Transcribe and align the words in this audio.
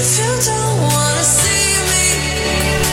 If 0.00 0.16
you 0.16 0.52
don't 0.52 0.80
wanna 0.80 1.24
see. 1.24 1.57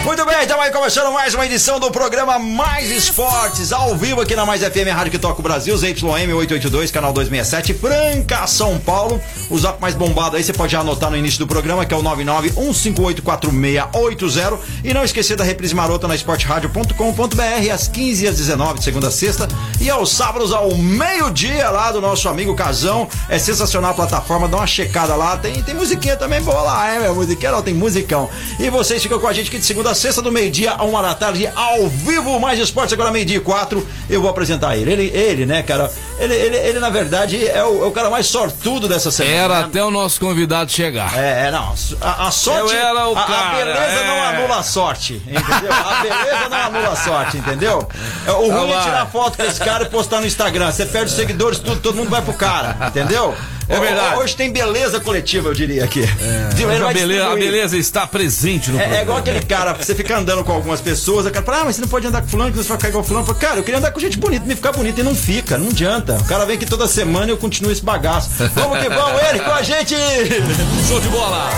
Muito 0.05 0.23
bem, 0.23 0.39
estamos 0.43 0.63
aí 0.63 0.71
começando 0.71 1.11
mais 1.11 1.33
uma 1.33 1.47
edição 1.47 1.79
do 1.79 1.89
programa 1.89 2.37
Mais 2.37 2.91
Esportes, 2.91 3.71
ao 3.71 3.95
vivo 3.95 4.21
aqui 4.21 4.35
na 4.35 4.45
Mais 4.45 4.61
FM 4.61 4.93
Rádio 4.93 5.11
que 5.11 5.17
toca 5.17 5.39
o 5.39 5.41
Brasil, 5.41 5.75
ZYM 5.75 6.31
882, 6.31 6.91
canal 6.91 7.11
267, 7.11 7.73
Franca, 7.73 8.45
São 8.45 8.77
Paulo. 8.77 9.19
O 9.49 9.57
zap 9.57 9.81
mais 9.81 9.95
bombado 9.95 10.37
aí 10.37 10.43
você 10.43 10.53
pode 10.53 10.73
já 10.73 10.81
anotar 10.81 11.09
no 11.09 11.17
início 11.17 11.39
do 11.39 11.47
programa, 11.47 11.87
que 11.87 11.93
é 11.93 11.97
o 11.97 12.03
991584680. 12.03 14.59
E 14.83 14.93
não 14.93 15.03
esquecer 15.03 15.35
da 15.35 15.43
reprise 15.43 15.73
marota 15.73 16.07
na 16.07 16.13
esporteradio.com.br, 16.13 17.71
às 17.73 17.87
15 17.87 18.25
e 18.25 18.27
às 18.27 18.37
19, 18.37 18.77
de 18.77 18.85
segunda 18.85 19.07
a 19.07 19.11
sexta. 19.11 19.47
E 19.81 19.89
aos 19.89 20.11
sábados, 20.11 20.53
ao 20.53 20.71
meio-dia, 20.75 21.71
lá 21.71 21.91
do 21.91 21.99
nosso 21.99 22.29
amigo 22.29 22.55
Casão. 22.55 23.09
É 23.27 23.39
sensacional 23.39 23.89
a 23.89 23.95
plataforma, 23.95 24.47
dá 24.47 24.57
uma 24.57 24.67
checada 24.67 25.15
lá. 25.15 25.35
Tem, 25.35 25.63
tem 25.63 25.73
musiquinha 25.73 26.15
também 26.15 26.43
boa 26.43 26.61
lá, 26.61 26.93
é, 26.93 26.99
meu? 26.99 27.15
Musiquinha 27.15 27.51
não, 27.51 27.63
tem 27.63 27.73
musicão. 27.73 28.29
E 28.59 28.69
vocês 28.69 29.01
ficam 29.01 29.19
com 29.19 29.27
a 29.27 29.33
gente 29.33 29.47
aqui 29.47 29.57
de 29.57 29.65
segunda 29.65 29.89
a 29.89 29.94
sexta, 29.95 30.21
do 30.21 30.31
meio-dia 30.31 30.71
a 30.71 30.83
uma 30.83 31.01
da 31.01 31.15
tarde, 31.15 31.49
ao 31.55 31.87
vivo, 31.87 32.39
mais 32.39 32.59
esportes, 32.59 32.93
agora 32.93 33.11
meio-dia 33.11 33.37
e 33.37 33.39
quatro. 33.39 33.85
Eu 34.09 34.21
vou 34.21 34.29
apresentar 34.29 34.77
ele. 34.77 34.91
Ele, 34.91 35.07
ele 35.07 35.45
né, 35.45 35.63
cara? 35.63 35.91
Ele, 36.19 36.33
ele, 36.33 36.57
ele 36.57 36.79
na 36.79 36.89
verdade, 36.89 37.45
é 37.47 37.63
o, 37.63 37.83
é 37.83 37.87
o 37.87 37.91
cara 37.91 38.09
mais 38.09 38.27
sortudo 38.27 38.87
dessa 38.87 39.11
semana. 39.11 39.35
Era 39.35 39.59
até 39.61 39.83
o 39.83 39.91
nosso 39.91 40.19
convidado 40.19 40.71
chegar. 40.71 41.17
É, 41.17 41.47
é, 41.47 41.51
não. 41.51 41.73
A, 42.01 42.27
a 42.27 42.31
sorte. 42.31 42.73
Eu 42.73 42.79
era 42.79 43.09
o 43.09 43.17
a, 43.17 43.21
a 43.21 43.25
cara, 43.25 43.65
beleza 43.65 44.01
é. 44.01 44.07
não 44.07 44.23
anula 44.23 44.59
a 44.59 44.63
sorte, 44.63 45.13
entendeu? 45.25 45.73
A 45.73 46.01
beleza 46.01 46.49
não 46.49 46.57
anula 46.57 46.89
a 46.89 46.95
sorte, 46.95 47.37
entendeu? 47.37 47.87
É, 48.27 48.31
O 48.31 48.51
ruim 48.51 48.71
é 48.71 48.81
tirar 48.81 49.05
foto 49.07 49.37
com 49.37 49.43
esse 49.43 49.59
cara 49.59 49.83
e 49.83 49.89
postar 49.89 50.19
no 50.21 50.27
Instagram. 50.27 50.71
Você 50.71 50.85
perde 50.85 51.11
os 51.11 51.15
seguidores, 51.15 51.59
tudo, 51.59 51.79
todo 51.79 51.95
mundo 51.95 52.09
vai 52.09 52.21
pro 52.21 52.33
cara, 52.33 52.77
entendeu? 52.87 53.35
É 53.67 53.79
verdade. 53.79 54.17
Hoje 54.17 54.35
tem 54.35 54.51
beleza 54.51 54.99
coletiva, 54.99 55.49
eu 55.49 55.53
diria 55.53 55.83
aqui. 55.83 56.01
Hoje 56.01 56.65
vai 56.65 56.77
a, 56.77 56.93
beleza, 56.93 57.27
a 57.31 57.35
beleza 57.35 57.77
está 57.77 58.05
presente 58.05 58.69
no 58.69 58.77
É, 58.77 58.81
é 58.81 58.83
programa. 58.83 59.03
igual 59.03 59.17
aquele 59.17 59.41
cara, 59.41 59.73
você 59.73 59.95
fica 59.95 60.17
andando 60.17 60.43
com 60.43 60.51
algumas 60.51 60.81
pessoas, 60.81 61.25
o 61.25 61.31
cara 61.31 61.43
fala, 61.45 61.61
ah, 61.61 61.65
mas 61.65 61.75
você 61.75 61.81
não 61.81 61.87
pode 61.87 62.05
andar 62.07 62.21
com 62.21 62.27
fulano, 62.27 62.51
que 62.51 62.57
você 62.57 62.69
vai 62.69 62.77
ficar 62.77 62.89
igual 62.89 63.03
fulano. 63.03 63.35
Cara, 63.35 63.57
eu 63.57 63.63
queria 63.63 63.79
andar 63.79 63.91
com 63.91 63.99
gente 63.99 64.17
bonita, 64.17 64.45
me 64.45 64.55
ficar 64.55 64.71
bonita 64.71 65.01
e 65.01 65.03
não 65.03 65.15
fica, 65.15 65.57
não 65.57 65.69
adianta. 65.69 66.13
O 66.13 66.25
cara 66.25 66.45
vem 66.45 66.55
aqui 66.55 66.65
toda 66.65 66.87
semana 66.87 67.25
e 67.27 67.29
eu 67.31 67.37
continuo 67.37 67.71
esse 67.71 67.83
bagaço. 67.83 68.29
Vamos 68.53 68.79
que 68.79 68.89
vamos, 68.89 69.21
ele 69.29 69.39
com 69.39 69.51
a 69.51 69.61
gente! 69.63 69.95
Show 70.87 70.99
de 70.99 71.07
bola! 71.09 71.49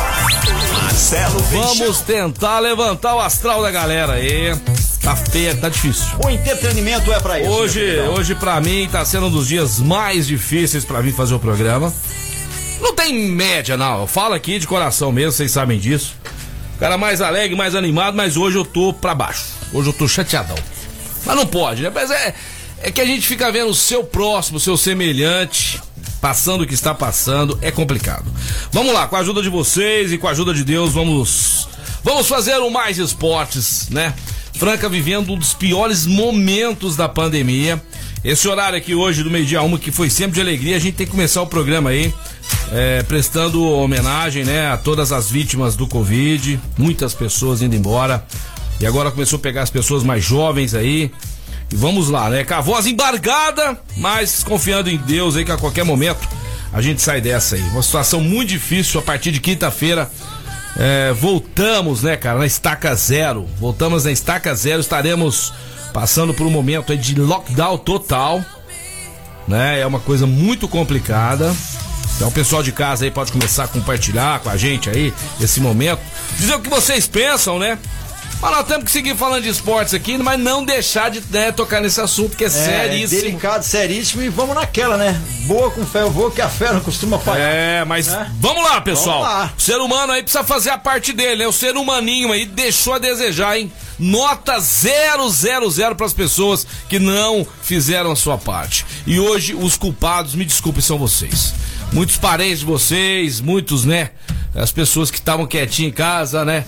Marcelo. 0.83 1.39
Vamos 1.51 1.99
tentar 2.01 2.59
levantar 2.59 3.15
o 3.15 3.19
astral 3.19 3.61
da 3.61 3.69
galera 3.69 4.13
aí. 4.13 4.55
Tá 5.07 5.15
feio, 5.15 5.55
tá 5.55 5.69
difícil. 5.69 6.05
O 6.21 6.29
entretenimento 6.29 7.13
é 7.13 7.19
pra 7.21 7.39
isso. 7.39 7.49
Hoje, 7.49 7.97
hoje 8.01 8.35
para 8.35 8.59
mim 8.59 8.89
tá 8.91 9.05
sendo 9.05 9.27
um 9.27 9.31
dos 9.31 9.47
dias 9.47 9.79
mais 9.79 10.27
difíceis 10.27 10.83
pra 10.83 11.01
mim 11.01 11.13
fazer 11.13 11.33
o 11.33 11.39
programa. 11.39 11.93
Não 12.81 12.93
tem 12.93 13.13
média 13.31 13.77
não, 13.77 14.01
eu 14.01 14.07
falo 14.07 14.33
aqui 14.33 14.59
de 14.59 14.67
coração 14.67 15.09
mesmo, 15.09 15.31
vocês 15.31 15.49
sabem 15.49 15.79
disso. 15.79 16.13
Cara 16.77 16.97
mais 16.97 17.21
alegre, 17.21 17.55
mais 17.55 17.73
animado, 17.73 18.17
mas 18.17 18.35
hoje 18.35 18.57
eu 18.57 18.65
tô 18.65 18.91
pra 18.91 19.15
baixo. 19.15 19.45
Hoje 19.71 19.87
eu 19.87 19.93
tô 19.93 20.09
chateadão. 20.09 20.57
Mas 21.25 21.37
não 21.37 21.47
pode, 21.47 21.83
né? 21.83 21.89
Mas 21.95 22.11
é, 22.11 22.35
é 22.81 22.91
que 22.91 22.99
a 22.99 23.05
gente 23.05 23.25
fica 23.25 23.49
vendo 23.49 23.69
o 23.69 23.75
seu 23.75 24.03
próximo, 24.03 24.57
o 24.57 24.59
seu 24.59 24.75
semelhante, 24.75 25.81
passando 26.19 26.65
o 26.65 26.67
que 26.67 26.73
está 26.73 26.93
passando, 26.93 27.57
é 27.61 27.71
complicado. 27.71 28.25
Vamos 28.73 28.93
lá, 28.93 29.07
com 29.07 29.15
a 29.15 29.19
ajuda 29.19 29.41
de 29.41 29.47
vocês 29.47 30.11
e 30.11 30.17
com 30.17 30.27
a 30.27 30.31
ajuda 30.31 30.53
de 30.53 30.65
Deus, 30.65 30.91
vamos 30.91 31.69
vamos 32.03 32.27
fazer 32.27 32.57
o 32.57 32.69
mais 32.69 32.97
esportes, 32.97 33.87
né? 33.89 34.13
Franca 34.57 34.89
vivendo 34.89 35.33
um 35.33 35.37
dos 35.37 35.53
piores 35.53 36.07
momentos 36.07 36.95
da 36.95 37.07
pandemia. 37.07 37.79
Esse 38.23 38.47
horário 38.47 38.75
aqui 38.75 38.95
hoje, 38.95 39.21
do 39.21 39.29
meio-dia 39.29 39.61
uma, 39.61 39.77
que 39.77 39.91
foi 39.91 40.09
sempre 40.09 40.33
de 40.33 40.41
alegria, 40.41 40.75
a 40.75 40.79
gente 40.79 40.95
tem 40.95 41.05
que 41.05 41.11
começar 41.11 41.43
o 41.43 41.47
programa 41.47 41.91
aí, 41.91 42.11
é, 42.73 43.03
prestando 43.03 43.63
homenagem, 43.63 44.43
né, 44.43 44.71
a 44.71 44.75
todas 44.75 45.11
as 45.11 45.29
vítimas 45.29 45.75
do 45.75 45.85
Covid, 45.87 46.59
muitas 46.75 47.13
pessoas 47.13 47.61
indo 47.61 47.75
embora. 47.75 48.25
E 48.79 48.87
agora 48.87 49.11
começou 49.11 49.37
a 49.37 49.41
pegar 49.41 49.61
as 49.61 49.69
pessoas 49.69 50.03
mais 50.03 50.23
jovens 50.23 50.73
aí. 50.73 51.11
E 51.71 51.75
vamos 51.75 52.09
lá, 52.09 52.27
né? 52.29 52.43
Com 52.43 52.55
a 52.55 52.61
voz 52.61 52.87
embargada, 52.87 53.79
mas 53.95 54.43
confiando 54.43 54.89
em 54.89 54.97
Deus 54.97 55.35
aí 55.35 55.45
que 55.45 55.51
a 55.51 55.57
qualquer 55.57 55.85
momento 55.85 56.27
a 56.73 56.81
gente 56.81 57.01
sai 57.01 57.21
dessa 57.21 57.55
aí. 57.55 57.61
Uma 57.69 57.83
situação 57.83 58.21
muito 58.21 58.49
difícil 58.49 58.99
a 58.99 59.03
partir 59.03 59.31
de 59.31 59.39
quinta-feira. 59.39 60.09
É, 60.79 61.11
voltamos, 61.13 62.03
né, 62.03 62.15
cara, 62.15 62.39
na 62.39 62.45
estaca 62.45 62.93
zero. 62.95 63.47
Voltamos 63.59 64.05
na 64.05 64.11
estaca 64.11 64.53
zero. 64.53 64.79
Estaremos 64.79 65.53
passando 65.93 66.33
por 66.33 66.45
um 66.45 66.51
momento 66.51 66.95
de 66.95 67.15
lockdown 67.15 67.77
total, 67.79 68.43
né? 69.47 69.79
É 69.79 69.87
uma 69.87 69.99
coisa 69.99 70.27
muito 70.27 70.67
complicada. 70.67 71.55
Então, 72.15 72.29
o 72.29 72.31
pessoal 72.31 72.63
de 72.63 72.71
casa 72.71 73.05
aí 73.05 73.11
pode 73.11 73.31
começar 73.31 73.65
a 73.65 73.67
compartilhar 73.67 74.39
com 74.39 74.49
a 74.49 74.57
gente 74.57 74.89
aí 74.89 75.13
esse 75.41 75.59
momento. 75.59 75.99
Dizer 76.37 76.55
o 76.55 76.59
que 76.59 76.69
vocês 76.69 77.07
pensam, 77.07 77.59
né? 77.59 77.77
Mas 78.39 78.51
nós 78.51 78.67
temos 78.67 78.83
que 78.85 78.91
seguir 78.91 79.15
falando 79.17 79.41
de 79.43 79.49
esportes 79.49 79.95
aqui, 79.95 80.15
mas 80.17 80.39
não 80.39 80.63
deixar 80.63 81.09
de 81.09 81.23
né, 81.31 81.51
tocar 81.51 81.81
nesse 81.81 81.99
assunto 81.99 82.37
que 82.37 82.43
é, 82.43 82.47
É, 82.47 82.49
seríssimo. 82.49 83.21
delicado, 83.21 83.63
seríssimo 83.63 84.21
e 84.21 84.29
vamos 84.29 84.53
naquela, 84.55 84.95
né? 84.95 85.19
Boa 85.45 85.71
com 85.71 85.83
fé 85.83 86.01
eu 86.03 86.11
vou, 86.11 86.29
que 86.29 86.39
a 86.39 86.47
fé 86.47 86.71
não 86.71 86.79
costuma 86.79 87.17
falhar. 87.17 87.49
É, 87.49 87.83
mas 87.83 88.07
É. 88.09 88.27
vamos 88.39 88.63
lá, 88.63 88.79
pessoal. 88.79 89.21
Vamos 89.23 89.37
lá. 89.37 89.53
O 89.57 89.61
ser 89.61 89.77
humano 89.77 90.13
aí 90.13 90.21
precisa 90.21 90.43
fazer 90.43 90.69
a 90.69 90.77
parte 90.77 91.13
dele, 91.13 91.37
né? 91.37 91.47
O 91.47 91.51
ser 91.51 91.75
humaninho 91.75 92.31
aí 92.31 92.45
deixou 92.45 92.93
a 92.93 92.99
desejar, 92.99 93.57
hein? 93.57 93.71
Nota 93.97 94.59
000 94.59 95.95
para 95.95 96.05
as 96.05 96.13
pessoas 96.13 96.67
que 96.87 96.99
não 96.99 97.45
fizeram 97.63 98.11
a 98.11 98.15
sua 98.15 98.37
parte. 98.37 98.85
E 99.07 99.19
hoje 99.19 99.55
os 99.55 99.75
culpados, 99.77 100.35
me 100.35 100.45
desculpem, 100.45 100.81
são 100.83 100.99
vocês. 100.99 101.55
Muitos 101.91 102.17
parentes 102.17 102.59
de 102.59 102.65
vocês, 102.65 103.41
muitos, 103.41 103.83
né? 103.83 104.11
As 104.53 104.71
pessoas 104.71 105.09
que 105.09 105.17
estavam 105.17 105.47
quietinhas 105.47 105.91
em 105.91 105.95
casa, 105.95 106.45
né? 106.45 106.65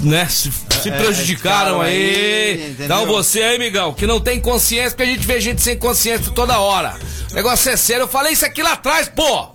Né? 0.00 0.26
Se, 0.28 0.50
se 0.82 0.88
É, 0.90 0.92
prejudicaram 0.92 1.80
aí. 1.80 1.92
aí? 1.92 2.76
Então 2.80 3.04
você 3.06 3.42
aí, 3.42 3.58
migão, 3.58 3.92
que 3.92 4.06
não 4.06 4.20
tem 4.20 4.40
consciência, 4.40 4.90
porque 4.90 5.02
a 5.02 5.06
gente 5.06 5.26
vê 5.26 5.40
gente 5.40 5.60
sem 5.60 5.76
consciência 5.76 6.30
toda 6.32 6.58
hora. 6.60 6.96
O 7.30 7.34
negócio 7.34 7.70
é 7.70 7.76
sério. 7.76 8.02
Eu 8.04 8.08
falei 8.08 8.32
isso 8.32 8.44
aqui 8.46 8.62
lá 8.62 8.72
atrás, 8.74 9.08
pô! 9.08 9.48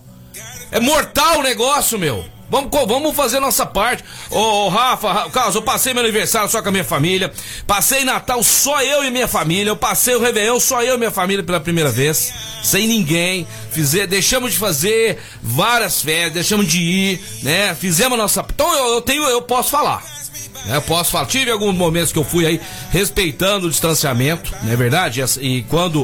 É 0.72 0.80
mortal 0.80 1.40
o 1.40 1.44
negócio, 1.44 1.98
meu. 1.98 2.26
Vamos, 2.50 2.70
vamos 2.88 3.16
fazer 3.16 3.40
nossa 3.40 3.66
parte. 3.66 4.04
Ô, 4.30 4.38
ô, 4.66 4.70
Rafa, 4.70 5.12
Ra- 5.12 5.30
Carlos, 5.30 5.56
eu 5.56 5.62
passei 5.64 5.92
meu 5.94 6.04
aniversário 6.04 6.48
só 6.50 6.62
com 6.62 6.70
a 6.70 6.72
minha 6.72 6.84
família. 6.84 7.32
Passei 7.66 8.04
Natal 8.04 8.44
só 8.44 8.80
eu 8.84 9.04
e 9.04 9.10
minha 9.10 9.28
família. 9.28 9.72
Eu 9.72 9.76
passei 9.78 10.14
o 10.14 10.20
Réveillon 10.20 10.60
só 10.60 10.84
eu 10.84 10.96
e 10.96 10.98
minha 10.98 11.10
família 11.10 11.44
pela 11.44 11.60
primeira 11.60 11.90
vez. 11.90 12.32
Sem 12.64 12.88
ninguém. 12.88 13.48
Fizer, 13.72 14.06
deixamos 14.06 14.52
de 14.54 14.60
fazer 14.60 15.20
várias 15.42 16.02
férias, 16.02 16.34
deixamos 16.34 16.68
de 16.68 16.80
ir, 16.80 17.22
né? 17.42 17.74
Fizemos 17.80 18.18
nossa. 18.18 18.46
Então 18.54 18.72
eu, 18.76 18.94
eu 18.96 19.02
tenho, 19.02 19.24
eu 19.24 19.42
posso 19.42 19.72
falar. 19.72 20.04
Né? 20.66 20.78
Eu 20.78 20.82
posso 20.82 21.12
falar. 21.12 21.26
Tive 21.26 21.52
alguns 21.52 21.76
momentos 21.76 22.12
que 22.12 22.20
eu 22.20 22.24
fui 22.24 22.46
aí 22.46 22.60
respeitando 22.92 23.68
o 23.68 23.70
distanciamento, 23.70 24.54
não 24.64 24.72
é 24.72 24.76
verdade? 24.76 25.24
E 25.42 25.64
quando 25.64 26.04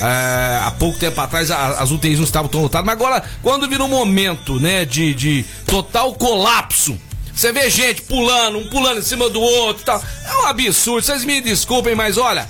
é, 0.00 0.60
há 0.62 0.72
pouco 0.78 0.98
tempo 0.98 1.20
atrás 1.20 1.50
as 1.50 1.90
UTIs 1.90 2.18
não 2.18 2.24
estavam 2.24 2.48
tão 2.48 2.62
lotadas, 2.62 2.86
mas 2.86 2.94
agora, 2.94 3.22
quando 3.42 3.68
vira 3.68 3.82
um 3.82 3.88
momento, 3.88 4.60
né, 4.60 4.84
de, 4.84 5.14
de 5.14 5.44
total 5.66 6.14
colapso. 6.14 6.98
Você 7.34 7.52
vê 7.52 7.68
gente 7.68 8.00
pulando, 8.02 8.56
um 8.58 8.66
pulando 8.70 9.00
em 9.00 9.02
cima 9.02 9.28
do 9.28 9.42
outro 9.42 9.84
tal. 9.84 10.02
É 10.24 10.36
um 10.38 10.46
absurdo, 10.46 11.04
vocês 11.04 11.22
me 11.22 11.38
desculpem, 11.42 11.94
mas 11.94 12.16
olha, 12.16 12.48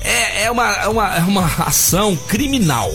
é, 0.00 0.44
é 0.44 0.50
uma, 0.50 0.72
é, 0.74 0.86
uma, 0.86 1.16
é 1.16 1.20
uma 1.20 1.44
ação 1.66 2.14
criminal. 2.14 2.88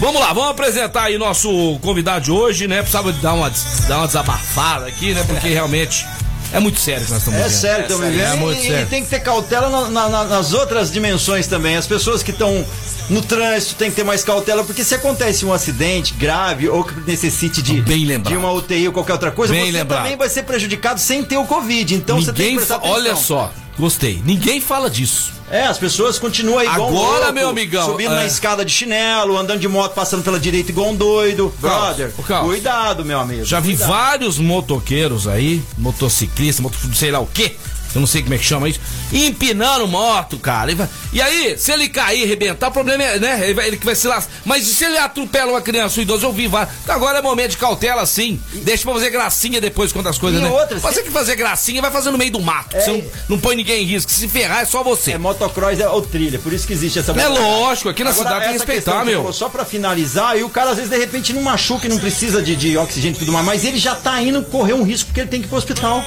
Vamos 0.00 0.20
lá, 0.20 0.32
vamos 0.32 0.50
apresentar 0.50 1.04
aí 1.04 1.18
nosso 1.18 1.78
convidado 1.82 2.24
de 2.24 2.30
hoje, 2.30 2.66
né? 2.66 2.78
Precisava 2.78 3.12
dar 3.12 3.34
uma, 3.34 3.52
dar 3.86 3.98
uma 3.98 4.06
desabafada 4.06 4.86
aqui, 4.86 5.12
né? 5.12 5.22
Porque 5.26 5.48
realmente 5.48 6.06
é 6.52 6.60
muito 6.60 6.78
sério 6.80 7.04
que 7.04 7.10
nós 7.12 7.20
estamos 7.20 7.40
É 7.40 7.48
sério, 7.48 7.98
vivendo. 7.98 8.20
É 8.20 8.36
muito 8.36 8.60
e, 8.60 8.66
sério. 8.66 8.82
e 8.86 8.86
tem 8.86 9.02
que 9.04 9.10
ter 9.10 9.20
cautela 9.20 9.68
na- 9.68 9.88
na- 9.90 10.08
na- 10.08 10.24
nas 10.24 10.52
outras 10.52 10.90
dimensões 10.90 11.46
também. 11.46 11.76
As 11.76 11.86
pessoas 11.86 12.22
que 12.22 12.30
estão 12.30 12.64
no 13.10 13.22
trânsito 13.22 13.74
têm 13.74 13.90
que 13.90 13.96
ter 13.96 14.04
mais 14.04 14.24
cautela, 14.24 14.64
porque 14.64 14.82
se 14.82 14.94
acontece 14.94 15.44
um 15.44 15.52
acidente 15.52 16.14
grave 16.14 16.68
ou 16.68 16.82
que 16.84 16.98
necessite 17.08 17.62
de, 17.62 17.80
de 17.80 18.36
uma 18.36 18.50
UTI 18.52 18.86
ou 18.88 18.92
qualquer 18.92 19.12
outra 19.12 19.30
coisa, 19.30 19.52
Bem 19.52 19.66
você 19.66 19.72
lembrado. 19.78 20.02
também 20.02 20.16
vai 20.16 20.28
ser 20.28 20.42
prejudicado 20.44 20.98
sem 21.00 21.22
ter 21.22 21.36
o 21.36 21.44
Covid. 21.46 21.94
Então 21.94 22.16
você 22.20 22.26
tem 22.26 22.34
que 22.34 22.42
Ninguém 22.42 22.56
prestar 22.56 22.80
fa- 22.80 22.86
olha 22.88 23.12
atenção. 23.12 23.22
só, 23.38 23.52
Gostei. 23.78 24.22
Ninguém 24.24 24.60
fala 24.60 24.88
disso. 24.88 25.32
É, 25.50 25.62
as 25.64 25.78
pessoas 25.78 26.18
continuam 26.18 26.58
aí 26.58 26.66
igual 26.66 26.92
um 26.92 26.96
Agora, 26.96 27.18
louco, 27.18 27.32
meu 27.34 27.48
amigão, 27.48 27.86
Subindo 27.86 28.12
é. 28.12 28.16
na 28.16 28.26
escada 28.26 28.64
de 28.64 28.72
chinelo, 28.72 29.38
andando 29.38 29.60
de 29.60 29.68
moto, 29.68 29.94
passando 29.94 30.24
pela 30.24 30.40
direita 30.40 30.72
igual 30.72 30.88
um 30.88 30.96
doido. 30.96 31.54
Brother, 31.60 32.12
cuidado, 32.42 33.04
meu 33.04 33.20
amigo. 33.20 33.44
Já 33.44 33.60
vi 33.60 33.70
cuidado. 33.70 33.88
vários 33.88 34.38
motoqueiros 34.38 35.28
aí, 35.28 35.62
motociclistas, 35.78 36.60
moto, 36.60 36.76
sei 36.94 37.12
lá 37.12 37.20
o 37.20 37.26
quê. 37.26 37.54
Eu 37.94 38.00
não 38.00 38.06
sei 38.06 38.22
como 38.22 38.34
é 38.34 38.38
que 38.38 38.44
chama 38.44 38.68
isso. 38.68 38.80
Empinando 39.12 39.86
moto, 39.86 40.38
cara. 40.38 40.70
E 41.12 41.22
aí, 41.22 41.56
se 41.58 41.72
ele 41.72 41.88
cair 41.88 42.20
e 42.20 42.24
arrebentar, 42.24 42.68
o 42.68 42.72
problema 42.72 43.02
é, 43.02 43.18
né? 43.18 43.48
Ele, 43.48 43.76
que 43.76 43.84
vai 43.86 43.94
se 43.94 44.06
lascar. 44.06 44.30
Mas 44.44 44.66
e 44.68 44.74
se 44.74 44.84
ele 44.84 44.98
atropela 44.98 45.52
uma 45.52 45.60
criança 45.62 45.98
ou 45.98 46.02
idoso? 46.02 46.26
Eu 46.26 46.32
vi 46.32 46.46
vários. 46.46 46.74
Agora 46.88 47.18
é 47.18 47.22
momento 47.22 47.52
de 47.52 47.56
cautela, 47.56 48.04
sim. 48.04 48.40
Deixa 48.52 48.84
pra 48.84 48.92
fazer 48.94 49.10
gracinha 49.10 49.60
depois 49.60 49.92
quando 49.92 50.08
as 50.08 50.18
coisas, 50.18 50.40
E 50.40 50.44
né? 50.44 50.50
outra, 50.50 50.78
Você 50.78 51.02
que 51.02 51.10
fazer 51.10 51.36
gracinha, 51.36 51.80
vai 51.80 51.90
fazer 51.90 52.10
no 52.10 52.18
meio 52.18 52.30
do 52.32 52.40
mato. 52.40 52.76
Você 52.76 52.90
não, 52.90 53.04
não 53.30 53.38
põe 53.38 53.56
ninguém 53.56 53.82
em 53.82 53.86
risco. 53.86 54.10
Se 54.10 54.28
ferrar, 54.28 54.60
é 54.62 54.64
só 54.66 54.82
você. 54.82 55.12
É 55.12 55.18
motocross 55.18 55.80
é, 55.80 55.88
ou 55.88 56.02
trilha, 56.02 56.38
por 56.38 56.52
isso 56.52 56.66
que 56.66 56.72
existe 56.72 56.98
essa 56.98 57.12
É 57.12 57.28
lógico, 57.28 57.88
aqui 57.88 58.04
na 58.04 58.10
Agora, 58.10 58.24
cidade 58.28 58.44
tem 58.44 58.52
que 58.52 58.58
respeitar, 58.58 59.04
meu. 59.04 59.18
falou, 59.20 59.32
Só 59.32 59.48
pra 59.48 59.64
finalizar, 59.64 60.36
e 60.38 60.42
o 60.42 60.48
cara 60.48 60.70
às 60.70 60.76
vezes 60.76 60.90
de 60.90 60.98
repente 60.98 61.32
não 61.32 61.42
machuca 61.42 61.86
e 61.86 61.88
não 61.88 61.98
precisa 61.98 62.42
de, 62.42 62.54
de 62.56 62.76
oxigênio 62.76 63.16
e 63.16 63.18
tudo 63.18 63.32
mais, 63.32 63.44
mas 63.46 63.64
ele 63.64 63.78
já 63.78 63.94
tá 63.94 64.20
indo 64.22 64.42
correr 64.42 64.74
um 64.74 64.82
risco 64.82 65.06
porque 65.06 65.20
ele 65.20 65.28
tem 65.30 65.40
que 65.40 65.46
ir 65.46 65.48
pro 65.48 65.58
hospital. 65.58 66.04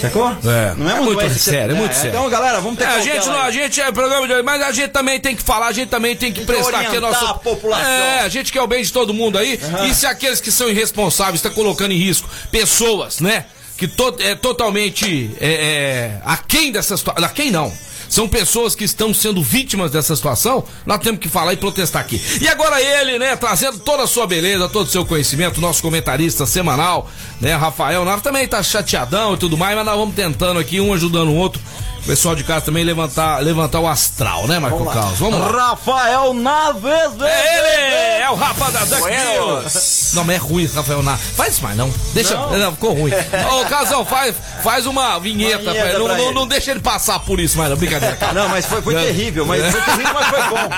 Sacou? 0.00 0.28
É, 0.28 0.74
Não 0.76 0.90
é, 0.90 0.98
é 0.98 1.00
muito 1.00 1.38
sério, 1.38 1.74
é 1.74 1.78
muito 1.78 1.94
sério. 1.94 2.10
Então, 2.10 2.28
galera, 2.28 2.60
vamos 2.60 2.78
ter 2.78 2.84
É, 2.84 2.86
a 2.86 2.90
cautela 2.92 3.14
gente, 3.14 3.26
não, 3.28 3.40
a 3.40 3.50
gente 3.50 3.80
é 3.80 3.92
programa 3.92 4.26
de 4.26 4.42
mas 4.42 4.62
a 4.62 4.72
gente 4.72 4.90
também 4.90 5.18
tem 5.20 5.34
que 5.34 5.42
falar, 5.42 5.68
a 5.68 5.72
gente 5.72 5.88
também 5.88 6.14
tem 6.14 6.32
que 6.32 6.40
Tem 6.40 6.46
que 6.46 6.52
prestar 6.52 6.80
aqui 6.80 6.96
a 6.96 7.00
nossa. 7.00 7.30
a 7.30 7.34
população. 7.34 7.86
É, 7.86 8.20
a 8.20 8.28
gente 8.28 8.52
quer 8.52 8.60
o 8.60 8.66
bem 8.66 8.82
de 8.82 8.92
todo 8.92 9.14
mundo 9.14 9.38
aí. 9.38 9.58
E 9.88 9.94
se 9.94 10.06
aqueles 10.06 10.40
que 10.40 10.50
são 10.50 10.68
irresponsáveis 10.68 11.36
estão 11.36 11.52
colocando 11.52 11.92
em 11.92 11.98
risco 11.98 12.28
pessoas, 12.50 13.20
né? 13.20 13.46
Que 13.76 13.86
to, 13.86 14.14
é 14.20 14.34
totalmente 14.34 15.30
é, 15.40 15.48
é, 15.48 16.20
aquém 16.24 16.72
dessa 16.72 16.96
situação. 16.96 17.24
Aquém 17.24 17.50
não. 17.50 17.72
São 18.08 18.28
pessoas 18.28 18.74
que 18.74 18.84
estão 18.84 19.12
sendo 19.12 19.42
vítimas 19.42 19.90
dessa 19.90 20.14
situação. 20.14 20.64
Nós 20.84 20.98
temos 20.98 21.20
que 21.20 21.28
falar 21.28 21.52
e 21.52 21.56
protestar 21.56 22.02
aqui. 22.02 22.20
E 22.40 22.48
agora 22.48 22.80
ele, 22.80 23.18
né, 23.18 23.36
trazendo 23.36 23.78
toda 23.78 24.04
a 24.04 24.06
sua 24.06 24.26
beleza, 24.26 24.68
todo 24.68 24.86
o 24.86 24.90
seu 24.90 25.04
conhecimento, 25.04 25.60
nosso 25.60 25.82
comentarista 25.82 26.46
semanal, 26.46 27.08
né, 27.40 27.54
Rafael 27.54 28.04
Nava 28.04 28.20
também 28.20 28.46
tá 28.46 28.62
chateadão 28.62 29.34
e 29.34 29.36
tudo 29.36 29.56
mais, 29.56 29.76
mas 29.76 29.84
nós 29.84 29.96
vamos 29.96 30.14
tentando 30.14 30.58
aqui, 30.58 30.80
um 30.80 30.92
ajudando 30.92 31.28
o 31.28 31.34
outro. 31.34 31.60
O 32.02 32.06
pessoal 32.06 32.36
de 32.36 32.44
casa 32.44 32.66
também 32.66 32.84
levantar, 32.84 33.42
levantar 33.42 33.80
o 33.80 33.88
astral, 33.88 34.46
né, 34.46 34.60
Marco 34.60 34.84
Carlos? 34.86 35.18
Vamos 35.18 35.40
lá. 35.40 35.70
Rafael 35.70 36.32
Naves, 36.34 37.20
É 37.20 37.56
ele! 37.58 38.22
É 38.22 38.30
o 38.30 38.36
Rafa 38.36 38.70
da 38.70 38.84
Duck. 38.84 39.02
News. 39.10 40.05
Não, 40.16 40.24
mas 40.24 40.36
é 40.36 40.38
ruim, 40.38 40.66
Rafael 40.66 41.02
Nar. 41.02 41.18
Faz 41.18 41.54
isso 41.54 41.62
mais, 41.62 41.76
não. 41.76 41.92
Deixa. 42.14 42.34
Não, 42.34 42.72
ficou 42.72 42.94
ruim. 42.94 43.12
Ô, 43.60 43.64
Casal, 43.66 44.04
faz, 44.04 44.34
faz 44.62 44.86
uma 44.86 45.18
vinheta, 45.18 45.62
Uma 45.62 45.72
pra 45.72 45.72
ele. 45.72 45.82
vinheta 45.82 45.98
Não, 45.98 46.16
não, 46.16 46.32
não 46.32 46.46
deixa 46.48 46.70
ele 46.70 46.80
passar 46.80 47.18
por 47.20 47.38
isso 47.38 47.56
mais, 47.58 47.70
não. 47.70 47.76
Brincadeira, 47.76 48.16
cara. 48.16 48.32
Não, 48.32 48.48
mas 48.48 48.66
foi, 48.66 48.82
foi 48.82 48.94
É. 48.94 49.04
terrível, 49.06 49.44
mas 49.46 49.62
foi 49.72 49.80
terrível, 49.82 50.14
mas 50.14 50.26
foi 50.28 50.42
bom. 50.48 50.68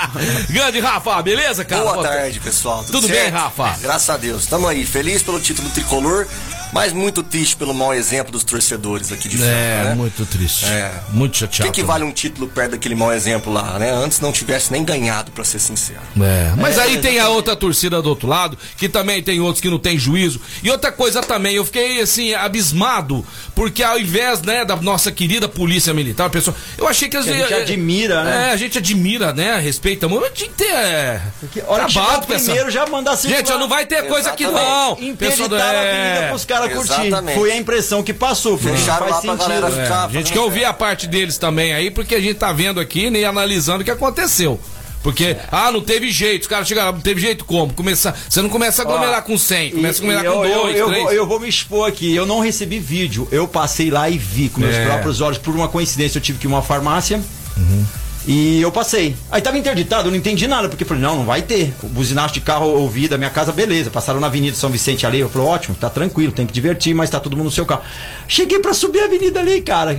Grande 0.50 0.80
Rafa, 0.80 1.22
beleza, 1.22 1.64
cara? 1.64 1.82
Boa 1.84 2.02
tarde, 2.02 2.40
pessoal. 2.40 2.84
Tudo 2.84 3.08
bem, 3.08 3.28
Rafa? 3.30 3.76
Graças 3.80 4.10
a 4.10 4.16
Deus. 4.16 4.42
Estamos 4.42 4.68
aí, 4.68 4.84
feliz 4.84 5.22
pelo 5.22 5.38
título 5.40 5.68
tricolor, 5.70 6.26
mas 6.72 6.92
muito 6.92 7.22
triste 7.22 7.56
pelo 7.56 7.72
mau 7.72 7.94
exemplo 7.94 8.30
dos 8.32 8.44
torcedores 8.44 9.10
aqui 9.12 9.28
de 9.28 9.38
Franca, 9.38 9.52
É, 9.52 9.84
né? 9.84 9.94
muito 9.94 10.26
triste. 10.26 10.66
É. 10.66 10.92
Muito 11.10 11.34
O 11.34 11.38
chateado. 11.38 11.72
que, 11.72 11.80
que 11.80 11.86
vale 11.86 12.04
um 12.04 12.12
título 12.12 12.46
perto 12.48 12.72
daquele 12.72 12.94
mau 12.94 13.12
exemplo 13.12 13.52
lá, 13.52 13.78
né? 13.78 13.90
Antes 13.90 14.20
não 14.20 14.32
tivesse 14.32 14.70
nem 14.72 14.84
ganhado, 14.84 15.30
pra 15.30 15.44
ser 15.44 15.58
sincero. 15.58 16.00
É, 16.20 16.52
mas 16.56 16.78
aí 16.78 16.98
tem 16.98 17.18
a 17.20 17.28
outra 17.28 17.56
torcida 17.56 18.02
do 18.02 18.08
outro 18.10 18.28
lado, 18.28 18.58
que 18.76 18.88
também 18.88 19.22
tem 19.28 19.40
outros 19.40 19.60
que 19.60 19.68
não 19.68 19.78
tem 19.78 19.98
juízo. 19.98 20.40
E 20.62 20.70
outra 20.70 20.90
coisa 20.90 21.20
também, 21.20 21.54
eu 21.56 21.64
fiquei 21.64 22.00
assim, 22.00 22.32
abismado, 22.32 23.22
porque 23.54 23.82
ao 23.82 23.98
invés, 23.98 24.40
né, 24.40 24.64
da 24.64 24.74
nossa 24.76 25.12
querida 25.12 25.46
polícia 25.46 25.92
militar, 25.92 26.26
a 26.26 26.30
pessoa. 26.30 26.56
Eu 26.78 26.88
achei 26.88 27.10
que 27.10 27.16
eles. 27.16 27.26
Que 27.26 27.32
a 27.34 27.36
gente 27.36 27.52
eh, 27.52 27.62
admira, 27.62 28.24
né? 28.24 28.48
É, 28.48 28.52
a 28.52 28.56
gente 28.56 28.78
admira, 28.78 29.32
né? 29.34 29.58
Respeita 29.58 30.08
muito. 30.08 30.22
Mas 30.22 30.32
tinha 30.32 30.48
que 30.48 30.54
ter. 30.56 30.72
É, 30.72 31.20
Porque 31.40 31.62
hora 31.66 31.84
que 31.84 31.98
acabado 31.98 32.32
essa- 32.32 32.44
primeiro 32.44 32.70
já 32.70 32.86
mandar 32.86 33.16
circular. 33.16 33.36
Gente, 33.44 33.58
não 33.58 33.68
vai 33.68 33.84
ter 33.84 34.06
coisa 34.06 34.30
aqui 34.30 34.44
Exatamente. 34.44 35.02
não. 35.02 35.16
Pessoal 35.16 35.48
do- 35.48 35.54
Interditaram 35.56 35.78
a 35.78 35.82
avenida 35.82 36.24
é, 36.24 36.28
pros 36.30 36.44
caras 36.46 36.72
curtir. 36.72 36.92
Exatamente. 37.06 37.34
Foi 37.38 37.52
a 37.52 37.56
impressão 37.56 38.02
que 38.02 38.14
passou, 38.14 38.56
porque 38.56 38.72
Deixaram 38.74 39.10
lá 39.10 39.20
pra 39.20 39.34
galera 39.34 39.66
é, 39.68 39.70
ficar. 39.82 40.04
a 40.06 40.08
gente 40.08 40.32
quer 40.32 40.40
ouvir 40.40 40.64
a 40.64 40.72
parte 40.72 41.06
deles 41.06 41.36
também 41.36 41.74
aí, 41.74 41.90
porque 41.90 42.14
a 42.14 42.20
gente 42.20 42.34
tá 42.36 42.50
vendo 42.52 42.80
aqui 42.80 43.10
né, 43.10 43.18
e 43.20 43.24
analisando 43.26 43.82
o 43.82 43.84
que 43.84 43.90
aconteceu. 43.90 44.58
Porque, 45.02 45.36
ah, 45.50 45.70
não 45.70 45.80
teve 45.80 46.10
jeito, 46.10 46.42
os 46.42 46.48
caras 46.48 46.66
chegaram, 46.66 46.92
não 46.92 47.00
teve 47.00 47.20
jeito 47.20 47.44
como? 47.44 47.72
Começar, 47.72 48.18
você 48.28 48.42
não 48.42 48.48
começa 48.48 48.82
a 48.82 48.84
aglomerar 48.84 49.22
com 49.22 49.38
100, 49.38 49.70
começa 49.70 50.02
a 50.02 50.06
E- 50.06 50.10
aglomerar 50.10 50.24
e 50.24 50.36
com 50.36 50.44
eu, 50.44 50.62
2, 50.62 50.76
eu, 50.76 50.80
eu, 50.80 50.86
3. 50.88 51.02
vou, 51.04 51.12
eu 51.12 51.26
vou 51.26 51.40
me 51.40 51.48
expor 51.48 51.88
aqui. 51.88 52.14
Eu 52.14 52.26
não 52.26 52.40
recebi 52.40 52.78
vídeo. 52.78 53.28
Eu 53.30 53.46
passei 53.46 53.90
lá 53.90 54.10
e 54.10 54.18
vi 54.18 54.48
com 54.48 54.60
meus 54.60 54.74
É. 54.74 54.84
próprios 54.86 55.20
olhos. 55.20 55.38
Por 55.38 55.54
uma 55.54 55.68
coincidência, 55.68 56.18
eu 56.18 56.22
tive 56.22 56.38
que 56.38 56.46
ir 56.46 56.50
a 56.50 56.54
uma 56.56 56.62
farmácia. 56.62 57.22
Uhum. 57.56 57.84
E 58.26 58.60
eu 58.60 58.70
passei. 58.70 59.16
Aí 59.30 59.40
tava 59.40 59.56
interditado, 59.56 60.08
eu 60.08 60.10
não 60.10 60.18
entendi 60.18 60.46
nada, 60.46 60.68
porque 60.68 60.84
falei, 60.84 61.02
não, 61.02 61.16
não 61.16 61.24
vai 61.24 61.40
ter. 61.40 61.72
O 61.82 61.86
buzinaço 61.88 62.34
de 62.34 62.40
carro 62.42 62.66
ouvi 62.66 63.08
da 63.08 63.16
minha 63.16 63.30
casa, 63.30 63.52
beleza. 63.52 63.90
Passaram 63.90 64.20
na 64.20 64.26
Avenida 64.26 64.54
São 64.54 64.68
Vicente 64.68 65.06
ali. 65.06 65.20
Eu 65.20 65.30
falei, 65.30 65.48
ótimo, 65.48 65.74
tá 65.76 65.88
tranquilo, 65.88 66.30
tem 66.32 66.44
que 66.46 66.52
divertir, 66.52 66.92
mas 66.94 67.08
tá 67.08 67.18
todo 67.18 67.34
mundo 67.36 67.46
no 67.46 67.50
seu 67.52 67.64
carro. 67.64 67.80
Cheguei 68.26 68.58
pra 68.58 68.74
subir 68.74 69.00
a 69.00 69.04
avenida 69.06 69.40
ali, 69.40 69.62
cara. 69.62 69.98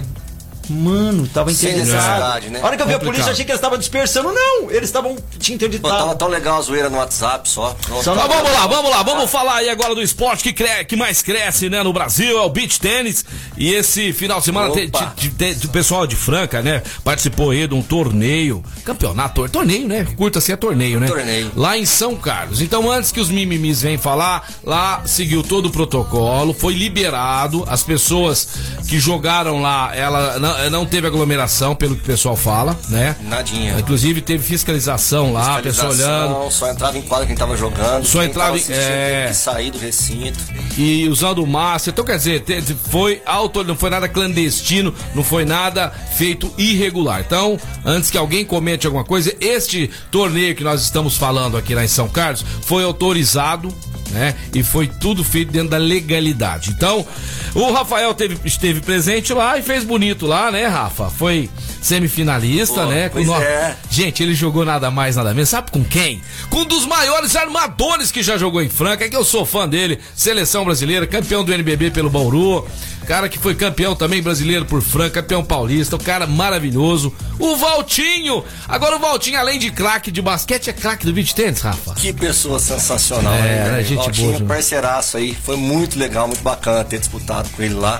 Mano, 0.69 1.27
tava 1.27 1.51
Sem 1.51 1.71
interditado. 1.71 2.01
necessidade, 2.03 2.49
né? 2.49 2.59
A 2.61 2.65
hora 2.65 2.77
que 2.77 2.83
eu 2.83 2.87
vi 2.87 2.93
a 2.93 2.99
polícia, 2.99 3.27
eu 3.29 3.31
achei 3.33 3.43
que 3.45 3.51
eles 3.51 3.59
estavam 3.59 3.77
dispersando. 3.77 4.31
Não, 4.31 4.69
eles 4.69 4.83
estavam. 4.89 5.15
Tinha 5.39 5.57
Pô, 5.57 5.65
interditado. 5.65 5.97
tava 5.97 6.15
tão 6.15 6.27
legal 6.27 6.59
a 6.59 6.61
zoeira 6.61 6.89
no 6.89 6.97
WhatsApp 6.97 7.49
só. 7.49 7.75
Pronto. 7.81 8.03
Só 8.03 8.15
Mas 8.15 8.27
vamos 8.27 8.51
lá, 8.51 8.67
vamos 8.67 8.91
lá, 8.91 9.03
vamos 9.03 9.29
falar 9.31 9.55
aí 9.55 9.69
agora 9.69 9.95
do 9.95 10.01
esporte 10.01 10.43
que, 10.43 10.53
cre- 10.53 10.85
que 10.85 10.95
mais 10.95 11.21
cresce, 11.21 11.69
né, 11.69 11.81
no 11.83 11.91
Brasil, 11.91 12.37
é 12.37 12.41
o 12.41 12.49
beach 12.49 12.79
tênis. 12.79 13.25
E 13.57 13.73
esse 13.73 14.13
final 14.13 14.39
de 14.39 14.45
semana 14.45 14.71
te- 14.71 14.89
te- 14.89 15.29
te- 15.29 15.55
te- 15.55 15.65
o 15.65 15.69
pessoal 15.69 16.05
de 16.05 16.15
Franca, 16.15 16.61
né, 16.61 16.83
participou 17.03 17.51
aí 17.51 17.67
de 17.67 17.73
um 17.73 17.81
torneio, 17.81 18.63
campeonato, 18.85 19.35
tor- 19.35 19.49
torneio, 19.49 19.87
né, 19.87 20.05
curta 20.15 20.39
assim 20.39 20.51
é 20.51 20.55
torneio, 20.55 20.99
né? 20.99 21.07
Torneio. 21.07 21.51
Lá 21.55 21.77
em 21.77 21.85
São 21.85 22.15
Carlos. 22.15 22.61
Então, 22.61 22.89
antes 22.91 23.11
que 23.11 23.19
os 23.19 23.29
mimimis 23.29 23.81
venham 23.81 23.99
falar, 23.99 24.47
lá 24.63 25.01
seguiu 25.05 25.41
todo 25.43 25.67
o 25.67 25.71
protocolo, 25.71 26.53
foi 26.53 26.73
liberado, 26.73 27.65
as 27.67 27.83
pessoas 27.83 28.47
que 28.87 28.99
jogaram 28.99 29.61
lá, 29.61 29.91
ela 29.95 30.58
não, 30.63 30.69
não 30.79 30.85
teve 30.85 31.07
aglomeração, 31.07 31.75
pelo 31.75 31.95
que 31.95 32.01
o 32.01 32.05
pessoal 32.05 32.35
fala, 32.35 32.77
né? 32.89 33.15
Nadinha. 33.21 33.75
Inclusive 33.79 34.21
teve 34.21 34.43
fiscalização 34.43 35.31
lá, 35.33 35.61
pessoa 35.61 35.89
olhando. 35.89 35.97
Fiscalização, 35.97 36.51
Só 36.51 36.69
entrava 36.71 36.97
em 36.97 37.01
quadra 37.01 37.27
quem 37.27 37.35
tava 37.35 37.55
jogando. 37.55 38.05
Só 38.05 38.23
entrava 38.23 38.57
em- 38.57 38.63
é. 38.69 39.23
teve 39.23 39.33
sair 39.35 39.71
do 39.71 39.77
recinto. 39.77 40.39
e 40.77 41.07
usando 41.09 41.45
máscara. 41.45 41.91
Então, 41.93 42.05
quer 42.05 42.17
dizer, 42.17 42.43
foi 42.89 43.21
auto, 43.25 43.63
não 43.63 43.75
foi 43.75 43.89
nada 43.89 44.07
clandestino, 44.07 44.93
não 45.13 45.23
foi 45.23 45.43
nada 45.45 45.89
feito 46.15 46.51
irregular. 46.57 47.21
Então, 47.25 47.57
antes 47.85 48.09
que 48.09 48.17
alguém 48.17 48.45
comente 48.45 48.87
alguma 48.87 49.03
coisa, 49.03 49.33
este 49.41 49.89
torneio 50.11 50.55
que 50.55 50.63
nós 50.63 50.81
estamos 50.81 51.17
falando 51.17 51.57
aqui 51.57 51.75
lá 51.75 51.83
em 51.83 51.87
São 51.87 52.07
Carlos 52.07 52.45
foi 52.61 52.83
autorizado. 52.83 53.73
Né? 54.11 54.33
E 54.55 54.63
foi 54.63 54.87
tudo 54.87 55.23
feito 55.23 55.51
dentro 55.51 55.69
da 55.69 55.77
legalidade. 55.77 56.71
Então, 56.71 57.05
o 57.53 57.71
Rafael 57.71 58.13
teve- 58.13 58.37
esteve 58.43 58.81
presente 58.81 59.31
lá 59.33 59.57
e 59.57 59.61
fez 59.61 59.83
bonito 59.83 60.25
lá, 60.25 60.51
né, 60.51 60.65
Rafa? 60.65 61.09
Foi 61.11 61.47
semifinalista, 61.81 62.81
Pô, 62.83 62.89
né? 62.89 63.09
Com 63.09 63.23
nó- 63.23 63.39
é. 63.41 63.75
Gente, 63.89 64.23
ele 64.23 64.33
jogou 64.33 64.65
nada 64.65 64.89
mais, 64.89 65.15
nada 65.15 65.33
menos. 65.33 65.49
Sabe 65.49 65.69
com 65.71 65.83
quem? 65.83 66.21
Com 66.49 66.59
um 66.61 66.65
dos 66.65 66.85
maiores 66.85 67.35
armadores 67.35 68.11
que 68.11 68.23
já 68.23 68.37
jogou 68.37 68.61
em 68.61 68.69
Franca, 68.69 69.05
é 69.05 69.09
que 69.09 69.15
eu 69.15 69.23
sou 69.23 69.45
fã 69.45 69.67
dele. 69.67 69.99
Seleção 70.15 70.65
brasileira, 70.65 71.05
campeão 71.05 71.43
do 71.43 71.53
NBB 71.53 71.91
pelo 71.91 72.09
Bauru. 72.09 72.67
Cara 73.09 73.27
que 73.27 73.39
foi 73.39 73.55
campeão 73.55 73.95
também 73.95 74.21
brasileiro 74.21 74.65
por 74.65 74.83
Franca, 74.83 75.23
campeão 75.23 75.43
paulista. 75.43 75.95
Um 75.95 75.99
cara 75.99 76.27
maravilhoso. 76.27 77.11
O 77.39 77.55
Valtinho. 77.55 78.43
Agora 78.67 78.97
o 78.97 78.99
Valtinho, 78.99 79.39
além 79.39 79.57
de 79.57 79.71
craque 79.71 80.11
de 80.11 80.21
basquete, 80.21 80.69
é 80.69 80.73
craque 80.73 81.07
do 81.07 81.11
beach 81.11 81.33
tennis, 81.33 81.59
Rafa. 81.59 81.95
Que 81.95 82.13
pessoa 82.13 82.59
sensacional. 82.59 83.33
É, 83.33 83.41
né, 83.41 83.63
né, 83.63 83.69
velho? 83.71 83.83
gente 83.87 83.97
Valtinho, 83.97 84.27
boa, 84.27 84.37
viu? 84.37 84.47
parceiraço 84.47 85.17
aí. 85.17 85.33
Foi 85.33 85.57
muito 85.57 85.97
legal, 85.97 86.27
muito 86.27 86.43
bacana 86.43 86.83
ter 86.83 86.99
disputado 86.99 87.49
com 87.49 87.63
ele 87.63 87.73
lá. 87.73 87.99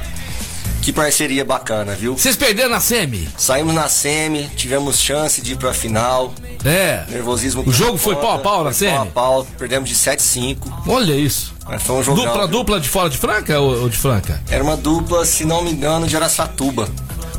Que 0.84 0.94
parceria 0.94 1.44
bacana, 1.44 1.96
viu? 1.96 2.16
Vocês 2.16 2.36
perderam 2.36 2.70
na 2.70 2.80
semi? 2.80 3.28
Saímos 3.36 3.74
na 3.74 3.90
semi, 3.90 4.48
tivemos 4.56 5.00
chance 5.00 5.42
de 5.42 5.54
ir 5.54 5.58
pra 5.58 5.74
final. 5.74 6.36
É. 6.64 7.06
Nervosismo. 7.10 7.64
O 7.66 7.72
jogo 7.72 7.98
foi 7.98 8.14
conta, 8.14 8.28
pau 8.28 8.36
a 8.36 8.40
pau 8.40 8.64
na 8.64 8.72
foi 8.72 8.88
Pau 8.88 8.96
a 8.96 9.00
semi? 9.02 9.12
pau, 9.12 9.48
perdemos 9.58 9.90
de 9.90 9.96
7-5. 9.96 10.58
Olha 10.88 11.14
isso. 11.16 11.58
Mas 11.70 11.84
foi 11.84 11.98
um 11.98 12.04
jogão. 12.04 12.26
Dupla, 12.26 12.48
dupla 12.48 12.80
de 12.80 12.90
fora 12.90 13.10
de 13.10 13.18
Franca 13.18 13.60
ou 13.60 13.84
ou 13.84 13.90
de 13.90 13.96
Franca? 13.96 14.42
Era 14.50 14.64
uma 14.64 14.76
dupla, 14.76 15.24
se 15.24 15.46
não 15.46 15.64
me 15.64 15.72
engano, 15.72 16.08
de 16.08 16.16
Araçatuba. 16.16 16.90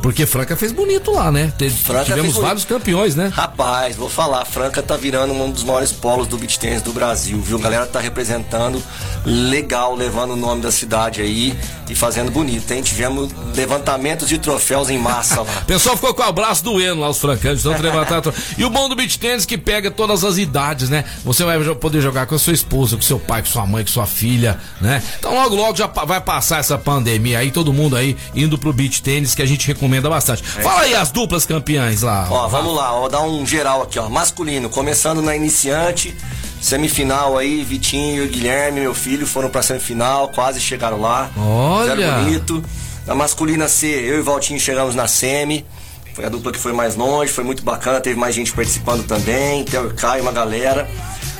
Porque 0.02 0.25
Franca 0.26 0.57
fez 0.57 0.73
bonito 0.73 1.11
lá, 1.12 1.30
né? 1.30 1.52
Te- 1.59 1.71
tivemos 2.04 2.37
vários 2.37 2.64
campeões, 2.64 3.14
né? 3.14 3.30
Rapaz, 3.33 3.97
vou 3.97 4.09
falar, 4.09 4.45
Franca 4.45 4.83
tá 4.83 4.97
virando 4.97 5.33
um 5.35 5.50
dos 5.50 5.62
maiores 5.62 5.92
polos 5.92 6.26
do 6.26 6.38
beach 6.38 6.59
tennis 6.59 6.80
do 6.83 6.92
Brasil, 6.92 7.40
viu? 7.40 7.59
A 7.59 7.61
galera 7.61 7.87
tá 7.87 8.00
representando 8.00 8.83
legal, 9.25 9.95
levando 9.95 10.33
o 10.33 10.37
nome 10.37 10.62
da 10.62 10.73
cidade 10.73 11.21
aí 11.21 11.54
e 11.88 11.95
fazendo 11.95 12.30
bonito, 12.30 12.71
hein? 12.73 12.83
Tivemos 12.83 13.30
levantamentos 13.54 14.28
de 14.28 14.38
troféus 14.38 14.88
em 14.88 14.99
massa 14.99 15.42
lá. 15.42 15.59
O 15.62 15.66
pessoal 15.66 15.97
ficou 15.97 16.14
com 16.14 16.23
o 16.23 16.26
abraço 16.26 16.64
doendo 16.64 17.00
lá, 17.00 17.11
os 17.11 17.19
francanos, 17.19 17.62
tanto 17.62 17.83
levantar. 17.83 18.23
E 18.57 18.64
o 18.64 18.71
bom 18.71 18.88
do 18.88 18.97
beach 18.97 19.19
tênis 19.19 19.45
que 19.45 19.59
pega 19.59 19.90
todas 19.90 20.25
as 20.25 20.38
idades, 20.38 20.88
né? 20.88 21.04
Você 21.25 21.45
vai 21.45 21.59
poder 21.75 22.00
jogar 22.00 22.26
com 22.26 22.35
a 22.35 22.38
sua 22.38 22.54
esposa, 22.54 22.97
com 22.97 23.02
seu 23.02 23.19
pai, 23.19 23.42
com 23.42 23.49
sua 23.49 23.66
mãe, 23.66 23.85
com 23.85 23.90
sua 23.90 24.07
filha, 24.07 24.59
né? 24.80 25.02
Então 25.19 25.35
logo, 25.35 25.54
logo 25.54 25.76
já 25.76 25.87
vai 25.87 26.21
passar 26.21 26.59
essa 26.61 26.78
pandemia 26.78 27.38
aí, 27.38 27.50
todo 27.50 27.73
mundo 27.73 27.97
aí 27.97 28.16
indo 28.35 28.57
pro 28.57 28.73
beach 28.73 29.02
tênis, 29.02 29.35
que 29.35 29.42
a 29.42 29.47
gente 29.47 29.66
recomenda 29.66 29.89
bastante. 30.09 30.42
Fala 30.42 30.82
aí 30.82 30.94
as 30.94 31.11
duplas 31.11 31.44
campeãs 31.44 32.02
lá. 32.02 32.28
Ó, 32.30 32.47
vamos 32.49 32.75
lá, 32.75 32.94
ó, 32.94 33.09
dar 33.09 33.23
um 33.23 33.44
geral 33.44 33.82
aqui, 33.82 33.99
ó. 33.99 34.09
Masculino, 34.09 34.68
começando 34.68 35.20
na 35.20 35.35
iniciante, 35.35 36.14
semifinal 36.61 37.37
aí, 37.37 37.64
Vitinho 37.64 38.25
e 38.25 38.28
Guilherme, 38.28 38.80
meu 38.80 38.94
filho, 38.94 39.26
foram 39.26 39.49
pra 39.49 39.62
semifinal, 39.62 40.28
quase 40.28 40.61
chegaram 40.61 41.00
lá. 41.00 41.30
Olha! 41.37 42.18
Bonito. 42.18 42.62
Na 43.06 43.14
masculina 43.14 43.66
C, 43.66 43.87
eu 43.87 44.18
e 44.18 44.23
Valtinho 44.23 44.61
chegamos 44.61 44.94
na 44.94 45.09
semi. 45.09 45.66
Foi 46.14 46.25
a 46.25 46.28
dupla 46.28 46.52
que 46.52 46.59
foi 46.59 46.73
mais 46.73 46.97
longe, 46.97 47.32
foi 47.32 47.44
muito 47.44 47.62
bacana, 47.62 48.00
teve 48.00 48.18
mais 48.18 48.35
gente 48.35 48.52
participando 48.52 49.06
também, 49.06 49.64
tem 49.64 49.80
o 49.80 49.94
Caio, 49.94 50.23
uma 50.23 50.32
galera. 50.32 50.88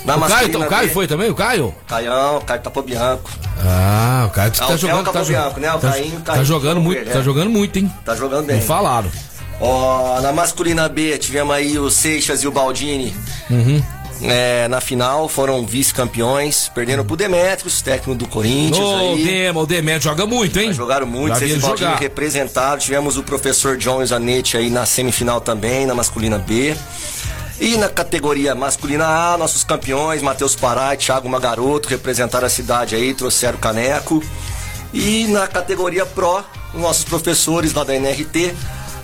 Na 0.04 0.16
O 0.16 0.21
Caio, 0.21 0.30
masculina 0.30 0.66
o 0.66 0.69
Caio 0.69 0.90
foi 0.90 1.07
também, 1.07 1.30
o 1.30 1.35
Caio? 1.35 1.75
Caião, 1.87 2.40
Caio 2.40 2.61
Tapobianco. 2.62 3.30
Ah, 3.62 4.25
o 4.26 4.30
Caio 4.30 4.50
que 4.50 4.61
Ah, 4.62 4.66
tá 4.66 4.73
o 4.75 4.76
jogando. 4.78 4.95
Caio 4.95 5.04
Tá, 5.04 5.12
Capobianco, 5.12 5.61
jogando 5.61 5.61
né? 5.61 5.75
O 5.75 6.21
tá, 6.23 6.33
tá 6.35 6.45
jogando 6.45 6.80
muito, 6.80 7.04
tá 7.09 7.19
né? 7.19 7.23
jogando 7.23 7.50
muito, 7.50 7.78
hein? 7.78 7.92
Tá 8.04 8.14
jogando 8.16 8.47
bem. 8.47 8.57
Me 8.57 8.62
falaram. 8.62 9.11
Ó, 9.61 10.21
na 10.23 10.33
masculina 10.33 10.88
B, 10.88 11.19
tivemos 11.19 11.54
aí 11.54 11.78
o 11.78 11.90
Seixas 11.90 12.42
e 12.42 12.49
o 12.49 12.50
Baldini. 12.52 13.14
Uhum. 13.50 13.83
É, 14.23 14.69
na 14.69 14.80
final 14.83 15.28
foram 15.28 15.64
vice-campeões, 15.66 16.71
perderam 16.75 17.04
pro 17.04 17.16
Demetrios, 17.16 17.80
técnico 17.80 18.14
do 18.19 18.26
Corinthians. 18.26 18.85
Ô. 18.85 19.16
Dema, 19.16 19.61
o 19.61 19.66
Demetrio 19.66 20.02
joga 20.11 20.26
muito, 20.26 20.59
hein? 20.59 20.73
Jogaram 20.75 21.07
muito, 21.07 21.38
vocês 21.38 21.59
Baldini 21.61 21.88
jogar. 21.90 22.00
representaram. 22.00 22.78
Tivemos 22.78 23.16
o 23.16 23.23
professor 23.23 23.76
John 23.78 24.04
Zanetti 24.04 24.57
aí 24.59 24.69
na 24.71 24.85
semifinal 24.85 25.40
também, 25.40 25.87
na 25.87 25.95
masculina 25.95 26.38
B. 26.38 26.75
E 27.61 27.76
na 27.76 27.90
categoria 27.90 28.55
masculina 28.55 29.07
A, 29.07 29.37
nossos 29.37 29.62
campeões, 29.62 30.23
Matheus 30.23 30.57
Pará 30.57 30.95
e 30.95 30.97
Thiago 30.97 31.29
Magaroto, 31.29 31.90
representaram 31.90 32.47
a 32.47 32.50
cidade 32.50 32.97
aí, 32.97 33.12
trouxeram 33.12 33.59
o 33.59 33.61
caneco. 33.61 34.25
E 34.95 35.26
na 35.29 35.47
categoria 35.47 36.07
Pro, 36.07 36.43
nossos 36.73 37.05
professores 37.05 37.75
lá 37.75 37.85
da 37.85 37.95
NRT, 37.95 38.55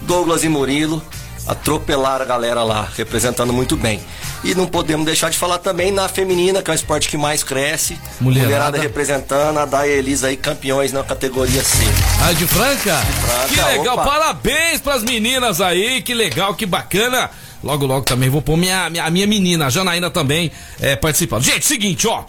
Douglas 0.00 0.42
e 0.42 0.48
Murilo, 0.48 1.02
atropelaram 1.46 2.25
a 2.25 2.28
galera 2.28 2.62
lá, 2.64 2.88
representando 2.96 3.52
muito 3.52 3.76
bem. 3.76 4.00
E 4.42 4.54
não 4.54 4.66
podemos 4.66 5.04
deixar 5.04 5.28
de 5.28 5.36
falar 5.36 5.58
também 5.58 5.92
na 5.92 6.08
feminina, 6.08 6.62
que 6.62 6.70
é 6.70 6.72
o 6.72 6.75
esporte 6.75 7.10
que 7.10 7.16
mais 7.18 7.42
cresce. 7.42 7.98
Mulherada. 8.18 8.78
representando, 8.78 9.58
a 9.58 9.66
Day 9.66 9.90
e 9.90 9.92
a 9.92 9.96
Elisa 9.96 10.28
aí, 10.28 10.36
campeões 10.36 10.92
na 10.92 11.04
categoria 11.04 11.62
C. 11.62 11.84
Ah, 12.22 12.32
de 12.32 12.46
Franca? 12.46 12.96
Franca, 12.96 13.48
que 13.48 13.78
legal, 13.78 13.94
opa. 13.96 14.04
parabéns 14.04 14.80
pras 14.80 15.02
meninas 15.02 15.60
aí, 15.60 16.00
que 16.00 16.14
legal, 16.14 16.54
que 16.54 16.64
bacana. 16.64 17.30
Logo, 17.62 17.86
logo 17.86 18.04
também 18.04 18.28
vou 18.28 18.42
pôr 18.42 18.56
minha, 18.56 18.88
minha, 18.90 19.04
a 19.04 19.10
minha 19.10 19.26
menina, 19.26 19.66
a 19.66 19.70
Janaína 19.70 20.10
também 20.10 20.50
é, 20.80 20.96
participando. 20.96 21.42
Gente, 21.42 21.64
seguinte, 21.66 22.06
ó. 22.06 22.25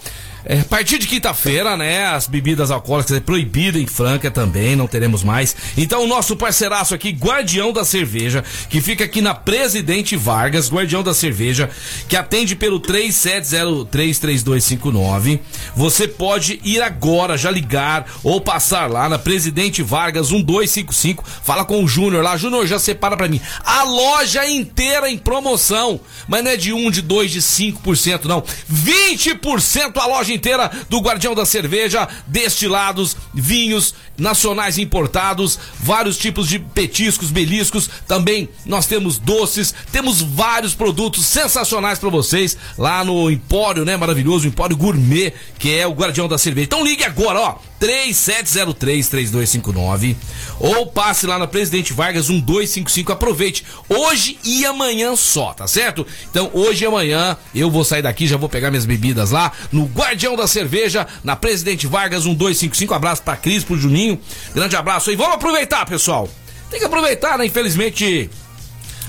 É, 0.49 0.61
a 0.61 0.63
partir 0.63 0.97
de 0.97 1.07
quinta-feira, 1.07 1.75
né? 1.75 2.05
As 2.05 2.25
bebidas 2.25 2.71
alcoólicas 2.71 3.17
é 3.17 3.19
proibida 3.19 3.77
em 3.77 3.85
Franca 3.85 4.31
também, 4.31 4.77
não 4.77 4.87
teremos 4.87 5.21
mais. 5.21 5.53
Então, 5.75 6.05
o 6.05 6.07
nosso 6.07 6.37
parceiraço 6.37 6.95
aqui, 6.95 7.11
Guardião 7.11 7.73
da 7.73 7.83
Cerveja, 7.83 8.45
que 8.69 8.79
fica 8.79 9.03
aqui 9.03 9.19
na 9.19 9.35
Presidente 9.35 10.15
Vargas, 10.15 10.71
Guardião 10.71 11.03
da 11.03 11.13
Cerveja, 11.13 11.69
que 12.07 12.15
atende 12.15 12.55
pelo 12.55 12.79
37033259. 12.79 15.41
Você 15.75 16.07
pode 16.07 16.61
ir 16.63 16.81
agora, 16.81 17.37
já 17.37 17.51
ligar 17.51 18.05
ou 18.23 18.39
passar 18.39 18.89
lá 18.89 19.09
na 19.09 19.19
Presidente 19.19 19.83
Vargas 19.83 20.31
1255. 20.31 21.25
Fala 21.43 21.65
com 21.65 21.83
o 21.83 21.87
Júnior 21.89 22.23
lá. 22.23 22.37
Júnior, 22.37 22.65
já 22.65 22.79
separa 22.79 23.17
pra 23.17 23.27
mim. 23.27 23.41
A 23.65 23.83
loja 23.83 24.47
inteira 24.47 25.09
em 25.09 25.17
promoção. 25.17 25.99
Mas 26.25 26.41
não 26.41 26.51
é 26.51 26.55
de 26.55 26.71
1, 26.71 26.89
de 26.89 27.01
2, 27.01 27.31
de 27.31 27.41
5%, 27.41 28.23
não. 28.23 28.41
20% 28.71 29.97
a 29.97 30.05
loja 30.05 30.36
inteira 30.37 30.71
do 30.89 30.99
Guardião 30.99 31.35
da 31.35 31.45
Cerveja. 31.45 32.07
Destilados, 32.27 33.15
vinhos 33.33 33.93
nacionais 34.17 34.77
importados, 34.77 35.59
vários 35.79 36.17
tipos 36.17 36.47
de 36.47 36.59
petiscos, 36.59 37.29
beliscos. 37.29 37.89
Também 38.07 38.47
nós 38.65 38.85
temos 38.85 39.19
doces, 39.19 39.73
temos 39.91 40.21
vários 40.21 40.73
produtos 40.73 41.25
sensacionais 41.25 41.99
pra 41.99 42.09
vocês 42.09 42.57
lá 42.77 43.03
no 43.03 43.29
Empório, 43.29 43.83
né? 43.85 43.97
Maravilhoso, 43.97 44.47
Empório 44.47 44.77
Gourmet, 44.77 45.33
que 45.59 45.75
é 45.75 45.85
o 45.85 45.91
Guardião 45.91 46.27
da 46.27 46.37
Cerveja. 46.37 46.65
Então 46.65 46.83
ligue 46.83 47.03
agora, 47.03 47.39
ó. 47.39 47.55
3703-3259 47.79 50.15
ou 50.59 50.87
passe 50.87 51.27
lá 51.27 51.37
na 51.37 51.45
Presidente 51.45 51.93
Vargas 51.93 52.27
1255. 52.29 53.11
Aproveite 53.11 53.63
hoje 53.87 54.39
e 54.43 54.65
amanhã 54.65 55.15
só, 55.15 55.53
tá 55.53 55.67
certo? 55.67 56.03
Então 56.29 56.49
hoje 56.53 56.83
e 56.83 56.87
amanhã 56.87 57.37
eu 57.53 57.69
vou 57.69 57.83
sair 57.83 58.01
daqui, 58.01 58.25
já 58.25 58.35
vou 58.35 58.49
pegar 58.49 58.71
minhas 58.71 58.87
bebidas 58.87 59.29
lá 59.29 59.51
no 59.71 59.85
Guardião 59.85 60.16
da 60.37 60.47
Cerveja, 60.47 61.05
na 61.23 61.35
Presidente 61.35 61.85
Vargas 61.87 62.25
1255. 62.25 62.93
Abraço 62.93 63.21
pra 63.21 63.35
Cris, 63.35 63.63
pro 63.63 63.77
Juninho. 63.77 64.19
Grande 64.55 64.75
abraço 64.75 65.09
aí. 65.09 65.15
Vamos 65.15 65.35
aproveitar, 65.35 65.85
pessoal. 65.85 66.27
Tem 66.71 66.79
que 66.79 66.85
aproveitar, 66.85 67.37
né? 67.37 67.45
Infelizmente. 67.45 68.29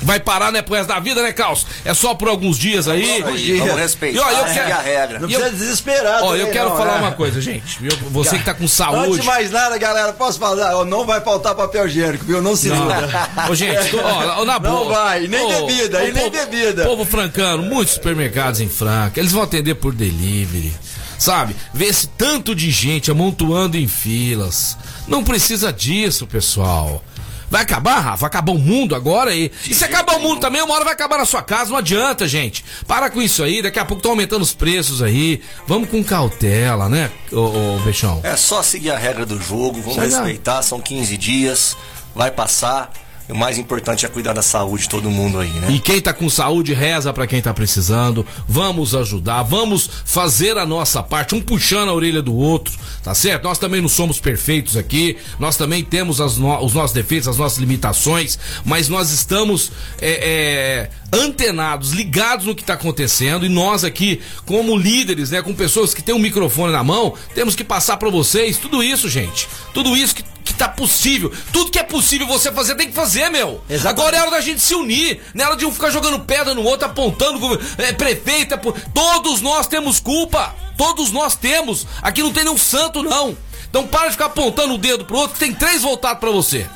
Vai 0.01 0.21
parar, 0.21 0.53
né, 0.53 0.63
pro 0.63 0.77
resto 0.77 0.91
da 0.91 1.01
vida, 1.01 1.21
né, 1.25 1.33
Caos? 1.33 1.67
É 1.85 1.93
só 1.93 2.15
por 2.15 2.29
alguns 2.29 2.57
dias 2.57 2.87
aí. 2.87 3.03
Aí, 3.21 3.59
vamos 3.59 3.75
respeitar, 3.81 4.17
E, 4.17 4.21
ó, 4.21 4.31
eu 4.31 4.47
seguir 4.47 4.55
quero- 4.61 4.73
a 4.79 4.81
regra. 4.81 5.19
Não 5.19 5.29
eu- 5.29 5.41
precisa 5.41 5.59
desesperar. 5.59 6.23
Ó, 6.23 6.27
também, 6.29 6.41
eu 6.41 6.53
quero 6.53 6.69
não, 6.69 6.77
falar 6.77 6.93
né? 6.93 6.99
uma 7.01 7.13
coisa, 7.13 7.41
gente. 7.41 7.85
Eu- 7.85 7.97
você 8.13 8.39
que 8.39 8.45
tá 8.45 8.55
com 8.55 8.63
Antes 8.63 8.77
saúde. 8.77 9.21
de 9.21 9.27
mais 9.27 9.51
nada, 9.51 9.77
galera, 9.77 10.13
posso 10.13 10.39
falar? 10.39 10.77
Ó, 10.77 10.85
Não 10.85 11.05
vai 11.05 11.21
faltar 11.21 11.53
papel 11.57 11.89
higiênico, 11.89 12.25
viu? 12.25 12.41
Não 12.41 12.55
se 12.55 12.69
iluda. 12.69 13.09
Ô, 13.51 13.55
gente, 13.57 13.97
ó, 13.97 14.45
na 14.45 14.61
Não 14.61 14.71
boa. 14.85 14.95
vai, 14.95 15.27
nem 15.27 15.41
Ô, 15.45 15.67
bebida, 15.67 15.99
ô, 15.99 16.03
e 16.07 16.13
nem 16.13 16.31
povo- 16.31 16.47
bebida. 16.47 16.85
Povo 16.85 17.05
francano, 17.05 17.65
muitos 17.65 17.95
supermercados 17.95 18.61
em 18.61 18.69
Franca, 18.69 19.19
eles 19.19 19.33
vão 19.33 19.43
atender 19.43 19.75
por 19.75 19.93
delivery. 19.93 20.73
Sabe? 21.19 21.57
Vê 21.75 21.87
esse 21.87 22.07
tanto 22.07 22.55
de 22.55 22.71
gente 22.71 23.11
amontoando 23.11 23.77
em 23.77 23.89
filas. 23.89 24.77
Não 25.07 25.25
precisa 25.25 25.73
disso, 25.73 26.27
pessoal. 26.27 27.03
Vai 27.51 27.63
acabar, 27.63 28.01
Rafa? 28.01 28.27
Acabar 28.27 28.53
o 28.53 28.59
mundo 28.59 28.95
agora 28.95 29.35
e, 29.35 29.51
e 29.67 29.75
se 29.75 29.83
acabar 29.85 30.17
o 30.17 30.21
mundo 30.21 30.41
também, 30.41 30.61
uma 30.61 30.75
hora 30.75 30.85
vai 30.85 30.93
acabar 30.93 31.17
na 31.17 31.25
sua 31.25 31.43
casa, 31.43 31.71
não 31.71 31.79
adianta, 31.79 32.29
gente. 32.29 32.65
Para 32.87 33.09
com 33.09 33.23
isso 33.23 33.43
aí, 33.43 33.63
daqui 33.63 33.79
a 33.79 33.85
pouco 33.85 34.01
estão 34.01 34.13
aumentando 34.13 34.43
os 34.43 34.53
preços 34.53 35.01
aí. 35.01 35.41
Vamos 35.67 35.89
com 35.89 36.05
cautela, 36.05 36.89
né, 36.89 37.11
ô, 37.33 37.77
ô 37.77 37.79
Bechão? 37.81 38.21
É 38.23 38.37
só 38.37 38.63
seguir 38.63 38.91
a 38.91 38.99
regra 38.99 39.25
do 39.25 39.41
jogo, 39.41 39.81
vamos 39.81 39.97
lá. 39.97 40.05
respeitar, 40.05 40.63
são 40.63 40.79
15 40.79 41.17
dias, 41.17 41.77
vai 42.15 42.31
passar. 42.31 42.93
O 43.29 43.35
mais 43.35 43.59
importante 43.59 44.07
é 44.07 44.09
cuidar 44.09 44.33
da 44.33 44.41
saúde 44.41 44.85
de 44.85 44.89
todo 44.89 45.11
mundo 45.11 45.39
aí, 45.39 45.51
né? 45.51 45.69
E 45.71 45.79
quem 45.79 46.01
tá 46.01 46.15
com 46.15 46.31
saúde, 46.31 46.73
reza 46.73 47.13
pra 47.13 47.27
quem 47.27 47.43
tá 47.43 47.53
precisando. 47.53 48.25
Vamos 48.49 48.95
ajudar, 48.95 49.43
vamos 49.43 49.89
fazer 50.05 50.57
a 50.57 50.65
nossa 50.65 51.03
parte, 51.03 51.35
um 51.35 51.41
puxando 51.41 51.91
a 51.91 51.93
orelha 51.93 52.23
do 52.23 52.35
outro, 52.35 52.75
tá 53.03 53.15
certo? 53.15 53.45
Nós 53.45 53.59
também 53.59 53.83
não 53.83 53.89
somos 53.89 54.19
perfeitos 54.19 54.77
aqui, 54.79 55.19
nós 55.39 55.57
também 55.59 55.85
temos 55.85 56.19
no- 56.39 56.65
os 56.65 56.73
nossos 56.73 56.93
defeitos, 56.95 57.29
as 57.29 57.37
nossas 57.37 57.59
limitações, 57.59 58.39
mas 58.65 58.89
nós 58.89 59.11
estamos 59.11 59.73
é, 60.01 60.89
é, 61.13 61.17
antenados, 61.17 61.93
ligados 61.93 62.47
no 62.47 62.55
que 62.55 62.65
tá 62.65 62.75
acontecendo 62.75 63.45
e 63.45 63.49
nós 63.49 63.85
aqui, 63.85 64.21
como 64.47 64.77
líderes, 64.77 65.31
né, 65.31 65.43
com 65.43 65.55
pessoas 65.55 65.93
que 65.93 66.03
têm 66.03 66.15
um 66.15 66.19
microfone 66.19 66.73
na 66.73 66.83
mão, 66.83 67.15
temos 67.35 67.55
que 67.55 67.63
passar 67.65 67.97
pra 67.99 68.09
vocês 68.09 68.57
tudo 68.57 68.83
isso, 68.83 69.09
gente. 69.09 69.47
Tudo 69.75 69.95
isso 69.97 70.15
que 70.15 70.25
tá 70.59 70.69
possível. 70.69 71.33
Tudo 71.53 71.71
que 71.71 71.79
é 71.79 71.83
possível 71.83 72.27
você 72.27 72.51
fazer, 72.53 72.75
tem 72.75 72.89
que 72.89 72.95
fazer, 72.95 73.29
meu. 73.31 73.63
Exatamente. 73.69 73.87
Agora 74.01 74.17
é 74.17 74.21
hora 74.21 74.31
da 74.33 74.41
gente 74.41 74.61
se 74.61 74.75
unir, 74.75 75.21
não 75.35 75.45
é 75.45 75.49
hora 75.49 75.57
de 75.57 75.65
um 75.67 75.73
ficar 75.73 75.91
jogando 75.91 76.21
pedra 76.21 76.55
no 76.55 76.63
outro, 76.63 76.87
apontando 76.87 77.39
é, 77.79 77.93
prefeita. 77.93 78.59
Todos 78.93 79.41
nós 79.41 79.67
temos 79.67 80.01
culpa. 80.01 80.55
Todos 80.77 81.11
nós 81.11 81.35
temos. 81.35 81.87
Aqui 82.01 82.23
não 82.23 82.33
tem 82.33 82.45
nenhum 82.45 82.59
santo, 82.59 83.03
não. 83.03 83.37
Então 83.69 83.87
para 83.87 84.07
de 84.07 84.13
ficar 84.13 84.27
apontando 84.27 84.75
o 84.75 84.79
dedo 84.79 85.05
pro 85.05 85.17
outro, 85.19 85.35
que 85.35 85.41
tem 85.41 85.53
três 85.53 85.83
voltados 85.83 86.21
pra 86.21 86.31
você. 86.31 86.67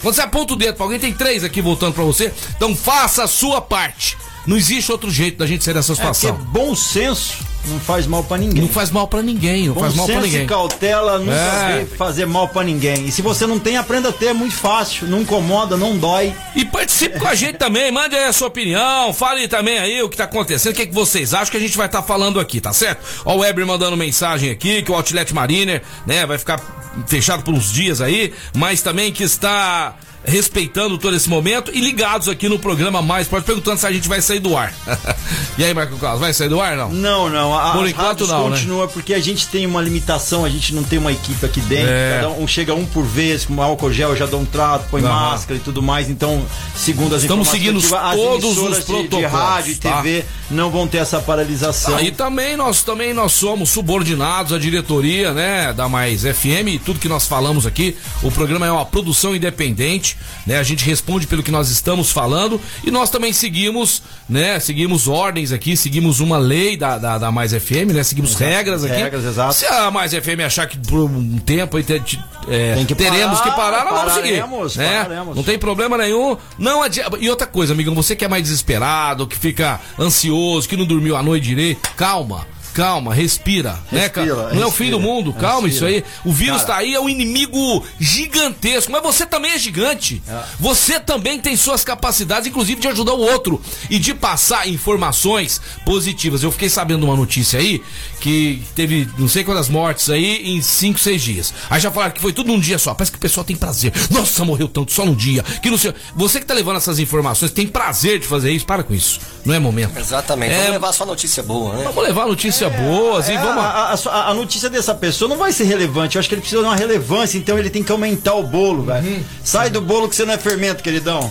Quando 0.00 0.14
você 0.14 0.20
aponta 0.22 0.52
o 0.52 0.56
dedo 0.56 0.76
pra 0.76 0.84
alguém, 0.84 0.98
tem 1.00 1.12
três 1.12 1.42
aqui 1.42 1.60
voltando 1.60 1.92
pra 1.92 2.04
você. 2.04 2.32
Então 2.56 2.74
faça 2.76 3.24
a 3.24 3.28
sua 3.28 3.60
parte. 3.60 4.16
Não 4.46 4.56
existe 4.56 4.90
outro 4.92 5.10
jeito 5.10 5.38
da 5.38 5.46
gente 5.46 5.64
sair 5.64 5.74
dessa 5.74 5.92
É 5.92 5.96
porque 5.96 6.14
situação. 6.14 6.36
bom 6.52 6.74
senso 6.74 7.34
não 7.66 7.78
faz 7.80 8.06
mal 8.06 8.24
pra 8.24 8.38
ninguém. 8.38 8.62
Não 8.62 8.68
faz 8.68 8.90
mal 8.90 9.06
pra 9.08 9.22
ninguém, 9.22 9.66
não 9.66 9.74
Bom 9.74 9.80
faz 9.80 9.94
mal 9.94 10.06
pra 10.06 10.14
senso 10.14 10.26
ninguém. 10.26 10.44
e 10.44 10.46
cautela 10.46 11.18
nunca 11.18 11.32
É. 11.32 11.86
fazer 11.98 12.24
mal 12.26 12.48
pra 12.48 12.62
ninguém. 12.64 13.06
E 13.06 13.12
se 13.12 13.20
você 13.20 13.46
não 13.46 13.58
tem, 13.58 13.76
aprenda 13.76 14.08
a 14.08 14.12
ter, 14.12 14.26
é 14.26 14.32
muito 14.32 14.54
fácil. 14.54 15.06
Não 15.06 15.20
incomoda, 15.20 15.76
não 15.76 15.96
dói. 15.98 16.32
E 16.54 16.64
participe 16.64 17.18
com 17.18 17.28
a 17.28 17.34
gente 17.34 17.56
também, 17.58 17.90
mande 17.92 18.16
aí 18.16 18.24
a 18.24 18.32
sua 18.32 18.48
opinião, 18.48 19.12
fale 19.12 19.46
também 19.48 19.78
aí 19.78 20.02
o 20.02 20.08
que 20.08 20.16
tá 20.16 20.24
acontecendo, 20.24 20.72
o 20.72 20.76
que, 20.76 20.86
que 20.86 20.94
vocês 20.94 21.34
acham 21.34 21.50
que 21.50 21.56
a 21.56 21.60
gente 21.60 21.76
vai 21.76 21.86
estar 21.86 22.02
falando 22.02 22.40
aqui, 22.40 22.60
tá 22.60 22.72
certo? 22.72 23.00
Ó 23.24 23.34
o 23.36 23.38
Weber 23.40 23.66
mandando 23.66 23.96
mensagem 23.96 24.50
aqui, 24.50 24.82
que 24.82 24.90
o 24.90 24.94
Outlet 24.94 25.34
Mariner, 25.34 25.82
né, 26.06 26.24
vai 26.26 26.38
ficar 26.38 26.60
fechado 27.06 27.42
por 27.42 27.52
uns 27.54 27.72
dias 27.72 28.00
aí, 28.00 28.32
mas 28.54 28.80
também 28.82 29.12
que 29.12 29.22
está 29.22 29.94
respeitando 30.24 30.98
todo 30.98 31.16
esse 31.16 31.28
momento 31.28 31.70
e 31.74 31.80
ligados 31.80 32.28
aqui 32.28 32.48
no 32.48 32.58
programa 32.58 33.00
Mais 33.00 33.26
Esporte, 33.26 33.44
perguntando 33.44 33.78
se 33.78 33.86
a 33.86 33.92
gente 33.92 34.08
vai 34.08 34.20
sair 34.20 34.40
do 34.40 34.56
ar. 34.56 34.72
e 35.56 35.64
aí, 35.64 35.72
Marco 35.72 35.96
Carlos, 35.98 36.20
vai 36.20 36.32
sair 36.32 36.48
do 36.48 36.60
ar 36.60 36.76
não? 36.76 36.90
Não, 36.90 37.28
não. 37.28 37.54
A, 37.58 37.72
Por 37.72 37.88
enquanto 37.88 38.26
não, 38.26 38.50
né? 38.50 38.56
continua 38.56 38.88
porque 38.88 39.14
a 39.14 39.20
gente 39.20 39.46
tem 39.48 39.66
uma 39.66 39.80
limitação, 39.80 40.44
a 40.44 40.48
gente 40.48 40.74
não 40.74 40.82
tem 40.82 40.98
uma 40.98 41.12
equipe 41.12 41.44
aqui 41.44 41.60
dentro. 41.60 41.88
É. 41.88 42.20
Cada 42.20 42.30
um 42.30 42.46
chega 42.46 42.74
um 42.74 42.84
por 42.84 43.04
vez, 43.04 43.44
com 43.44 43.60
álcool 43.62 43.92
gel, 43.92 44.16
já 44.16 44.26
dá 44.26 44.36
um 44.36 44.44
trato, 44.44 44.88
põe 44.90 45.02
máscara 45.02 45.58
e 45.58 45.62
tudo 45.62 45.82
mais. 45.82 46.08
Então, 46.08 46.44
segundo 46.74 47.14
as 47.14 47.22
Estamos 47.22 47.48
seguindo 47.48 47.78
as 47.78 48.16
todos 48.16 48.44
os 48.44 48.58
emissoras 48.58 48.78
de- 48.78 48.84
de, 48.84 49.08
protocolos, 49.08 49.32
rádio 49.32 49.72
e 49.72 49.76
tá? 49.76 50.02
TV 50.02 50.24
não 50.50 50.70
vão 50.70 50.86
ter 50.86 50.98
essa 50.98 51.20
paralisação. 51.20 51.96
Ah, 51.96 52.02
e 52.02 52.10
também 52.10 52.56
nós 52.56 52.82
também 52.82 53.12
nós 53.12 53.32
somos 53.32 53.70
subordinados 53.70 54.52
à 54.52 54.58
diretoria, 54.58 55.32
né, 55.32 55.72
da 55.72 55.88
Mais 55.88 56.22
FM 56.22 56.68
e 56.68 56.78
tudo 56.78 56.98
que 56.98 57.08
nós 57.08 57.26
falamos 57.26 57.66
aqui. 57.66 57.96
O 58.22 58.30
programa 58.30 58.66
é 58.66 58.72
uma 58.72 58.86
produção 58.86 59.34
independente, 59.34 60.07
né? 60.46 60.58
A 60.58 60.62
gente 60.62 60.84
responde 60.84 61.26
pelo 61.26 61.42
que 61.42 61.50
nós 61.50 61.70
estamos 61.70 62.10
falando 62.10 62.60
e 62.84 62.90
nós 62.90 63.10
também 63.10 63.32
seguimos, 63.32 64.02
né, 64.28 64.60
seguimos 64.60 65.08
ordens 65.08 65.52
aqui, 65.52 65.76
seguimos 65.76 66.20
uma 66.20 66.38
lei 66.38 66.76
da, 66.76 66.98
da, 66.98 67.18
da 67.18 67.32
Mais 67.32 67.52
FM, 67.52 67.92
né? 67.94 68.02
Seguimos 68.02 68.34
regras 68.34 68.84
aqui. 68.84 68.94
regras, 68.94 69.24
exato. 69.24 69.54
Se 69.54 69.66
a 69.66 69.90
Mais 69.90 70.12
FM 70.12 70.40
achar 70.44 70.66
que 70.66 70.78
por 70.78 71.04
um 71.04 71.38
tempo 71.38 71.78
é, 71.78 72.84
que 72.86 72.94
teremos 72.94 73.40
parar, 73.40 73.50
que 73.50 73.56
parar, 73.56 73.84
nós 73.84 73.94
vamos 73.94 74.12
seguir, 74.14 74.40
pararemos, 74.40 74.76
né? 74.76 75.02
pararemos. 75.02 75.36
Não 75.36 75.42
tem 75.42 75.58
problema 75.58 75.98
nenhum. 75.98 76.36
Não 76.58 76.82
adianta. 76.82 77.16
E 77.20 77.28
outra 77.28 77.46
coisa, 77.46 77.72
amigão, 77.72 77.94
você 77.94 78.14
que 78.16 78.24
é 78.24 78.28
mais 78.28 78.42
desesperado, 78.42 79.26
que 79.26 79.36
fica 79.36 79.80
ansioso, 79.98 80.68
que 80.68 80.76
não 80.76 80.84
dormiu 80.86 81.16
a 81.16 81.22
noite 81.22 81.44
direito, 81.44 81.88
calma. 81.96 82.46
Calma, 82.74 83.12
respira, 83.12 83.78
né, 83.90 84.08
cara? 84.08 84.26
Respira, 84.26 84.54
Não 84.54 84.62
é 84.62 84.66
o 84.66 84.70
fim 84.70 84.90
do 84.90 84.96
respira, 84.98 85.14
mundo, 85.14 85.32
calma 85.32 85.68
respira. 85.68 85.90
isso 85.90 86.06
aí. 86.06 86.12
O 86.24 86.32
vírus 86.32 86.62
Cara. 86.62 86.74
tá 86.74 86.76
aí, 86.78 86.94
é 86.94 87.00
um 87.00 87.08
inimigo 87.08 87.84
gigantesco, 87.98 88.90
mas 88.92 89.02
você 89.02 89.26
também 89.26 89.52
é 89.52 89.58
gigante. 89.58 90.22
Você 90.60 91.00
também 91.00 91.40
tem 91.40 91.56
suas 91.56 91.82
capacidades, 91.84 92.46
inclusive 92.48 92.80
de 92.80 92.88
ajudar 92.88 93.14
o 93.14 93.20
outro 93.20 93.60
e 93.90 93.98
de 93.98 94.14
passar 94.14 94.68
informações 94.68 95.60
positivas. 95.84 96.42
Eu 96.42 96.50
fiquei 96.52 96.68
sabendo 96.68 97.04
uma 97.04 97.16
notícia 97.16 97.58
aí 97.58 97.82
que 98.20 98.62
teve 98.74 99.08
não 99.18 99.28
sei 99.28 99.44
quantas 99.44 99.68
mortes 99.68 100.10
aí 100.10 100.50
em 100.56 100.60
5, 100.62 100.98
6 100.98 101.22
dias. 101.22 101.54
Aí 101.70 101.80
já 101.80 101.90
falaram 101.90 102.12
que 102.12 102.20
foi 102.20 102.32
tudo 102.32 102.48
num 102.52 102.60
dia 102.60 102.78
só. 102.78 102.94
Parece 102.94 103.12
que 103.12 103.18
o 103.18 103.20
pessoal 103.20 103.44
tem 103.44 103.56
prazer. 103.56 103.92
Nossa, 104.10 104.44
morreu 104.44 104.68
tanto 104.68 104.92
só 104.92 105.04
num 105.04 105.14
dia. 105.14 105.42
Que 105.62 105.70
não 105.70 105.78
sei. 105.78 105.94
Você 106.14 106.40
que 106.40 106.46
tá 106.46 106.54
levando 106.54 106.76
essas 106.76 106.98
informações 106.98 107.50
tem 107.52 107.66
prazer 107.66 108.18
de 108.18 108.26
fazer 108.26 108.52
isso. 108.52 108.66
Para 108.66 108.82
com 108.82 108.94
isso. 108.94 109.20
Não 109.44 109.54
é 109.54 109.58
momento. 109.58 109.98
Exatamente. 109.98 110.52
É, 110.52 110.58
Vamos 110.58 110.72
levar 110.72 110.92
só 110.92 111.06
notícia 111.06 111.42
boa, 111.42 111.74
né? 111.74 111.84
Vamos 111.84 112.02
levar 112.04 112.26
notícia 112.26 112.67
boas 112.70 113.28
e 113.28 113.32
É, 113.32 113.38
vamos. 113.38 113.62
a, 113.62 113.68
a- 113.68 113.94
a- 114.10 114.30
a 114.30 114.34
notícia 114.34 114.68
dessa 114.70 114.94
pessoa 114.94 115.28
não 115.28 115.36
vai 115.36 115.52
ser 115.52 115.64
relevante. 115.64 116.16
Eu 116.16 116.20
acho 116.20 116.28
que 116.28 116.34
ele 116.34 116.40
precisa 116.42 116.62
de 116.62 116.68
uma 116.68 116.76
relevância, 116.76 117.38
então 117.38 117.58
ele 117.58 117.70
tem 117.70 117.82
que 117.82 117.90
aumentar 117.92 118.34
o 118.34 118.42
bolo, 118.42 118.84
velho. 118.84 119.06
Uhum. 119.06 119.22
Sai 119.44 119.70
do 119.70 119.80
bolo 119.80 120.08
que 120.08 120.16
você 120.16 120.24
não 120.24 120.34
é 120.34 120.38
fermento, 120.38 120.82
queridão. 120.82 121.30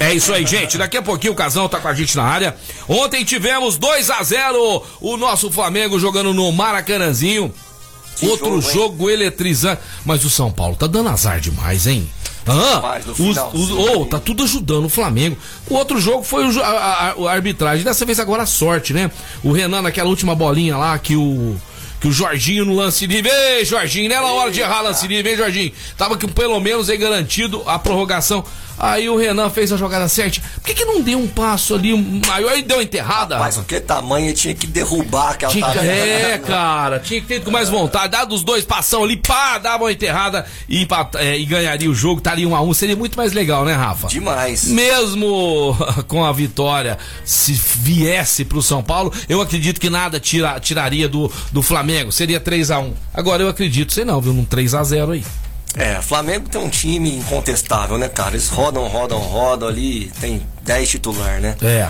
É 0.00 0.12
isso 0.14 0.32
aí, 0.32 0.46
gente. 0.46 0.78
Daqui 0.78 0.96
a 0.96 1.02
pouquinho 1.02 1.32
o 1.32 1.36
Casão 1.36 1.68
tá 1.68 1.78
com 1.78 1.88
a 1.88 1.94
gente 1.94 2.16
na 2.16 2.24
área. 2.24 2.56
Ontem 2.88 3.24
tivemos 3.24 3.76
2 3.76 4.08
a 4.10 4.22
0 4.22 4.82
o 5.00 5.16
nosso 5.16 5.50
Flamengo 5.50 5.98
jogando 6.00 6.32
no 6.32 6.50
Maracanãzinho. 6.52 7.52
Que 8.16 8.26
Outro 8.26 8.60
jogo, 8.62 8.72
jogo, 8.72 9.10
eletrizante. 9.10 9.82
Mas 10.04 10.24
o 10.24 10.30
São 10.30 10.50
Paulo 10.50 10.74
tá 10.74 10.86
dando 10.86 11.10
azar 11.10 11.38
demais, 11.38 11.86
hein? 11.86 12.10
No 12.46 13.28
Os- 13.28 13.36
os- 13.54 13.70
oh, 13.70 14.04
tá 14.06 14.18
tudo 14.20 14.44
ajudando 14.44 14.84
o 14.84 14.88
Flamengo. 14.88 15.36
O 15.68 15.74
outro 15.74 16.00
jogo 16.00 16.22
foi 16.22 16.44
o, 16.46 16.62
a, 16.62 16.66
a- 16.68 17.14
a 17.28 17.32
arbitragem. 17.32 17.84
Dessa 17.84 18.04
vez 18.04 18.20
agora 18.20 18.44
a 18.44 18.46
sorte, 18.46 18.92
né? 18.92 19.10
O 19.42 19.52
Renan 19.52 19.82
naquela 19.82 20.08
última 20.08 20.34
bolinha 20.34 20.76
lá 20.76 20.98
que 20.98 21.16
o. 21.16 21.56
Que 21.98 22.08
o 22.08 22.12
Jorginho 22.12 22.66
no 22.66 22.76
lance 22.76 23.06
livre. 23.06 23.30
Ei, 23.30 23.64
Jorginho, 23.64 24.10
não 24.10 24.16
era 24.16 24.26
hora 24.26 24.50
de 24.50 24.60
errar 24.60 24.82
lance 24.82 25.06
livre, 25.08 25.30
hein, 25.32 25.36
Jorginho? 25.38 25.72
Tava 25.96 26.14
que 26.18 26.28
pelo 26.28 26.60
menos 26.60 26.90
aí 26.90 26.98
garantido 26.98 27.62
a 27.66 27.78
prorrogação. 27.78 28.44
Aí 28.78 29.08
o 29.08 29.16
Renan 29.16 29.48
fez 29.50 29.72
a 29.72 29.76
jogada 29.76 30.06
certa. 30.08 30.40
Por 30.56 30.64
que, 30.64 30.74
que 30.74 30.84
não 30.84 31.00
deu 31.00 31.18
um 31.18 31.26
passo 31.26 31.74
ali 31.74 31.94
um 31.94 32.20
maior 32.26 32.56
e 32.56 32.62
deu 32.62 32.80
enterrada? 32.82 33.38
Mas 33.38 33.56
o 33.56 33.62
que 33.64 33.80
tamanho 33.80 34.32
tinha 34.34 34.54
que 34.54 34.66
derrubar 34.66 35.30
aquela 35.30 35.50
Tinha 35.52 35.66
tabela. 35.66 35.84
é, 35.86 36.38
cara, 36.38 36.98
tinha 37.00 37.20
que 37.20 37.26
ter 37.26 37.42
com 37.42 37.50
mais 37.50 37.68
vontade. 37.68 38.08
Dado 38.12 38.34
os 38.34 38.42
dois 38.44 38.64
passão 38.64 39.02
ali, 39.04 39.16
pá, 39.16 39.58
dava 39.58 39.84
uma 39.84 39.92
enterrada 39.92 40.44
e, 40.68 40.82
empata- 40.82 41.18
é, 41.20 41.38
e 41.38 41.44
ganharia 41.46 41.90
o 41.90 41.94
jogo, 41.94 42.18
estaria 42.18 42.46
um 42.48 42.54
a 42.54 42.60
um. 42.60 42.74
Seria 42.74 42.96
muito 42.96 43.16
mais 43.16 43.32
legal, 43.32 43.64
né, 43.64 43.72
Rafa? 43.72 44.08
Demais. 44.08 44.64
Mesmo 44.66 45.76
com 46.06 46.24
a 46.24 46.32
vitória, 46.32 46.98
se 47.24 47.52
viesse 47.52 48.44
pro 48.44 48.60
São 48.62 48.82
Paulo, 48.82 49.12
eu 49.28 49.40
acredito 49.40 49.80
que 49.80 49.88
nada 49.88 50.20
tira- 50.20 50.60
tiraria 50.60 51.08
do, 51.08 51.30
do 51.50 51.62
Flamengo. 51.62 52.12
Seria 52.12 52.38
3 52.40 52.70
a 52.70 52.78
1 52.80 52.92
Agora 53.14 53.42
eu 53.42 53.48
acredito, 53.48 53.92
sei 53.92 54.04
não, 54.04 54.20
viu? 54.20 54.32
Num 54.32 54.44
3 54.44 54.74
a 54.74 54.82
0 54.84 55.12
aí. 55.12 55.24
É, 55.76 56.00
Flamengo 56.00 56.48
tem 56.48 56.60
um 56.60 56.70
time 56.70 57.14
incontestável, 57.16 57.98
né, 57.98 58.08
cara? 58.08 58.30
Eles 58.30 58.48
rodam, 58.48 58.86
rodam, 58.88 59.18
rodam 59.18 59.68
ali, 59.68 60.10
tem 60.20 60.40
10 60.62 60.88
titular, 60.88 61.40
né? 61.40 61.54
É. 61.60 61.88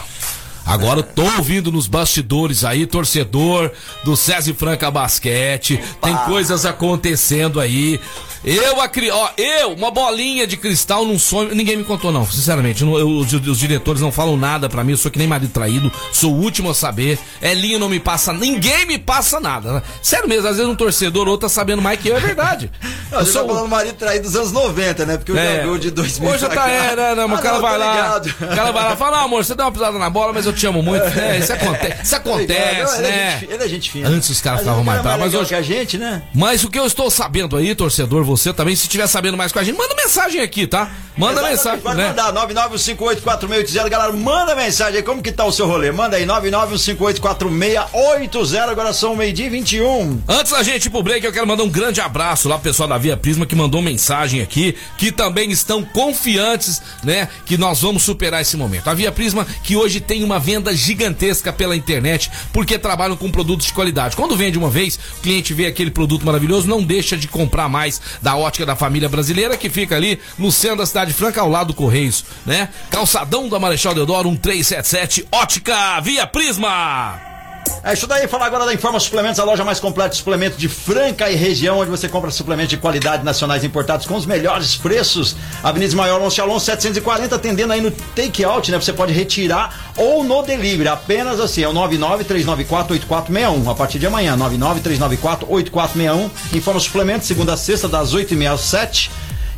Agora 0.66 0.98
eu 0.98 1.04
tô 1.04 1.22
ouvindo 1.22 1.70
nos 1.70 1.86
bastidores 1.86 2.64
aí, 2.64 2.86
torcedor 2.86 3.70
do 4.04 4.16
César 4.16 4.52
Franca 4.54 4.90
Basquete. 4.90 5.80
Tem 6.02 6.16
coisas 6.26 6.66
acontecendo 6.66 7.60
aí. 7.60 8.00
Eu 8.46 8.80
acri... 8.80 9.10
ó, 9.10 9.28
eu, 9.36 9.72
uma 9.72 9.90
bolinha 9.90 10.46
de 10.46 10.56
cristal 10.56 11.04
num 11.04 11.18
sonho. 11.18 11.54
Ninguém 11.54 11.76
me 11.76 11.84
contou, 11.84 12.12
não, 12.12 12.24
sinceramente. 12.24 12.82
Eu 12.82 12.88
não- 12.88 12.98
eu- 12.98 13.08
os, 13.18 13.32
os 13.32 13.58
diretores 13.58 14.00
não 14.00 14.12
falam 14.12 14.36
nada 14.36 14.68
pra 14.68 14.84
mim. 14.84 14.92
Eu 14.92 14.96
sou 14.98 15.10
que 15.10 15.18
nem 15.18 15.26
marido 15.26 15.50
traído. 15.52 15.90
Sou 16.12 16.32
o 16.32 16.40
último 16.40 16.70
a 16.70 16.74
saber. 16.74 17.18
Elinho 17.42 17.78
não 17.78 17.88
me 17.88 17.98
passa. 17.98 18.32
Ninguém 18.32 18.86
me 18.86 18.98
passa 18.98 19.40
nada. 19.40 19.72
né? 19.72 19.82
Sério 20.00 20.28
mesmo, 20.28 20.48
às 20.48 20.56
vezes 20.56 20.70
um 20.70 20.76
torcedor 20.76 21.26
ou 21.26 21.32
outro 21.32 21.48
tá 21.48 21.52
sabendo 21.52 21.82
mais 21.82 21.98
que 22.00 22.08
eu, 22.08 22.16
é 22.16 22.20
verdade. 22.20 22.70
Não, 23.10 23.20
Eu 23.20 23.26
sou 23.26 23.42
tá 23.46 23.54
falando 23.54 23.68
marido 23.68 23.94
traído 23.94 24.24
dos 24.24 24.34
anos 24.34 24.50
90, 24.50 25.06
né? 25.06 25.16
Porque 25.16 25.30
eu 25.30 25.38
é. 25.38 25.58
já 25.58 25.62
vi 25.62 25.68
o 25.68 25.78
de 25.78 25.90
2000 25.92 26.28
Hoje 26.28 26.48
tá, 26.48 26.68
é, 26.68 26.96
né, 26.96 27.14
né, 27.14 27.26
mas 27.26 27.38
Ah, 27.38 27.38
o 27.38 27.42
cara 27.42 27.54
não, 27.54 27.62
vai 27.62 27.78
lá. 27.78 28.20
O 28.20 28.46
cara 28.56 28.72
vai 28.72 28.84
lá 28.84 28.92
e 28.94 28.96
fala, 28.96 29.16
não, 29.18 29.24
amor, 29.26 29.44
você 29.44 29.54
deu 29.54 29.64
uma 29.64 29.70
pisada 29.70 29.96
na 29.96 30.10
bola, 30.10 30.32
mas 30.32 30.44
eu 30.44 30.52
te 30.52 30.66
amo 30.66 30.82
muito. 30.82 31.04
É, 31.16 31.38
isso 31.38 31.52
acontece, 31.52 32.02
isso 32.02 32.16
acontece, 32.16 32.82
Não, 32.82 32.98
ele, 32.98 33.06
é 33.06 33.10
né? 33.10 33.30
gente, 33.30 33.38
fi- 33.46 33.54
ele 33.54 33.62
é 33.64 33.68
gente 33.68 33.90
fina. 33.92 34.08
Antes 34.08 34.28
os 34.30 34.40
caras 34.40 34.60
ficavam 34.60 34.80
ele 34.80 34.86
mais 34.86 34.98
é 34.98 35.02
bravos, 35.02 35.20
mas 35.20 35.34
hoje- 35.34 35.48
que 35.48 35.54
a 35.54 35.62
gente, 35.62 35.98
né? 35.98 36.22
Mas 36.34 36.64
o 36.64 36.68
que 36.70 36.78
eu 36.78 36.84
estou 36.86 37.08
sabendo 37.10 37.56
aí, 37.56 37.74
torcedor, 37.76 38.24
você 38.24 38.35
também, 38.52 38.76
se 38.76 38.82
estiver 38.82 39.06
sabendo 39.06 39.36
mais 39.36 39.52
com 39.52 39.58
a 39.58 39.64
gente, 39.64 39.76
manda 39.76 39.94
mensagem 39.94 40.40
aqui, 40.40 40.66
tá? 40.66 40.90
Manda 41.16 41.40
Exatamente, 41.50 41.56
mensagem, 41.56 41.80
Pode 41.80 41.96
né? 41.96 42.08
mandar, 42.08 42.32
991584680. 42.46 43.88
Galera, 43.88 44.12
manda 44.12 44.54
mensagem 44.54 44.98
aí, 44.98 45.02
como 45.02 45.22
que 45.22 45.32
tá 45.32 45.44
o 45.44 45.52
seu 45.52 45.66
rolê? 45.66 45.90
Manda 45.90 46.16
aí, 46.16 46.26
991584680. 46.26 48.68
Agora 48.68 48.92
são 48.92 49.16
meio-dia 49.16 49.46
e 49.46 49.50
21. 49.50 50.22
Antes 50.28 50.52
da 50.52 50.62
gente 50.62 50.86
ir 50.86 50.90
pro 50.90 51.02
break, 51.02 51.24
eu 51.24 51.32
quero 51.32 51.46
mandar 51.46 51.62
um 51.62 51.68
grande 51.68 52.00
abraço 52.00 52.48
lá 52.48 52.56
pro 52.56 52.64
pessoal 52.64 52.88
da 52.88 52.98
Via 52.98 53.16
Prisma 53.16 53.46
que 53.46 53.54
mandou 53.54 53.80
mensagem 53.80 54.42
aqui, 54.42 54.76
que 54.98 55.10
também 55.10 55.50
estão 55.50 55.82
confiantes, 55.82 56.82
né, 57.02 57.28
que 57.46 57.56
nós 57.56 57.80
vamos 57.80 58.02
superar 58.02 58.42
esse 58.42 58.56
momento. 58.56 58.88
A 58.88 58.94
Via 58.94 59.10
Prisma 59.10 59.46
que 59.62 59.76
hoje 59.76 60.00
tem 60.00 60.22
uma 60.22 60.38
venda 60.38 60.74
gigantesca 60.74 61.52
pela 61.52 61.76
internet, 61.76 62.30
porque 62.52 62.78
trabalham 62.78 63.16
com 63.16 63.30
produtos 63.30 63.66
de 63.66 63.72
qualidade. 63.72 64.16
Quando 64.16 64.36
vende 64.36 64.58
uma 64.58 64.70
vez, 64.70 64.98
o 65.18 65.22
cliente 65.22 65.54
vê 65.54 65.66
aquele 65.66 65.90
produto 65.90 66.26
maravilhoso, 66.26 66.68
não 66.68 66.82
deixa 66.82 67.16
de 67.16 67.28
comprar 67.28 67.68
mais 67.68 68.00
da 68.20 68.36
ótica 68.36 68.66
da 68.66 68.76
família 68.76 69.08
brasileira, 69.08 69.56
que 69.56 69.70
fica 69.70 69.96
ali 69.96 70.20
no 70.38 70.50
centro 70.50 70.78
da 70.78 70.86
cidade 70.86 71.12
franca, 71.12 71.40
ao 71.40 71.48
lado 71.48 71.68
do 71.68 71.74
Correios, 71.74 72.24
né? 72.44 72.68
Calçadão 72.90 73.48
da 73.48 73.58
Marechal 73.58 73.94
Deodoro, 73.94 74.30
1377, 74.30 75.26
ótica 75.32 76.00
Via 76.00 76.26
Prisma! 76.26 77.35
É 77.82 77.92
isso 77.92 78.06
daí, 78.06 78.26
falar 78.26 78.46
agora 78.46 78.66
da 78.66 78.74
Informa 78.74 78.98
Suplementos, 78.98 79.38
a 79.38 79.44
loja 79.44 79.64
mais 79.64 79.78
completa 79.78 80.10
de 80.10 80.16
suplementos 80.16 80.58
de 80.58 80.68
Franca 80.68 81.30
e 81.30 81.36
região, 81.36 81.78
onde 81.78 81.90
você 81.90 82.08
compra 82.08 82.30
suplementos 82.30 82.70
de 82.70 82.76
qualidade 82.76 83.24
nacionais 83.24 83.62
importados 83.62 84.06
com 84.06 84.16
os 84.16 84.26
melhores 84.26 84.76
preços. 84.76 85.36
Avenida 85.62 85.94
Maior 85.94 86.20
Alonso 86.20 86.42
Alonso 86.42 86.66
740, 86.66 87.36
atendendo 87.36 87.72
aí 87.72 87.80
no 87.80 87.90
take 87.90 88.44
out, 88.44 88.70
né? 88.70 88.78
Você 88.80 88.92
pode 88.92 89.12
retirar 89.12 89.92
ou 89.96 90.24
no 90.24 90.42
delivery. 90.42 90.88
Apenas 90.88 91.38
assim, 91.38 91.62
é 91.62 91.68
o 91.68 91.72
993948461. 91.74 93.70
A 93.70 93.74
partir 93.74 93.98
de 93.98 94.06
amanhã, 94.06 94.36
993948461. 94.36 96.30
Informa 96.54 96.80
Suplementos, 96.80 97.28
segunda 97.28 97.52
a 97.54 97.56
sexta, 97.56 97.88
das 97.88 98.14
8h30 98.14 98.52
às 98.52 98.60
7 98.62 99.10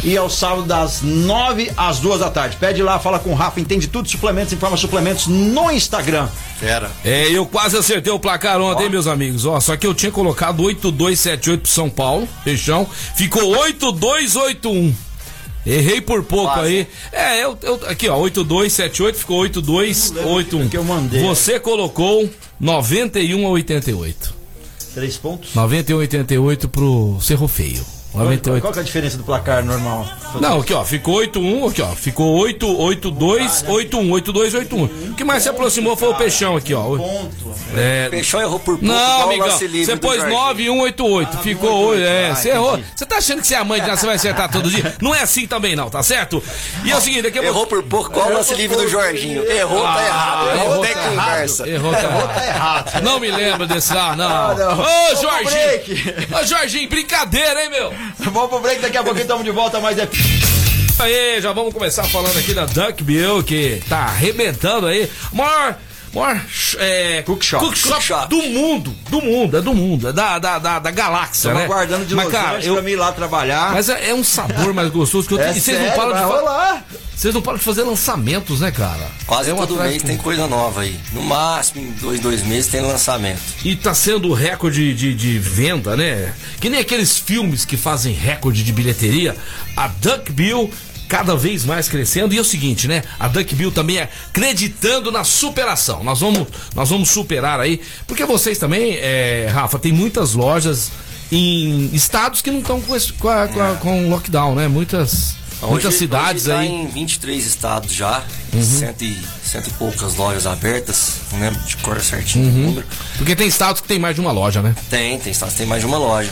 e 0.02 0.16
ao 0.16 0.30
sábado 0.30 0.62
das 0.64 1.02
9 1.02 1.72
às 1.76 1.98
2 1.98 2.20
da 2.20 2.30
tarde. 2.30 2.56
Pede 2.56 2.82
lá, 2.82 2.98
fala 2.98 3.18
com 3.18 3.30
o 3.30 3.34
Rafa, 3.34 3.60
entende 3.60 3.88
tudo, 3.88 4.08
suplementos, 4.08 4.52
informa 4.52 4.76
suplementos 4.76 5.26
no 5.26 5.70
Instagram. 5.70 6.28
Fera. 6.58 6.90
É, 7.04 7.28
eu 7.30 7.46
quase 7.46 7.76
acertei 7.76 8.12
o 8.12 8.18
placar 8.18 8.60
ontem, 8.60 8.84
hein, 8.84 8.90
meus 8.90 9.06
amigos. 9.06 9.44
Ó, 9.44 9.58
só 9.60 9.76
que 9.76 9.86
eu 9.86 9.94
tinha 9.94 10.12
colocado 10.12 10.62
8278 10.62 11.62
pro 11.62 11.70
São 11.70 11.90
Paulo, 11.90 12.28
fechão. 12.44 12.86
Ficou 13.16 13.42
8281. 13.56 14.94
Errei 15.66 16.00
por 16.00 16.22
pouco 16.22 16.54
Quase. 16.54 16.68
aí. 16.68 16.86
É, 17.12 17.44
eu, 17.44 17.58
eu 17.62 17.74
aqui 17.88 18.08
ó, 18.08 18.16
8278 18.16 19.18
ficou 19.18 19.38
8281. 19.40 20.68
que 20.68 20.76
eu 20.76 20.84
mandei. 20.84 21.20
Você 21.22 21.60
colocou 21.60 22.28
91 22.58 23.46
a 23.46 23.50
88. 23.50 24.34
Três 24.94 25.16
pontos. 25.18 25.54
91 25.54 25.96
a 25.96 26.00
88 26.00 26.68
pro 26.68 27.18
Cerro 27.20 27.46
Feio. 27.46 27.97
98. 28.18 28.60
Qual 28.60 28.72
que 28.72 28.78
é 28.78 28.82
a 28.82 28.84
diferença 28.84 29.16
do 29.16 29.24
placar 29.24 29.64
normal? 29.64 30.06
Não, 30.40 30.60
aqui 30.60 30.74
ó, 30.74 30.84
ficou 30.84 31.16
8-1, 31.20 31.70
aqui 31.70 31.82
ó, 31.82 31.88
ficou 31.94 32.38
8-8-2, 32.46 33.64
8-1, 33.64 34.08
8-2, 34.22 34.68
8-1. 34.68 35.10
O 35.10 35.14
que 35.14 35.24
mais 35.24 35.42
se 35.42 35.48
aproximou 35.48 35.96
foi 35.96 36.08
o 36.08 36.14
Peixão 36.14 36.56
aqui, 36.56 36.74
ó. 36.74 36.82
Ponto. 36.96 37.54
É, 37.76 38.08
Peixão 38.08 38.40
errou 38.40 38.58
por 38.58 38.78
pouco, 38.78 38.84
Não, 38.84 39.22
amigão, 39.22 39.50
você 39.50 39.96
pôs 39.96 40.16
Jorginho. 40.16 40.38
9188, 40.38 41.30
Ah, 41.32 41.38
ficou 41.42 41.70
9188, 41.70 41.88
8, 41.88 42.02
é, 42.02 42.30
ah, 42.30 42.34
você 42.34 42.48
errou. 42.50 42.80
Você 42.94 43.06
tá 43.06 43.16
achando 43.16 43.40
que 43.40 43.46
você 43.46 43.54
é 43.54 43.58
a 43.58 43.64
mãe 43.64 43.80
de 43.80 43.90
você 43.90 44.06
vai 44.06 44.14
acertar 44.16 44.50
todo 44.50 44.70
dia? 44.70 44.96
Não 45.00 45.14
é 45.14 45.22
assim 45.22 45.46
também 45.46 45.74
não, 45.74 45.88
tá 45.88 46.02
certo? 46.02 46.42
E 46.84 46.90
é 46.90 46.96
o 46.96 47.00
seguinte, 47.00 47.26
aqui 47.26 47.38
eu 47.38 47.42
vou... 47.42 47.52
Errou 47.52 47.66
por 47.66 47.82
pouco, 47.82 48.10
qual 48.10 48.28
o 48.28 48.32
lance 48.34 48.54
livre 48.54 48.76
do 48.76 48.88
Jorginho? 48.88 49.42
Errou, 49.44 49.82
tá 49.82 50.04
errado. 50.04 50.48
Errou, 50.50 50.86
tá 50.86 50.94
conversa. 50.94 51.68
Errou, 51.68 51.92
tá 51.92 52.02
errado. 52.02 52.34
Tá 52.34 52.46
errado. 52.46 53.02
Não 53.02 53.18
me 53.20 53.30
lembro 53.30 53.66
desse 53.66 53.92
lá, 53.94 54.14
não. 54.14 54.26
Ah, 54.28 54.54
não. 54.54 54.80
Ô, 54.80 55.16
Jorginho! 55.16 56.38
Ô, 56.38 56.44
Jorginho, 56.46 56.88
brincadeira, 56.88 57.64
hein, 57.64 57.70
meu? 57.70 57.92
Vamos 58.18 58.48
pro 58.48 58.60
break, 58.60 58.80
daqui 58.80 58.96
a 58.96 59.02
pouquinho 59.02 59.22
estamos 59.22 59.44
de 59.44 59.50
volta, 59.50 59.80
mas 59.80 59.98
é. 59.98 60.08
Aí, 60.98 61.40
já 61.40 61.52
vamos 61.52 61.72
começar 61.72 62.02
falando 62.04 62.36
aqui 62.38 62.52
da 62.52 62.66
Duck 62.66 63.04
Bill, 63.04 63.42
que 63.44 63.80
tá 63.88 63.98
arrebentando 63.98 64.86
aí. 64.86 65.08
Maior. 65.32 65.76
Maior 66.14 66.40
é, 66.78 67.22
Cookshop. 67.22 67.64
Cookshop. 67.80 68.28
do 68.28 68.42
mundo, 68.42 68.94
do 69.10 69.20
mundo, 69.20 69.56
é 69.58 69.60
do 69.60 69.74
mundo, 69.74 70.08
é 70.08 70.12
da, 70.12 70.38
da, 70.38 70.58
da, 70.58 70.78
da 70.78 70.90
galáxia, 70.90 71.48
Estamos 71.48 71.58
né? 71.58 71.64
aguardando 71.64 72.04
de 72.06 72.14
Mas, 72.14 72.24
Los 72.26 72.32
cara, 72.34 72.64
eu, 72.64 72.74
pra 72.74 72.82
mim 72.82 72.90
ir 72.92 72.96
lá 72.96 73.12
trabalhar. 73.12 73.72
mas 73.72 73.88
é, 73.88 74.10
é 74.10 74.14
um 74.14 74.24
sabor 74.24 74.72
mais 74.72 74.90
gostoso 74.90 75.26
que 75.28 75.34
eu 75.34 75.40
é 75.42 75.56
e 75.56 75.60
vocês 75.60 75.78
não 75.80 75.90
param 75.96 76.12
de 76.12 76.18
vai 76.18 76.22
fa- 76.28 76.36
rolar. 76.40 76.84
Vocês 77.14 77.34
não 77.34 77.42
param 77.42 77.58
de 77.58 77.64
fazer 77.64 77.82
lançamentos, 77.82 78.60
né, 78.60 78.70
cara? 78.70 79.08
Quase 79.26 79.50
É 79.50 79.54
todo 79.54 79.74
mês 79.76 80.00
do- 80.02 80.06
tem 80.06 80.16
coisa 80.16 80.46
nova 80.46 80.82
aí. 80.82 80.98
No 81.12 81.20
máximo, 81.22 81.82
em 81.82 81.90
dois, 82.00 82.20
dois 82.20 82.42
meses 82.44 82.70
tem 82.70 82.80
lançamento. 82.80 83.40
E 83.64 83.74
tá 83.74 83.92
sendo 83.92 84.32
recorde 84.32 84.94
de, 84.94 85.14
de 85.14 85.36
venda, 85.38 85.96
né? 85.96 86.32
Que 86.60 86.70
nem 86.70 86.78
aqueles 86.80 87.18
filmes 87.18 87.64
que 87.64 87.76
fazem 87.76 88.12
recorde 88.14 88.62
de 88.62 88.72
bilheteria. 88.72 89.36
A 89.76 89.88
Duck 89.88 90.30
Bill 90.32 90.70
cada 91.08 91.34
vez 91.34 91.64
mais 91.64 91.88
crescendo. 91.88 92.34
E 92.34 92.38
é 92.38 92.40
o 92.40 92.44
seguinte, 92.44 92.86
né? 92.86 93.02
A 93.18 93.26
Duck 93.28 93.54
Bill 93.54 93.72
também 93.72 93.98
é 93.98 94.08
acreditando 94.28 95.10
na 95.10 95.24
superação. 95.24 96.04
Nós 96.04 96.20
vamos, 96.20 96.46
nós 96.74 96.88
vamos 96.90 97.08
superar 97.08 97.58
aí. 97.60 97.80
Porque 98.06 98.24
vocês 98.24 98.58
também, 98.58 98.94
é, 98.96 99.48
Rafa, 99.52 99.78
tem 99.78 99.92
muitas 99.92 100.34
lojas 100.34 100.90
em 101.30 101.90
estados 101.92 102.40
que 102.42 102.50
não 102.50 102.60
estão 102.60 102.80
com, 102.80 102.96
com, 103.18 103.28
a- 103.28 103.48
com, 103.48 103.60
a- 103.60 103.74
com 103.76 104.08
lockdown, 104.08 104.54
né? 104.54 104.66
Muitas, 104.68 105.34
muitas 105.62 105.86
Hoje- 105.86 105.98
cidades 105.98 106.42
hoje 106.46 106.52
tá 106.54 106.58
aí. 106.60 106.68
Uhum. 106.68 106.84
em 106.84 106.88
23 106.88 107.46
estados 107.46 107.92
já, 107.92 108.22
cento, 108.62 109.02
e, 109.02 109.18
cento 109.44 109.68
e 109.68 109.72
poucas 109.74 110.14
lojas 110.14 110.46
abertas, 110.46 111.12
não 111.32 111.40
lembro 111.40 111.60
de 111.62 111.76
cor 111.78 112.00
certinho 112.00 112.46
Uhum. 112.46 112.50
o 112.50 112.66
número. 112.68 112.86
Porque 113.18 113.36
tem 113.36 113.46
estados 113.46 113.80
que 113.82 113.88
tem 113.88 113.98
mais 113.98 114.14
de 114.14 114.20
uma 114.20 114.32
loja, 114.32 114.62
né? 114.62 114.74
Tem, 114.88 115.18
tem 115.18 115.30
estados 115.32 115.52
que 115.54 115.58
tem 115.58 115.66
mais 115.66 115.82
de 115.82 115.86
uma 115.86 115.98
loja. 115.98 116.30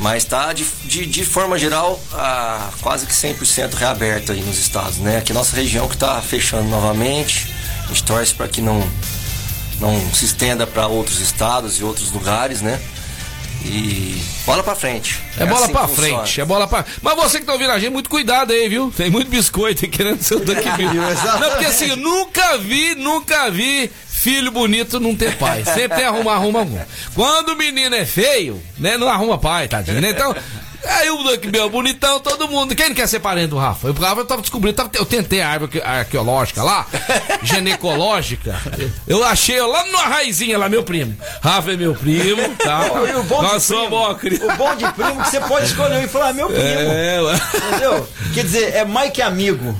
Mas 0.00 0.24
tá 0.24 0.52
de, 0.52 0.64
de, 0.84 1.06
de 1.06 1.24
forma 1.24 1.58
geral 1.58 2.00
quase 2.80 3.06
que 3.06 3.12
100% 3.12 3.74
reaberto 3.74 4.32
aí 4.32 4.40
nos 4.40 4.58
estados, 4.58 4.98
né? 4.98 5.18
Aqui 5.18 5.32
nossa 5.32 5.56
região 5.56 5.88
que 5.88 5.96
tá 5.96 6.20
fechando 6.22 6.68
novamente. 6.68 7.52
A 7.84 7.88
gente 7.88 8.04
torce 8.04 8.34
para 8.34 8.48
que 8.48 8.60
não, 8.60 8.80
não 9.80 10.14
se 10.14 10.24
estenda 10.24 10.66
para 10.66 10.86
outros 10.86 11.20
estados 11.20 11.80
e 11.80 11.84
outros 11.84 12.12
lugares, 12.12 12.60
né? 12.60 12.80
E 13.64 14.22
bola 14.46 14.62
pra 14.62 14.74
frente. 14.74 15.18
É, 15.36 15.44
bola 15.44 15.64
assim 15.64 15.72
pra 15.72 15.88
funciona. 15.88 16.16
frente, 16.18 16.40
é 16.40 16.44
bola 16.44 16.66
pra. 16.66 16.84
Mas 17.02 17.16
você 17.16 17.40
que 17.40 17.46
tá 17.46 17.52
ouvindo 17.52 17.70
a 17.72 17.78
gente, 17.78 17.90
muito 17.92 18.08
cuidado 18.08 18.52
aí, 18.52 18.68
viu? 18.68 18.92
Tem 18.96 19.10
muito 19.10 19.28
biscoito 19.28 19.84
aí 19.84 19.90
querendo 19.90 20.22
ser 20.22 20.36
o 20.36 20.40
Duck 20.40 20.62
Bill. 20.76 20.92
Não, 20.94 21.50
porque 21.50 21.66
assim, 21.66 21.88
eu 21.88 21.96
nunca 21.96 22.56
vi, 22.58 22.94
nunca 22.94 23.50
vi 23.50 23.90
filho 24.08 24.50
bonito 24.50 24.98
não 24.98 25.14
ter 25.14 25.36
pai. 25.36 25.64
Sempre 25.64 25.98
tem 25.98 26.06
arruma, 26.06 26.32
arruma 26.34 26.60
algum. 26.60 26.78
Quando 27.14 27.50
o 27.50 27.56
menino 27.56 27.94
é 27.94 28.04
feio, 28.04 28.60
né? 28.78 28.96
Não 28.96 29.08
arruma 29.08 29.38
pai, 29.38 29.68
tadinho, 29.68 30.00
né? 30.00 30.10
Então. 30.10 30.34
Aí 30.84 31.10
o 31.10 31.22
Duck 31.22 31.48
Bill, 31.48 31.68
bonitão, 31.68 32.20
todo 32.20 32.48
mundo. 32.48 32.74
Quem 32.74 32.88
não 32.88 32.94
quer 32.94 33.06
ser 33.08 33.18
parente 33.20 33.48
do 33.48 33.56
Rafa? 33.58 33.88
O 33.88 33.92
Rafa 33.92 34.20
eu 34.20 34.24
tava 34.24 34.40
descobrindo, 34.40 34.76
tava- 34.76 34.90
eu 34.94 35.04
tentei 35.04 35.40
a 35.40 35.48
árvore 35.48 35.78
arque- 35.80 35.86
arqueológica 35.86 36.62
lá, 36.62 36.86
ginecológica. 37.42 38.54
Eu 39.06 39.24
achei 39.24 39.60
lá 39.60 39.84
numa 39.86 40.02
raizinha 40.02 40.56
lá, 40.58 40.68
meu 40.68 40.82
primo. 40.82 41.16
Rafa 41.42 41.72
é 41.72 41.76
meu 41.76 41.94
primo, 41.94 42.42
tá? 42.56 42.82
E 43.08 43.16
o 43.16 43.22
bom 43.24 43.42
de 43.44 43.60
somos 43.60 43.88
primo- 43.88 44.14
criança. 44.38 44.54
O 44.54 44.56
bom 44.56 44.74
de 44.76 44.92
primo 44.92 45.20
é 45.20 45.24
que 45.24 45.30
você 45.30 45.40
pode 45.40 45.66
escolher 45.66 46.04
e 46.04 46.08
falar, 46.08 46.32
meu 46.32 46.46
primo. 46.48 46.62
É. 46.62 47.18
Entendeu? 47.68 48.08
Quer 48.34 48.44
dizer, 48.44 48.74
é 48.74 48.84
mais 48.84 49.10
que 49.12 49.20
amigo. 49.22 49.78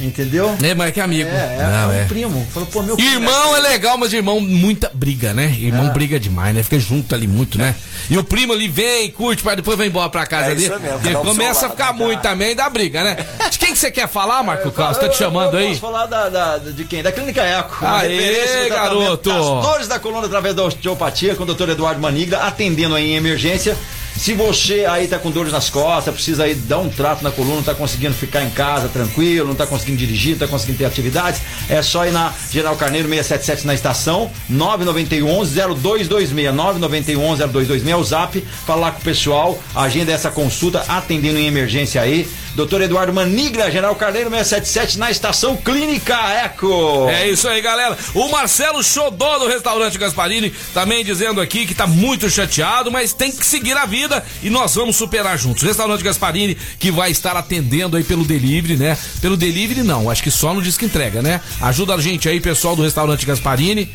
Entendeu? 0.00 0.56
É, 0.60 0.74
mas 0.74 0.88
é 0.88 0.92
que 0.92 1.00
amigo. 1.00 1.28
É, 1.30 1.56
é, 1.56 1.58
Não, 1.62 1.92
é 1.92 1.94
um 1.96 2.00
é. 2.00 2.04
primo. 2.06 2.46
Falou, 2.52 2.68
pô, 2.68 2.82
meu 2.82 2.96
primo. 2.96 3.10
Irmão 3.12 3.56
é 3.56 3.60
legal, 3.60 3.96
mas 3.96 4.12
irmão, 4.12 4.40
muita 4.40 4.90
briga, 4.92 5.32
né? 5.32 5.54
Irmão 5.56 5.88
briga 5.90 6.18
demais, 6.18 6.52
né? 6.52 6.64
Fica 6.64 6.80
junto 6.80 7.14
ali 7.14 7.28
muito, 7.28 7.56
né? 7.58 7.76
E 8.10 8.18
o 8.18 8.24
primo 8.24 8.52
ali 8.52 8.66
vem, 8.66 9.08
curte, 9.12 9.44
mas 9.44 9.54
depois 9.54 9.78
vai 9.78 9.86
embora 9.86 10.08
pra 10.10 10.26
casa 10.26 10.48
É 10.48 10.50
ali. 10.50 10.64
isso 10.64 10.78
mesmo, 10.80 11.20
começa 11.24 11.66
a 11.66 11.70
ficar 11.70 11.86
lado. 11.86 11.98
muito 11.98 12.20
também, 12.20 12.56
dá 12.56 12.68
briga, 12.68 13.04
né? 13.04 13.16
De 13.48 13.56
quem 13.58 13.72
que 13.72 13.78
você 13.78 13.90
quer 13.90 14.08
falar, 14.08 14.42
Marco 14.42 14.70
Carlos? 14.72 14.98
Tá 14.98 15.08
te 15.08 15.16
chamando 15.16 15.54
eu, 15.54 15.60
eu 15.60 15.66
aí? 15.66 15.68
Posso 15.68 15.80
falar 15.80 16.06
da, 16.06 16.28
da- 16.28 16.58
de 16.58 16.84
quem? 16.84 17.00
Da 17.00 17.12
Clínica 17.12 17.42
Eco. 17.42 17.76
Aê, 17.86 18.68
garoto. 18.68 19.30
Das 19.30 19.44
dores 19.44 19.88
da 19.88 19.98
coluna 20.00 20.26
através 20.26 20.56
da 20.56 20.64
osteopatia, 20.64 21.36
com 21.36 21.44
o 21.44 21.46
doutor 21.46 21.68
Eduardo 21.68 22.00
Manigra, 22.00 22.38
atendendo 22.40 22.96
aí 22.96 23.12
em 23.12 23.16
emergência. 23.16 23.76
Se 24.16 24.32
você 24.32 24.86
aí 24.86 25.08
tá 25.08 25.18
com 25.18 25.30
dores 25.30 25.52
nas 25.52 25.68
costas, 25.68 26.14
precisa 26.14 26.44
aí 26.44 26.54
dar 26.54 26.78
um 26.78 26.88
trato 26.88 27.22
na 27.22 27.30
coluna, 27.30 27.56
não 27.56 27.62
tá 27.62 27.74
conseguindo 27.74 28.14
ficar 28.14 28.42
em 28.42 28.50
casa 28.50 28.88
tranquilo, 28.88 29.48
não 29.48 29.54
tá 29.54 29.66
conseguindo 29.66 29.98
dirigir, 29.98 30.32
não 30.32 30.38
tá 30.38 30.46
conseguindo 30.46 30.78
ter 30.78 30.84
atividades, 30.84 31.42
é 31.68 31.82
só 31.82 32.06
ir 32.06 32.12
na 32.12 32.32
General 32.50 32.76
Carneiro 32.76 33.08
677 33.08 33.66
na 33.66 33.74
estação, 33.74 34.30
991 34.48 35.44
0226, 35.44 36.54
991 36.54 37.36
0226 37.36 37.88
é 37.88 37.96
o 37.96 38.04
zap, 38.04 38.40
falar 38.64 38.92
com 38.92 39.00
o 39.00 39.04
pessoal, 39.04 39.62
agenda 39.74 40.12
essa 40.12 40.30
consulta, 40.30 40.84
atendendo 40.88 41.38
em 41.38 41.46
emergência 41.46 42.00
aí. 42.00 42.28
Doutor 42.54 42.82
Eduardo 42.82 43.12
Manigra, 43.12 43.70
General 43.70 43.94
Carneiro 43.96 44.30
677 44.30 44.98
na 44.98 45.10
estação 45.10 45.56
Clínica 45.56 46.16
Eco. 46.44 47.08
É 47.08 47.28
isso 47.28 47.48
aí, 47.48 47.60
galera. 47.60 47.96
O 48.14 48.28
Marcelo 48.28 48.82
Xodó 48.82 49.38
do 49.38 49.48
restaurante 49.48 49.98
Gasparini 49.98 50.52
também 50.72 51.04
dizendo 51.04 51.40
aqui 51.40 51.66
que 51.66 51.74
tá 51.74 51.86
muito 51.86 52.30
chateado, 52.30 52.92
mas 52.92 53.12
tem 53.12 53.32
que 53.32 53.44
seguir 53.44 53.76
a 53.76 53.86
vida 53.86 54.24
e 54.42 54.50
nós 54.50 54.74
vamos 54.74 54.94
superar 54.96 55.36
juntos. 55.36 55.64
Restaurante 55.64 56.04
Gasparini 56.04 56.56
que 56.78 56.90
vai 56.90 57.10
estar 57.10 57.36
atendendo 57.36 57.96
aí 57.96 58.04
pelo 58.04 58.24
delivery, 58.24 58.76
né? 58.76 58.96
Pelo 59.20 59.36
delivery 59.36 59.82
não, 59.82 60.08
acho 60.08 60.22
que 60.22 60.30
só 60.30 60.54
no 60.54 60.62
Disque 60.62 60.84
Entrega, 60.84 61.20
né? 61.20 61.40
Ajuda 61.60 61.94
a 61.94 62.00
gente 62.00 62.28
aí, 62.28 62.40
pessoal 62.40 62.76
do 62.76 62.82
restaurante 62.82 63.26
Gasparini. 63.26 63.92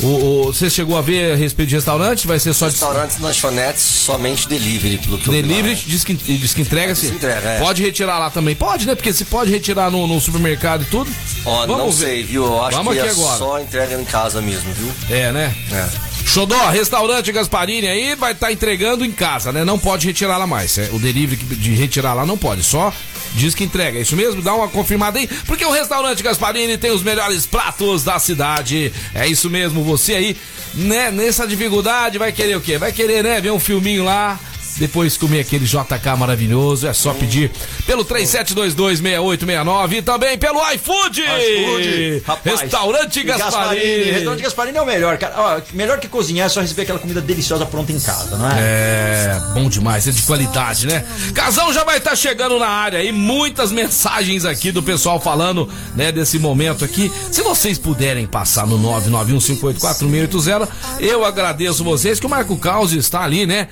O, 0.00 0.06
o- 0.06 0.52
você 0.52 0.68
chegou 0.70 0.96
a 0.96 1.02
ver 1.02 1.32
a 1.32 1.36
respeito 1.36 1.68
de 1.68 1.74
restaurante? 1.76 2.26
Vai 2.26 2.38
ser 2.38 2.52
só 2.54 2.66
de 2.66 2.72
Restaurantes, 2.72 3.18
lanchonetes, 3.20 3.82
somente 3.82 4.48
delivery, 4.48 4.98
pelo 4.98 5.18
que 5.18 5.30
delivery, 5.30 5.74
diz 5.86 6.02
que, 6.02 6.14
diz 6.14 6.54
que 6.54 6.62
entrega, 6.62 6.94
se 6.94 7.06
entrega, 7.08 7.48
é. 7.48 7.58
Pode 7.60 7.82
retirar 7.82 8.18
lá 8.18 8.30
também. 8.30 8.54
Pode, 8.54 8.86
né? 8.86 8.94
Porque 8.94 9.12
se 9.12 9.24
pode 9.24 9.50
retirar 9.50 9.90
no, 9.90 10.06
no 10.06 10.20
supermercado 10.20 10.82
e 10.82 10.86
tudo. 10.86 11.10
Ó, 11.44 11.66
não 11.66 11.76
Vamos 11.76 11.98
ver. 11.98 12.06
sei, 12.06 12.22
viu? 12.24 12.44
Eu 12.44 12.62
acho 12.64 12.76
Vamos 12.76 12.94
que 12.94 13.00
aqui 13.00 13.08
é 13.08 13.12
agora. 13.12 13.38
só 13.38 13.60
entrega 13.60 14.00
em 14.00 14.04
casa 14.04 14.40
mesmo, 14.40 14.72
viu? 14.72 14.92
É, 15.16 15.30
né? 15.30 15.54
É. 15.70 16.12
Xodó, 16.26 16.68
restaurante 16.70 17.30
Gasparini 17.30 17.86
aí 17.88 18.14
vai 18.14 18.32
estar 18.32 18.50
entregando 18.50 19.04
em 19.04 19.12
casa, 19.12 19.52
né? 19.52 19.64
Não 19.64 19.78
pode 19.78 20.06
retirar 20.06 20.36
lá 20.38 20.46
mais. 20.46 20.78
é, 20.78 20.88
O 20.92 20.98
delivery 20.98 21.36
de 21.56 21.74
retirar 21.74 22.14
lá 22.14 22.24
não 22.24 22.38
pode, 22.38 22.62
só 22.62 22.92
diz 23.34 23.54
que 23.54 23.64
entrega. 23.64 23.98
É 23.98 24.02
isso 24.02 24.16
mesmo? 24.16 24.42
Dá 24.42 24.54
uma 24.54 24.68
confirmada 24.68 25.18
aí, 25.18 25.26
porque 25.46 25.64
o 25.64 25.70
restaurante 25.70 26.22
Gasparini 26.22 26.78
tem 26.78 26.90
os 26.90 27.02
melhores 27.02 27.46
pratos 27.46 28.04
da 28.04 28.18
cidade. 28.18 28.92
É 29.14 29.26
isso 29.26 29.50
mesmo, 29.50 29.82
você 29.82 30.14
aí, 30.14 30.36
né? 30.74 31.10
Nessa 31.10 31.46
dificuldade 31.46 32.18
vai 32.18 32.32
querer 32.32 32.56
o 32.56 32.60
quê? 32.60 32.78
Vai 32.78 32.92
querer, 32.92 33.22
né? 33.22 33.40
Ver 33.40 33.52
um 33.52 33.60
filminho 33.60 34.04
lá. 34.04 34.38
Depois 34.76 35.16
comer 35.16 35.40
aquele 35.40 35.64
JK 35.64 36.16
maravilhoso, 36.18 36.86
é 36.86 36.92
só 36.92 37.12
pedir 37.12 37.50
pelo 37.86 38.04
37226869 38.04 39.92
e 39.92 40.02
também 40.02 40.38
pelo 40.38 40.60
iFood! 40.72 41.20
iFood, 41.20 42.22
rapaz. 42.26 42.60
Restaurante 42.60 43.20
E 43.20 43.24
Gasparini. 43.24 44.10
Restaurante 44.10 44.42
Gasparini 44.42 44.78
é 44.78 44.82
o 44.82 44.86
melhor, 44.86 45.18
cara. 45.18 45.34
Ó, 45.36 45.60
melhor 45.74 45.98
que 45.98 46.08
cozinhar 46.08 46.46
é 46.46 46.48
só 46.48 46.60
receber 46.60 46.82
aquela 46.82 46.98
comida 46.98 47.20
deliciosa 47.20 47.66
pronta 47.66 47.92
em 47.92 48.00
casa, 48.00 48.36
não 48.36 48.50
é? 48.50 48.54
É, 48.58 49.40
bom 49.54 49.68
demais, 49.68 50.08
é 50.08 50.10
de 50.10 50.22
qualidade, 50.22 50.86
né? 50.86 51.04
Casão 51.34 51.72
já 51.72 51.84
vai 51.84 51.98
estar 51.98 52.16
chegando 52.16 52.58
na 52.58 52.68
área 52.68 53.02
e 53.02 53.12
muitas 53.12 53.70
mensagens 53.72 54.44
aqui 54.44 54.72
do 54.72 54.82
pessoal 54.82 55.20
falando, 55.20 55.68
né, 55.94 56.10
desse 56.10 56.38
momento 56.38 56.84
aqui. 56.84 57.12
Se 57.30 57.42
vocês 57.42 57.78
puderem 57.78 58.26
passar 58.26 58.66
no 58.66 58.78
991584680, 58.78 60.68
eu 61.00 61.24
agradeço 61.24 61.84
vocês 61.84 62.18
que 62.18 62.26
o 62.26 62.30
Marco 62.30 62.56
Caos 62.56 62.92
está 62.92 63.22
ali, 63.22 63.46
né? 63.46 63.68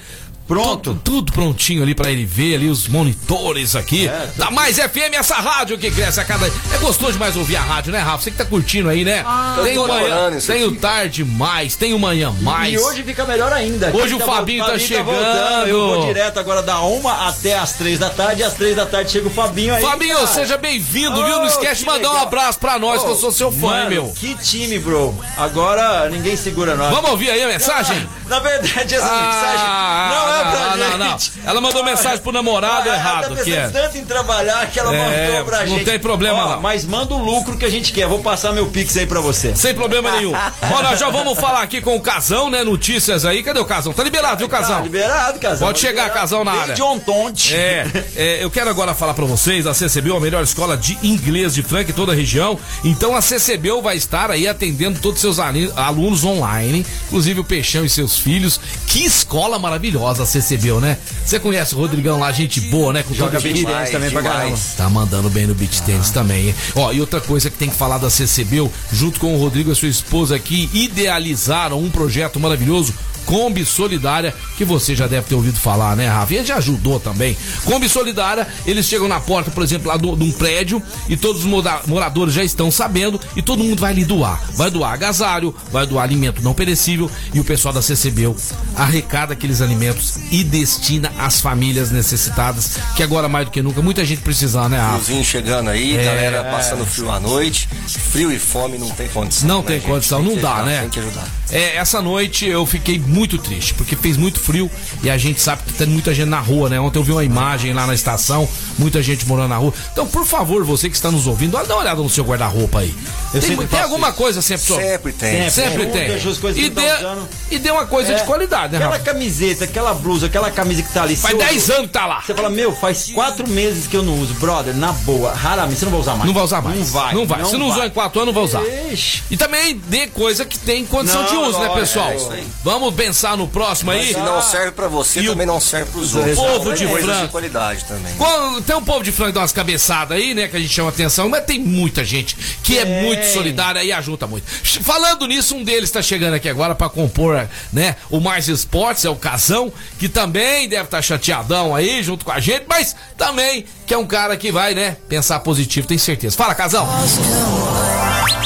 Pronto. 0.51 0.95
Tudo, 0.95 1.01
tudo 1.05 1.33
prontinho 1.33 1.81
ali 1.83 1.95
pra 1.95 2.11
ele 2.11 2.25
ver 2.25 2.57
ali 2.57 2.69
os 2.69 2.89
monitores 2.89 3.77
aqui. 3.77 4.09
É, 4.09 4.29
da 4.37 4.51
Mais 4.51 4.77
FM, 4.79 5.15
essa 5.15 5.37
rádio 5.37 5.79
que 5.79 5.91
cresce 5.93 6.19
a 6.21 6.25
cada. 6.25 6.47
É 6.47 6.79
gostoso 6.81 7.13
demais 7.13 7.37
ouvir 7.37 7.55
a 7.57 7.61
rádio, 7.63 7.93
né, 7.93 8.01
Rafa? 8.01 8.25
Você 8.25 8.31
que 8.33 8.37
tá 8.37 8.45
curtindo 8.45 8.89
aí, 8.89 9.05
né? 9.05 9.25
tem 9.63 9.75
tô 9.77 9.85
o 9.85 9.89
manhã, 9.89 10.31
tem 10.45 10.65
o 10.65 10.75
tarde 10.77 11.25
mais, 11.25 11.77
tem 11.77 11.95
o 11.95 11.99
manhã 12.01 12.35
mais. 12.43 12.75
E 12.75 12.79
hoje 12.79 13.05
fica 13.05 13.25
melhor 13.25 13.53
ainda. 13.53 13.91
Hoje 13.95 14.15
o 14.15 14.19
Fabinho 14.19 14.65
tá 14.65 14.71
voltando, 14.73 14.87
chegando. 14.89 15.69
eu 15.69 15.79
vou 15.87 16.07
direto 16.07 16.39
agora 16.41 16.63
da 16.63 16.81
uma 16.81 17.29
até 17.29 17.57
as 17.57 17.75
três 17.75 17.99
da 18.01 18.11
tarde. 18.11 18.41
E 18.41 18.45
às 18.45 18.55
três 18.55 18.75
da 18.75 18.87
tarde 18.87 19.13
chega 19.13 19.29
o 19.29 19.31
Fabinho 19.31 19.73
aí. 19.73 19.83
Fabinho, 19.83 20.15
cara. 20.17 20.27
seja 20.27 20.57
bem-vindo, 20.57 21.15
viu? 21.25 21.37
Não 21.37 21.45
Oh, 21.45 21.47
esquece 21.47 21.81
de 21.81 21.87
mandar 21.87 22.09
um 22.09 22.13
legal. 22.13 22.27
abraço 22.27 22.59
pra 22.59 22.77
nós, 22.79 23.03
que 23.03 23.09
eu 23.09 23.17
sou 23.17 23.31
seu 23.31 23.53
fã, 23.53 23.69
Mano, 23.69 23.91
meu. 23.91 24.13
Que 24.17 24.35
time, 24.35 24.79
bro. 24.81 25.17
Agora 25.37 26.09
ninguém 26.11 26.37
segura 26.37 26.75
nós. 26.75 26.93
Vamos 26.93 27.11
ouvir 27.11 27.31
aí 27.31 27.43
a 27.43 27.47
mensagem? 27.49 28.09
Na 28.27 28.41
verdade, 28.41 28.95
essa 28.97 29.07
Ah, 29.07 29.23
mensagem 29.23 30.19
não 30.19 30.35
é 30.35 30.40
pra 30.45 30.77
não, 30.77 30.99
não. 30.99 31.11
gente. 31.19 31.33
Ela 31.45 31.61
mandou 31.61 31.85
mensagem 31.85 32.19
pro 32.19 32.33
namorado 32.33 32.89
Ela 32.89 32.97
errado, 32.97 33.37
tá 33.37 33.43
que 33.43 33.53
é. 33.55 33.69
tanto 33.69 33.99
em 33.99 34.05
trabalhar 34.05 34.67
que 34.71 34.79
ela 34.79 34.95
É, 34.95 35.29
mandou 35.29 35.45
pra 35.47 35.61
não 35.61 35.67
gente. 35.67 35.85
tem 35.85 35.99
problema, 35.99 36.45
Ó, 36.45 36.49
não. 36.53 36.61
Mas 36.61 36.85
manda 36.85 37.15
o 37.15 37.19
lucro 37.19 37.57
que 37.57 37.65
a 37.65 37.71
gente 37.71 37.93
quer. 37.93 38.07
Vou 38.07 38.21
passar 38.21 38.53
meu 38.53 38.67
pix 38.67 38.97
aí 38.97 39.07
pra 39.07 39.21
você. 39.21 39.55
Sem 39.55 39.75
problema 39.75 40.11
nenhum. 40.13 40.33
Nós 40.83 40.99
já 40.99 41.09
vamos 41.11 41.39
falar 41.39 41.63
aqui 41.63 41.81
com 41.81 41.97
o 41.97 42.01
Casão, 42.01 42.51
né? 42.51 42.63
Notícias 42.65 43.25
aí. 43.25 43.43
Cadê 43.43 43.61
o 43.61 43.65
Casão? 43.65 43.93
Tá 43.93 44.03
liberado, 44.03 44.39
viu, 44.39 44.49
Tá 44.49 44.59
Casão? 44.59 44.83
liberado, 44.83 45.39
casal. 45.39 45.69
Pode 45.69 45.79
chegar, 45.79 46.05
Liberado. 46.05 46.21
casal, 46.21 46.45
na 46.45 46.53
área. 46.53 46.67
Desde 46.67 46.83
Ontonte. 46.83 47.55
É, 47.55 47.87
é, 48.17 48.45
eu 48.45 48.51
quero 48.51 48.71
agora 48.71 48.95
falar 48.95 49.15
pra 49.15 49.25
vocês, 49.25 49.67
a 49.67 49.75
CCBU 49.75 50.15
é 50.15 50.17
a 50.17 50.21
melhor 50.21 50.43
escola 50.43 50.77
de 50.77 50.99
inglês 51.03 51.55
de 51.55 51.63
Franca 51.63 51.91
em 51.91 51.95
toda 51.95 52.13
a 52.13 52.15
região. 52.15 52.59
Então 52.85 53.15
a 53.17 53.21
CCBU 53.21 53.81
vai 53.83 53.97
estar 53.97 54.31
aí 54.31 54.47
atendendo 54.49 54.99
todos 55.01 55.23
os 55.23 55.37
seus 55.37 55.39
alunos 55.77 56.25
online, 56.25 56.85
inclusive 57.07 57.41
o 57.41 57.45
Peixão 57.45 57.85
e 57.85 57.89
seus 57.91 58.19
filhos. 58.19 58.61
Que 58.87 59.05
escola 59.05 59.59
maravilhosa 59.59 60.25
a 60.39 60.43
CCBU, 60.43 60.81
né? 60.81 60.97
Você 61.25 61.39
conhece 61.39 61.75
o 61.75 61.79
Rodrigão 61.79 62.19
lá, 62.19 62.31
gente 62.33 62.61
boa, 62.61 62.93
né? 62.93 63.03
Com 63.03 63.15
Joga 63.15 63.41
beat 63.41 63.65
tênis 63.65 63.91
também 63.91 64.11
pra 64.11 64.23
caramba. 64.23 64.59
Tá 64.77 64.89
mandando 64.89 65.29
bem 65.29 65.47
no 65.47 65.55
beat 65.55 65.81
tênis 65.81 66.11
também, 66.11 66.49
hein? 66.49 66.55
Ó, 66.77 66.93
e 66.93 67.01
outra 67.01 67.21
coisa 67.21 67.51
que 67.51 67.57
tem 67.57 67.69
que 67.69 67.77
falar 67.77 67.99
da 67.99 68.09
CCBU, 68.09 68.71
junto 68.93 69.19
com 69.19 69.35
o 69.35 69.39
Rodrigo 69.39 69.71
e 69.71 69.73
a 69.73 69.75
sua 69.75 69.89
esposa 69.89 70.37
aqui, 70.37 70.71
idealizaram 70.73 71.81
um 71.81 71.91
projeto 71.91 72.39
maravilhoso. 72.39 72.95
Kombi 73.27 73.65
Solidária, 73.65 74.35
que 74.57 74.65
você 74.65 74.95
já 74.95 75.07
deve 75.07 75.27
ter 75.27 75.35
ouvido 75.35 75.59
falar, 75.59 75.97
né, 75.97 76.09
Rafa? 76.09 76.35
Ele 76.35 76.45
já 76.45 76.57
ajudou 76.57 76.99
também. 77.01 77.37
Kombi 77.65 77.89
Solidária, 77.89 78.47
eles 78.67 78.87
chegam 78.87 79.09
na 79.09 79.21
porta, 79.21 79.51
por 79.51 79.63
exemplo, 79.63 79.89
lá 79.89 79.97
do- 79.97 80.17
de 80.17 80.25
um 80.25 80.33
prédio 80.33 80.83
e 81.09 81.17
todos 81.17 81.45
os 81.45 81.87
moradores 81.87 82.35
já 82.35 82.43
estão 82.45 82.71
sabendo 82.71 83.21
e 83.37 83.43
todo 83.43 83.63
mundo 83.65 83.81
vai 83.81 83.93
ali 83.93 84.05
doar. 84.05 84.41
Vai 84.55 84.71
doar 84.71 84.93
agasalho, 84.93 85.55
vai 85.71 85.87
doar 85.87 86.05
alimento 86.05 86.43
não 86.43 86.55
perecível 86.55 87.11
e 87.33 87.41
o 87.41 87.45
pessoal 87.45 87.73
da 87.75 87.83
CCBU 87.83 88.37
arrecada 88.77 89.33
aqueles 89.33 89.61
alimentos 89.61 90.15
e 90.31 90.43
destina 90.45 91.13
às 91.19 91.41
famílias 91.41 91.91
necessitadas, 91.91 92.79
que 92.97 93.03
agora 93.03 93.29
mais 93.29 93.47
do 93.47 93.51
que 93.51 93.63
nunca, 93.63 93.81
muita 93.83 94.05
gente 94.05 94.23
precisando, 94.23 94.71
né, 94.71 94.79
Rafa? 94.79 94.99
Friozinho 95.05 95.25
chegando 95.25 95.71
aí, 95.71 95.97
É. 95.97 96.05
galera 96.05 96.45
passando 96.45 96.85
frio 96.85 97.11
à 97.11 97.21
noite. 97.21 97.69
Frio 97.87 98.33
e 98.33 98.39
fome 98.39 98.79
não 98.79 98.91
tem 98.91 99.09
condição. 99.09 99.49
Não 99.49 99.61
né, 99.61 99.67
tem 99.67 99.81
gente? 99.81 99.89
condição, 99.89 100.19
Tem 100.21 100.29
não 100.29 100.35
que 100.37 100.43
dá, 100.43 100.55
ajudar, 100.55 100.67
né? 100.67 100.81
Tem 100.81 100.91
que 100.91 100.99
ajudar. 101.01 101.29
É, 101.53 101.77
essa 101.77 102.01
noite 102.01 102.47
eu 102.47 102.65
fiquei 102.65 102.99
muito 102.99 103.37
triste, 103.39 103.75
porque 103.75 103.97
fez 103.97 104.17
muito 104.17 104.39
frio 104.39 104.71
e 105.03 105.11
a 105.11 105.19
gente 105.19 105.41
sabe 105.41 105.63
que 105.67 105.73
tem 105.73 105.87
muita 105.87 106.15
gente 106.15 106.29
na 106.29 106.39
rua, 106.41 106.69
né? 106.69 106.79
Ontem 106.81 106.99
eu 106.99 107.03
vi 107.05 107.13
uma 107.13 107.25
imagem 107.25 107.73
lá 107.73 107.87
na 107.87 107.95
estação, 107.95 108.49
muita 108.79 109.03
gente 109.03 109.27
morando 109.27 109.49
na 109.49 109.57
rua. 109.57 109.75
Então, 109.93 110.07
por 110.07 110.25
favor, 110.25 110.65
você 110.65 110.89
que 110.89 110.95
está 110.97 111.11
nos 111.11 111.27
ouvindo, 111.27 111.53
dá 111.53 111.63
uma 111.75 111.77
olhada 111.83 112.01
no 112.03 112.09
seu 112.09 112.25
guarda-roupa 112.25 112.81
aí. 112.81 112.95
Eu 113.35 113.41
Tem, 113.41 113.57
tem 113.67 113.81
alguma 113.81 114.09
isso. 114.09 114.17
coisa 114.17 114.43
sempre, 114.43 114.67
só- 114.67 114.77
Sempre 114.81 115.13
tem. 115.13 115.51
Sempre 115.51 115.71
Sempre. 115.71 115.87
tem. 115.87 116.21
Coisas 116.41 116.63
E 116.63 116.69
dê, 116.71 116.83
tá 116.83 117.17
e 117.51 117.59
dê 117.59 117.71
uma 117.71 117.87
coisa 117.87 118.15
de 118.15 118.21
É. 118.21 118.25
qualidade, 118.25 118.73
né, 118.73 118.79
Aquela 118.79 118.93
Rafa? 118.99 119.05
camiseta, 119.05 119.65
aquela 119.65 119.93
blusa, 119.95 120.27
aquela 120.27 120.51
camisa 120.51 120.83
que 120.83 120.93
tá 120.93 121.03
ali. 121.03 121.17
Faz 121.17 121.35
você 121.37 121.45
10 121.45 121.63
usou- 121.65 121.77
anos 121.77 121.87
que 121.89 121.93
tá 121.93 122.07
lá. 122.07 122.21
Você 122.23 122.35
fala, 122.35 122.51
meu, 122.51 122.75
faz 122.75 123.11
quatro 123.13 123.49
meses 123.49 123.87
que 123.87 123.97
eu 123.97 124.03
não 124.03 124.19
uso. 124.21 124.35
Brother, 124.35 124.75
na 124.77 124.93
boa, 124.93 125.33
raramente, 125.35 125.79
você 125.81 125.85
não 125.85 125.93
vai 125.93 126.01
usar 126.01 126.15
mais. 126.15 126.27
Não 126.27 126.35
vai 126.35 126.45
usar 126.45 126.63
mais. 126.63 126.79
Não 126.79 126.85
vai. 126.87 127.15
Não 127.15 127.27
vai. 127.27 127.45
Se 127.45 127.57
não 127.57 127.69
usou 127.69 127.85
em 127.85 127.91
4 127.91 128.21
anos, 128.21 128.35
não 128.35 128.41
vai 128.41 128.45
usar. 128.49 128.63
Ixi. 128.93 129.23
E 129.31 129.37
também 129.37 129.81
dê 129.89 130.07
coisa 130.09 130.45
que 130.45 130.59
tem 130.59 130.85
condição 130.85 131.23
Não, 131.23 131.29
de 131.31 131.37
uso, 131.43 131.59
né, 131.59 131.69
pessoal? 131.71 132.11
é. 132.11 132.43
Vamos 132.63 132.95
pensar 132.95 133.37
no 133.37 133.49
próximo 133.49 133.91
aí. 133.91 134.09
Se 134.15 134.21
não 134.21 134.41
serve 134.43 134.73
pra 134.73 134.89
você, 134.89 135.21
E 135.21 135.29
o- 135.29 135.33
também 135.33 135.47
não 135.47 135.61
serve 135.61 135.91
pros 135.91 136.15
o 136.15 136.19
outros. 136.19 136.37
povo 136.37 136.57
Então, 136.61 136.75
de 136.75 136.85
é 136.85 136.89
Franca. 137.03 137.23
de 137.23 137.29
qualidade 137.29 137.85
também. 137.85 138.15
Quando 138.17 138.63
tem 138.63 138.77
um 138.77 138.85
povo 138.85 139.03
de 139.03 139.13
Franca 139.13 139.31
que 139.31 139.35
dá 139.35 139.41
umas 139.41 139.53
cabeçadas 139.53 140.17
aí, 140.17 140.35
né? 140.35 140.49
Que 140.49 140.57
a 140.57 140.61
gente 140.61 140.73
chama 140.73 140.89
atenção, 140.91 141.29
mas 141.29 141.45
tem 141.45 141.59
muita 141.59 142.05
gente 142.05 142.37
que 142.63 142.79
é 142.79 142.85
Tem. 142.85 143.03
muito 143.05 143.25
solidária 143.33 143.83
e 143.83 143.93
ajuda 143.93 144.27
muito. 144.27 144.45
Falando 144.83 145.27
nisso, 145.27 145.55
um 145.55 145.65
deles 145.65 145.91
tá 145.91 146.03
chegando 146.03 146.35
aqui 146.35 146.49
agora 146.49 146.75
pra 146.75 146.89
compor, 146.89 147.49
né? 147.73 147.97
O 148.11 148.21
Mais 148.21 148.49
Esportes, 148.49 149.05
é 149.05 149.11
o 149.11 149.17
Casão, 149.17 149.73
que 149.99 150.09
também 150.09 150.69
deve 150.69 150.85
estar 150.85 151.01
chateadão 151.03 151.75
aí 151.75 152.03
junto 152.03 152.25
com 152.25 152.33
a 152.33 152.41
gente, 152.41 152.65
mas 152.69 152.95
também 153.17 153.65
que 153.87 153.95
é 153.95 153.99
um 153.99 154.07
cara 154.07 154.37
que 154.37 154.53
vai, 154.53 154.75
né? 154.75 154.97
Pensar 155.09 155.41
positivo, 155.41 155.87
tenho 155.87 155.99
certeza. 156.01 156.37
Fala, 156.37 156.55
Casão! 156.55 156.87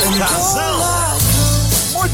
Muito 0.00 1.03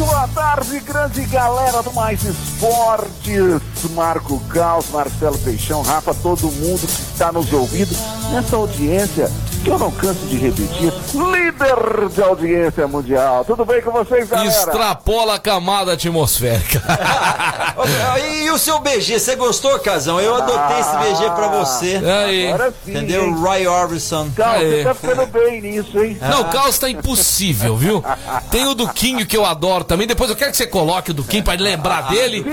boa 0.00 0.26
tarde, 0.28 0.80
grande 0.80 1.20
galera 1.26 1.82
do 1.82 1.92
Mais 1.92 2.24
Esportes. 2.24 3.60
Marco 3.94 4.40
Caos, 4.48 4.86
Marcelo 4.90 5.36
Peixão, 5.38 5.82
Rafa, 5.82 6.14
todo 6.14 6.50
mundo 6.50 6.80
que 6.80 7.12
está 7.12 7.30
nos 7.30 7.52
ouvindo 7.52 7.94
nessa 8.32 8.56
audiência 8.56 9.30
que 9.62 9.70
eu 9.70 9.78
não 9.78 9.90
canso 9.90 10.20
de 10.26 10.36
repetir, 10.36 10.92
líder 11.14 12.08
de 12.08 12.22
audiência 12.22 12.86
mundial. 12.88 13.44
Tudo 13.44 13.64
bem 13.64 13.82
com 13.82 13.90
vocês, 13.90 14.28
galera? 14.28 14.48
Extrapola 14.48 15.34
a 15.34 15.38
camada 15.38 15.92
atmosférica. 15.92 16.82
Ô, 17.76 18.18
E 18.18 18.50
o 18.50 18.58
seu 18.58 18.78
BG, 18.80 19.18
você 19.18 19.36
gostou, 19.36 19.78
Casão? 19.80 20.18
Eu 20.20 20.34
adotei 20.34 20.80
esse 20.80 20.96
BG 20.96 21.30
pra 21.34 21.48
você. 21.48 22.00
Aí. 22.24 22.48
Agora 22.52 22.72
sim, 22.84 22.90
Entendeu? 22.90 23.24
hein? 23.26 23.34
Roy 23.34 23.66
Orbison. 23.66 24.30
Cal, 24.34 24.54
Aê. 24.54 24.70
você 24.78 24.84
tá 24.84 24.94
ficando 24.94 25.26
bem 25.26 25.60
nisso, 25.60 25.98
hein? 26.02 26.16
Não, 26.20 26.40
o 26.42 26.44
caos 26.46 26.78
tá 26.78 26.88
impossível, 26.88 27.76
viu? 27.76 28.02
Tem 28.50 28.66
o 28.66 28.74
Duquinho 28.74 29.26
que 29.26 29.36
eu 29.36 29.44
adoro 29.44 29.84
também. 29.84 30.06
Depois 30.06 30.30
eu 30.30 30.36
quero 30.36 30.50
que 30.50 30.56
você 30.56 30.66
coloque 30.66 31.10
o 31.10 31.14
Duquinho 31.14 31.44
pra 31.44 31.54
lembrar 31.54 32.08
dele. 32.08 32.44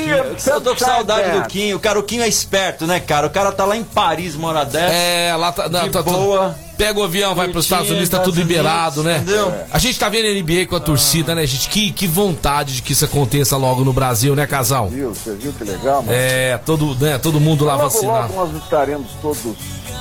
Eu 0.45 0.61
tô 0.61 0.71
com 0.75 0.83
saudade 0.85 1.31
do 1.39 1.47
Quinho. 1.47 1.79
Cara, 1.79 1.99
o 1.99 2.03
Quinho 2.03 2.23
é 2.23 2.27
esperto, 2.27 2.85
né, 2.85 2.99
cara? 2.99 3.27
O 3.27 3.29
cara 3.29 3.51
tá 3.51 3.63
lá 3.65 3.77
em 3.77 3.83
Paris, 3.83 4.35
uma 4.35 4.49
hora 4.49 4.65
dessa. 4.65 4.93
É, 4.93 5.35
lá 5.37 5.51
tá. 5.51 5.69
não, 5.69 5.83
De 5.83 5.89
tá- 5.89 6.01
boa. 6.03 6.55
Pega 6.77 6.99
o 6.99 7.03
avião, 7.03 7.33
vai 7.33 7.47
pros 7.47 7.65
Estados 7.65 7.89
Unidos, 7.89 8.07
tá 8.09 8.19
tudo 8.19 8.37
liberado, 8.37 9.01
né? 9.03 9.23
A 9.71 9.79
gente 9.79 9.97
tá 9.97 10.07
vendo 10.09 10.27
a 10.27 10.41
NBA 10.41 10.67
com 10.67 10.75
a 10.75 10.79
torcida, 10.79 11.33
né, 11.33 11.45
gente? 11.45 11.69
Que, 11.69 11.91
que 11.91 12.07
vontade 12.07 12.75
de 12.75 12.81
que 12.81 12.93
isso 12.93 13.03
aconteça 13.05 13.57
logo 13.57 13.83
no 13.83 13.91
Brasil, 13.91 14.35
né, 14.35 14.45
casal? 14.45 14.87
Viu? 14.87 15.09
Você 15.09 15.33
viu 15.33 15.51
que 15.53 15.63
legal, 15.63 16.03
mano? 16.03 16.09
É, 16.11 16.57
todo, 16.59 16.95
né, 16.95 17.17
todo 17.17 17.39
mundo 17.39 17.65
lá 17.65 17.75
Logo, 17.75 17.89
vacinado. 17.89 18.33
logo 18.33 18.51
nós 18.53 18.63
estaremos 18.63 19.07
todos, 19.21 19.39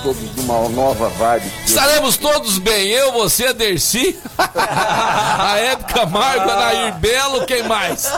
todos 0.07 0.37
numa 0.37 0.69
nova 0.69 1.09
vibe. 1.09 1.51
Estaremos 1.67 2.17
todos 2.17 2.59
bem, 2.59 2.87
eu, 2.89 3.11
você, 3.13 3.47
a 3.47 3.53
Dercy, 3.53 4.17
a 4.39 5.57
Hebe 5.59 5.85
Camargo, 5.93 6.49
a 6.49 6.57
Nair 6.57 6.95
Belo, 6.95 7.45
quem 7.45 7.65
mais? 7.65 8.09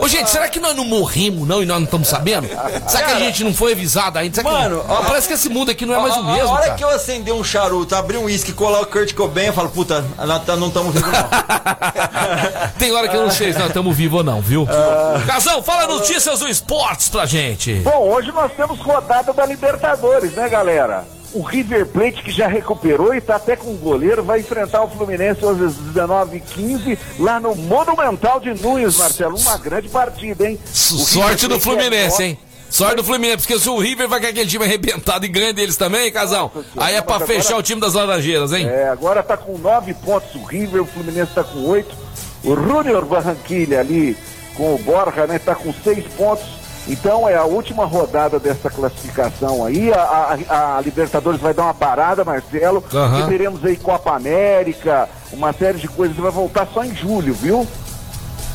Ô, 0.00 0.08
gente, 0.08 0.28
será 0.28 0.48
que 0.48 0.58
nós 0.58 0.74
não 0.74 0.84
morrimos, 0.84 1.46
não, 1.46 1.62
e 1.62 1.66
nós 1.66 1.76
não 1.78 1.84
estamos 1.84 2.08
sabendo? 2.08 2.48
Será 2.88 3.06
que 3.06 3.12
a 3.12 3.18
gente 3.20 3.44
não 3.44 3.54
foi 3.54 3.72
avisado 3.72 4.18
ainda? 4.18 4.34
Será 4.34 4.48
que- 4.50 4.56
Mano, 4.56 4.84
ó, 4.88 5.02
parece 5.04 5.28
que 5.28 5.34
esse 5.34 5.48
mundo 5.48 5.70
aqui 5.70 5.86
não 5.86 5.94
é 5.94 5.98
mais 6.00 6.16
o 6.16 6.24
mesmo, 6.24 6.48
A 6.48 6.52
hora 6.54 6.62
cara. 6.64 6.74
que 6.74 6.82
eu 6.84 6.88
acender 6.88 7.32
um 7.32 7.44
charuto, 7.44 7.94
abrir 7.94 8.16
um 8.16 8.24
uísque, 8.24 8.52
colar 8.52 8.80
o 8.80 8.86
Kurt 8.86 9.14
Cobain, 9.14 9.46
eu 9.46 9.52
falo, 9.52 9.68
puta, 9.68 10.04
nós 10.18 10.44
tá- 10.44 10.56
não 10.56 10.68
estamos 10.68 10.92
vivos 10.92 11.10
não. 11.12 11.28
Tem 12.78 12.90
hora 12.92 13.08
que 13.08 13.16
eu 13.16 13.22
não 13.22 13.30
sei 13.30 13.52
se 13.52 13.58
nós 13.58 13.68
estamos 13.68 13.96
vivos 13.96 14.18
ou 14.18 14.24
não, 14.24 14.40
viu? 14.40 14.66
Casão, 15.26 15.62
fala 15.62 15.86
notícias 15.86 16.40
do 16.40 16.48
esportes 16.48 17.08
pra 17.08 17.26
gente. 17.26 17.74
Bom, 17.76 18.08
hoje 18.10 18.32
nós 18.32 18.50
temos 18.56 18.78
rodada 18.80 19.32
da 19.32 19.46
Libertadores, 19.46 20.32
né, 20.32 20.47
galera? 20.48 21.04
O 21.34 21.42
River 21.42 21.84
Plate, 21.86 22.22
que 22.22 22.30
já 22.30 22.46
recuperou 22.48 23.14
e 23.14 23.20
tá 23.20 23.36
até 23.36 23.54
com 23.54 23.70
o 23.70 23.76
goleiro, 23.76 24.22
vai 24.24 24.40
enfrentar 24.40 24.82
o 24.82 24.88
Fluminense 24.88 25.44
às 25.44 25.58
19h15 25.58 26.98
lá 27.18 27.38
no 27.38 27.54
Monumental 27.54 28.40
de 28.40 28.54
Nunes, 28.54 28.96
Marcelo. 28.96 29.36
Uma 29.38 29.58
grande 29.58 29.88
partida, 29.88 30.48
hein? 30.48 30.58
Sorte 30.72 31.46
do 31.46 31.56
é 31.56 31.60
Fluminense, 31.60 32.10
nove- 32.12 32.24
hein? 32.24 32.38
Sorte 32.70 32.96
do 32.96 33.04
Fluminense, 33.04 33.38
porque 33.46 33.58
se 33.58 33.68
o 33.68 33.78
River 33.78 34.08
vai 34.08 34.20
com 34.20 34.26
aquele 34.26 34.46
time 34.48 34.64
arrebentado 34.64 35.24
e 35.24 35.28
ganha 35.28 35.52
deles 35.54 35.76
também, 35.76 36.10
casal, 36.12 36.52
aí 36.76 36.94
é 36.96 37.00
pra 37.02 37.20
fechar 37.20 37.48
agora- 37.48 37.58
o 37.58 37.62
time 37.62 37.80
das 37.80 37.94
Laranjeiras, 37.94 38.52
hein? 38.52 38.66
É, 38.66 38.88
agora 38.88 39.22
tá 39.22 39.36
com 39.36 39.56
nove 39.58 39.94
pontos 39.94 40.34
o 40.34 40.44
River, 40.44 40.82
o 40.82 40.86
Fluminense 40.86 41.32
tá 41.34 41.44
com 41.44 41.58
oito. 41.68 41.94
O 42.44 42.54
Júnior 42.54 43.04
Barranquilha 43.04 43.80
ali 43.80 44.16
com 44.54 44.74
o 44.74 44.78
Borja, 44.78 45.26
né, 45.26 45.38
tá 45.38 45.54
com 45.54 45.72
seis 45.84 46.04
pontos. 46.16 46.44
Então 46.88 47.28
é 47.28 47.36
a 47.36 47.44
última 47.44 47.84
rodada 47.84 48.38
dessa 48.40 48.70
classificação 48.70 49.64
aí. 49.64 49.92
A, 49.92 50.38
a- 50.48 50.76
a 50.78 50.80
Libertadores 50.80 51.40
vai 51.40 51.52
dar 51.52 51.64
uma 51.64 51.74
parada, 51.74 52.24
Marcelo. 52.24 52.82
Aham. 52.92 53.20
E 53.20 53.28
teremos 53.28 53.64
aí 53.64 53.76
Copa 53.76 54.12
América, 54.16 55.08
uma 55.32 55.52
série 55.52 55.78
de 55.78 55.86
coisas. 55.88 56.16
Vai 56.16 56.30
voltar 56.30 56.66
só 56.72 56.82
em 56.84 56.94
julho, 56.96 57.34
viu? 57.34 57.66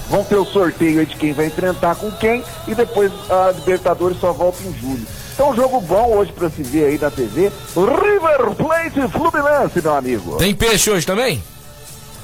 Vão 0.10 0.24
ter 0.24 0.36
o 0.36 0.46
sorteio 0.46 1.00
aí 1.00 1.06
de 1.06 1.16
quem 1.16 1.32
vai 1.34 1.46
enfrentar 1.46 1.96
com 1.96 2.12
quem 2.12 2.44
e 2.68 2.76
depois 2.76 3.12
a 3.30 3.52
Libertadores 3.52 4.20
só 4.20 4.32
volta 4.34 4.62
em 4.64 4.74
julho. 4.80 5.06
Então, 5.34 5.50
um 5.50 5.56
jogo 5.56 5.80
bom 5.82 6.16
hoje 6.18 6.32
pra 6.32 6.50
se 6.50 6.62
ver 6.62 6.86
aí 6.86 6.98
na 7.00 7.10
TV. 7.10 7.52
River 7.76 8.54
Plate 8.56 9.00
e 9.00 9.08
Fluminense, 9.08 9.82
meu 9.82 9.96
amigo. 9.96 10.38
Tem 10.38 10.54
peixe 10.54 10.92
hoje 10.92 11.06
também? 11.06 11.42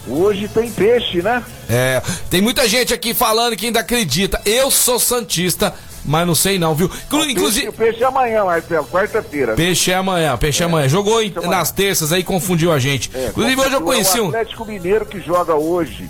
Hoje 0.07 0.47
tem 0.47 0.69
peixe, 0.71 1.21
né? 1.21 1.43
É, 1.69 2.01
tem 2.29 2.41
muita 2.41 2.67
gente 2.67 2.93
aqui 2.93 3.13
falando 3.13 3.55
que 3.55 3.65
ainda 3.67 3.79
acredita. 3.79 4.39
Eu 4.45 4.69
sou 4.71 4.99
Santista, 4.99 5.73
mas 6.05 6.25
não 6.27 6.35
sei 6.35 6.57
não, 6.59 6.73
viu? 6.75 6.87
Inclu- 6.87 7.19
Peixe, 7.19 7.31
Inclusive. 7.31 7.67
o 7.69 7.73
peixe 7.73 8.03
é 8.03 8.05
amanhã, 8.07 8.43
Marcelo, 8.45 8.85
quarta-feira. 8.87 9.53
Peixe 9.55 9.91
é 9.91 9.95
amanhã, 9.95 10.37
peixe 10.37 10.63
é 10.63 10.65
amanhã. 10.65 10.87
Jogou 10.87 11.21
em- 11.21 11.31
amanhã. 11.35 11.49
nas 11.57 11.71
terças 11.71 12.11
aí, 12.11 12.23
confundiu 12.23 12.71
a 12.71 12.79
gente. 12.79 13.11
É, 13.13 13.27
Inclusive, 13.27 13.61
hoje 13.61 13.73
eu 13.73 13.81
conheci 13.81 14.17
é 14.17 14.21
o 14.21 14.25
um. 14.25 14.27
Atlético 14.29 14.65
Mineiro 14.65 15.05
que 15.05 15.19
joga 15.19 15.55
hoje. 15.55 16.09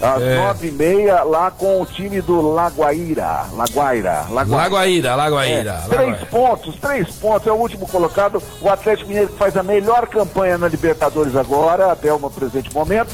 Às 0.00 0.20
É. 0.20 0.34
nove 0.36 0.66
e 0.66 0.72
meia, 0.72 1.22
lá 1.22 1.48
com 1.52 1.80
o 1.80 1.86
time 1.86 2.20
do 2.20 2.40
Laguaíra. 2.40 3.46
Laguaira. 3.52 4.24
Laguaira. 4.30 4.56
Lagoaíra, 4.62 5.14
Lagoaíra. 5.14 5.70
É, 5.84 5.88
três 5.88 6.00
Lagoaíra. 6.10 6.26
pontos, 6.26 6.74
três 6.80 7.08
pontos, 7.10 7.46
é 7.46 7.52
o 7.52 7.54
último 7.54 7.86
colocado. 7.86 8.42
O 8.60 8.68
Atlético 8.68 9.08
Mineiro 9.08 9.30
que 9.30 9.38
faz 9.38 9.56
a 9.56 9.62
melhor 9.62 10.08
campanha 10.08 10.58
na 10.58 10.66
Libertadores 10.66 11.36
agora, 11.36 11.92
até 11.92 12.12
o 12.12 12.18
presente 12.30 12.74
momento. 12.74 13.10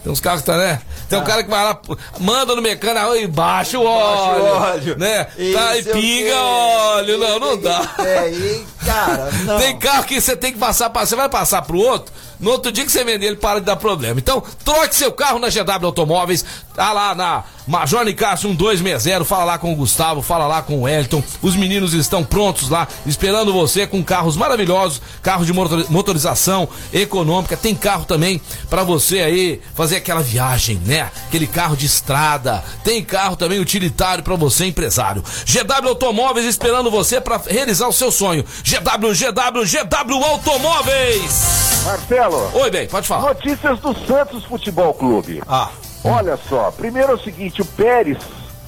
Tem 0.07 0.13
uns 0.13 0.21
carros 0.21 0.39
que 0.39 0.47
tá, 0.47 0.55
né? 0.55 0.79
Tem 1.09 1.19
um 1.19 1.23
cara 1.25 1.43
que 1.43 1.49
vai 1.49 1.65
lá, 1.65 1.77
manda 2.17 2.55
no 2.55 2.61
mecânico 2.61 3.13
e 3.13 3.27
baixa 3.27 3.77
o 3.77 3.83
óleo. 3.83 4.41
o 4.41 4.47
óleo. 4.47 4.97
Né? 4.97 5.25
Tá, 5.53 5.77
e 5.77 5.83
pinga 5.83 6.41
óleo. 6.41 7.17
Não, 7.17 7.39
não 7.39 7.57
dá. 7.57 7.81
É, 7.99 8.31
e, 8.31 8.65
cara, 8.85 9.29
não. 9.43 9.59
Tem 9.59 9.77
carro 9.77 10.05
que 10.05 10.21
você 10.21 10.37
tem 10.37 10.53
que 10.53 10.57
passar 10.57 10.87
você 10.87 11.13
vai 11.13 11.27
passar 11.27 11.61
pro 11.63 11.77
outro. 11.77 12.13
No 12.39 12.51
outro 12.51 12.71
dia 12.71 12.85
que 12.85 12.91
você 12.91 13.03
vender, 13.03 13.25
ele 13.25 13.35
para 13.35 13.59
de 13.59 13.65
dar 13.65 13.75
problema. 13.75 14.17
Então, 14.17 14.41
troque 14.63 14.95
seu 14.95 15.11
carro 15.11 15.39
na 15.39 15.49
GW 15.49 15.85
Automóveis. 15.87 16.45
Tá 16.73 16.93
lá 16.93 17.13
na 17.13 17.43
Major 17.67 18.03
Nicásio 18.05 18.49
1260. 18.49 19.25
Fala 19.25 19.43
lá 19.43 19.57
com 19.57 19.73
o 19.73 19.75
Gustavo, 19.75 20.21
fala 20.21 20.47
lá 20.47 20.61
com 20.61 20.81
o 20.81 20.87
Elton. 20.87 21.21
Os 21.41 21.55
meninos 21.55 21.93
estão 21.93 22.23
prontos 22.23 22.69
lá, 22.69 22.87
esperando 23.05 23.51
você 23.51 23.85
com 23.85 24.03
carros 24.03 24.37
maravilhosos, 24.37 25.01
carros 25.21 25.45
de 25.45 25.53
motor- 25.53 25.85
motorização 25.89 26.67
econômica. 26.93 27.57
Tem 27.57 27.75
carro 27.75 28.05
também 28.05 28.41
para 28.69 28.83
você 28.83 29.19
aí 29.19 29.61
fazer 29.75 29.97
aquela 29.97 30.21
viagem, 30.21 30.81
né? 30.85 31.11
Aquele 31.27 31.45
carro 31.47 31.75
de 31.75 31.85
estrada. 31.85 32.63
Tem 32.83 33.03
carro 33.03 33.35
também 33.35 33.59
utilitário 33.59 34.23
para 34.23 34.35
você, 34.35 34.65
empresário. 34.65 35.23
GW 35.45 35.89
Automóveis 35.89 36.45
esperando 36.45 36.89
você 36.89 37.19
para 37.19 37.41
realizar 37.47 37.87
o 37.87 37.93
seu 37.93 38.11
sonho. 38.11 38.43
GW, 38.63 39.13
GW, 39.13 39.65
GW 39.65 40.23
Automóveis. 40.25 41.57
Marcelo, 41.85 42.49
Oi, 42.53 42.69
bem, 42.69 42.87
pode 42.87 43.07
falar. 43.07 43.33
notícias 43.33 43.79
do 43.79 43.93
Santos 44.05 44.43
Futebol 44.45 44.93
Clube. 44.93 45.41
Ah, 45.47 45.69
Olha 46.03 46.37
só, 46.49 46.71
primeiro 46.71 47.11
é 47.11 47.15
o 47.15 47.19
seguinte, 47.19 47.61
o 47.61 47.65
Pérez, 47.65 48.17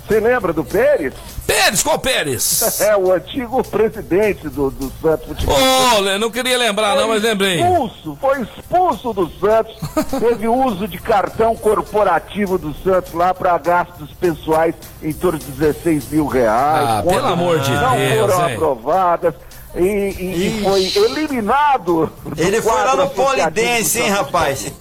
você 0.07 0.19
lembra 0.19 0.51
do 0.51 0.63
Pérez? 0.63 1.13
Pérez, 1.45 1.83
qual 1.83 1.99
Pérez? 1.99 2.79
É 2.81 2.95
o 2.97 3.11
antigo 3.11 3.63
presidente 3.63 4.49
do, 4.49 4.71
do 4.71 4.91
Santos 5.01 5.27
Futebol 5.27 5.55
Ô, 5.55 5.97
oh, 5.97 6.17
não 6.19 6.31
queria 6.31 6.57
lembrar, 6.57 6.95
não, 6.95 7.07
mas 7.07 7.21
lembrei. 7.21 7.61
Expulso, 7.61 8.17
foi 8.19 8.41
expulso 8.41 9.13
do 9.13 9.29
Santos, 9.39 9.75
teve 10.19 10.47
uso 10.47 10.87
de 10.87 10.97
cartão 10.97 11.55
corporativo 11.55 12.57
do 12.57 12.73
Santos 12.83 13.13
lá 13.13 13.33
para 13.33 13.57
gastos 13.57 14.11
pessoais 14.13 14.75
em 15.01 15.13
torno 15.13 15.37
de 15.39 15.45
16 15.51 16.09
mil 16.09 16.27
reais. 16.27 16.87
Ah, 16.89 17.03
pelo 17.07 17.25
amor 17.27 17.59
de 17.59 17.71
não 17.71 17.95
Deus, 17.95 18.31
foram 18.31 18.47
hein? 18.49 18.55
aprovadas. 18.55 19.35
E, 19.75 19.81
e- 19.81 20.59
e 20.59 20.63
foi 20.63 21.03
eliminado. 21.05 22.11
do 22.25 22.41
ele 22.41 22.59
foi 22.61 22.73
lá 22.73 22.95
no 22.95 23.09
Polidense, 23.11 24.01
hein, 24.01 24.09
rapaz? 24.09 24.71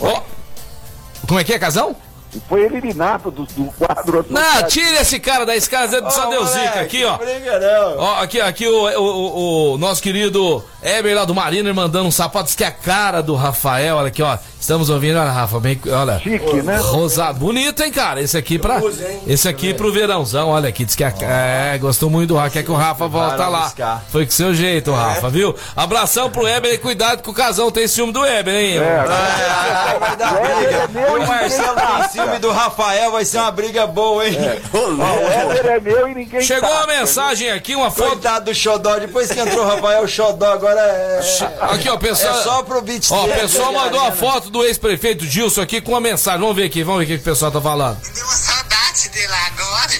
Ó. 0.00 0.20
Como 1.28 1.38
é 1.38 1.44
que 1.44 1.52
é, 1.52 1.58
casão? 1.58 1.94
Foi 2.48 2.62
eliminado 2.62 3.30
do, 3.30 3.44
do 3.44 3.72
quadro 3.72 4.24
Não, 4.28 4.40
associativo. 4.40 4.68
tira 4.86 5.00
esse 5.02 5.18
cara 5.18 5.46
da 5.46 5.56
escada, 5.56 6.10
só 6.10 6.26
Ô, 6.26 6.30
deu 6.30 6.44
moleque, 6.44 6.66
zica 6.66 6.80
aqui, 6.80 7.04
ó. 7.04 7.18
Não. 7.18 7.98
Ó, 7.98 8.20
aqui, 8.22 8.40
aqui 8.40 8.66
o, 8.66 8.84
o, 9.00 9.02
o- 9.02 9.74
o 9.74 9.78
nosso 9.78 10.02
querido 10.02 10.62
Eber 10.82 11.16
lá 11.16 11.24
do 11.24 11.34
Mariner 11.34 11.74
mandando 11.74 12.06
um 12.06 12.10
sapato, 12.10 12.44
diz 12.46 12.54
que 12.54 12.64
é 12.64 12.68
a 12.68 12.72
cara 12.72 13.22
do 13.22 13.34
Rafael, 13.34 13.96
olha 13.96 14.08
aqui, 14.08 14.22
ó. 14.22 14.36
Estamos 14.60 14.90
ouvindo, 14.90 15.18
olha, 15.18 15.30
Rafa, 15.30 15.60
bem, 15.60 15.80
olha. 15.88 16.18
Chique, 16.18 16.62
né? 16.62 16.78
Rosado, 16.78 17.38
bonito, 17.38 17.80
hein, 17.82 17.92
cara? 17.92 18.20
Esse 18.20 18.36
aqui 18.36 18.58
pra. 18.58 18.80
Esse 19.26 19.48
aqui 19.48 19.72
pro 19.72 19.92
verãozão, 19.92 20.48
olha 20.48 20.68
aqui, 20.68 20.84
diz 20.84 20.94
que 20.96 21.04
é, 21.04 21.14
é, 21.74 21.78
gostou 21.78 22.10
muito 22.10 22.28
do 22.30 22.36
Rafa, 22.36 22.50
quer 22.50 22.62
que 22.64 22.70
o 22.70 22.74
Rafa 22.74 23.06
volta 23.06 23.46
lá. 23.46 23.64
buscar. 23.64 24.04
Foi 24.10 24.24
com 24.26 24.32
seu 24.32 24.52
jeito, 24.52 24.92
Rafa, 24.92 25.30
viu? 25.30 25.54
Abração 25.76 26.28
pro 26.28 26.46
Eber 26.46 26.74
e 26.74 26.78
cuidado 26.78 27.22
que 27.22 27.30
o 27.30 27.32
casão 27.32 27.70
tem 27.70 27.86
ciúme 27.86 28.12
do 28.12 28.26
Eber, 28.26 28.54
hein? 28.54 28.78
Ah, 28.80 29.96
vai 29.98 30.16
dar 30.16 30.32
briga. 30.34 30.88
meu 30.92 31.22
O 31.22 31.26
Marcelo 31.26 31.76
tem 32.12 32.17
ciúme 32.24 32.38
do 32.38 32.50
Rafael, 32.50 33.10
vai 33.12 33.24
ser 33.24 33.38
uma 33.38 33.50
briga 33.50 33.86
boa, 33.86 34.26
hein? 34.26 34.36
Ó, 34.72 34.78
o 34.78 35.30
Éder 35.30 35.66
é 35.66 35.80
meu 35.80 36.08
e 36.08 36.14
ninguém 36.14 36.40
Chegou 36.40 36.68
tá. 36.68 36.76
uma 36.76 36.86
mensagem 36.86 37.50
aqui, 37.50 37.74
uma 37.74 37.90
foto. 37.90 38.10
Coitado 38.10 38.46
do 38.46 38.54
Xodó, 38.54 38.98
depois 38.98 39.30
que 39.30 39.38
entrou 39.38 39.64
o 39.64 39.68
Rafael, 39.68 40.02
o 40.02 40.08
Xodó 40.08 40.52
agora 40.52 40.80
é. 40.80 41.20
Aqui, 41.60 41.88
ó, 41.88 41.94
É 41.94 41.98
pessoal. 41.98 42.42
só 42.42 42.62
pro 42.62 42.80
beat 42.82 43.06
Ó, 43.10 43.24
o 43.24 43.28
pessoal 43.28 43.72
né, 43.72 43.78
mandou 43.78 44.00
a 44.00 44.12
foto 44.12 44.50
do 44.50 44.64
ex-prefeito 44.64 45.24
Gilson 45.24 45.62
aqui 45.62 45.80
com 45.80 45.92
uma 45.92 46.00
mensagem. 46.00 46.40
Vamos 46.40 46.56
ver 46.56 46.64
aqui, 46.64 46.82
vamos 46.82 47.00
ver 47.06 47.14
o 47.14 47.16
que 47.18 47.22
o 47.22 47.24
pessoal 47.24 47.50
tá 47.50 47.60
falando. 47.60 47.98
Deu 48.14 48.24
uma 48.24 48.34
saudade 48.36 49.08
dele 49.10 49.32
agora. 49.46 49.92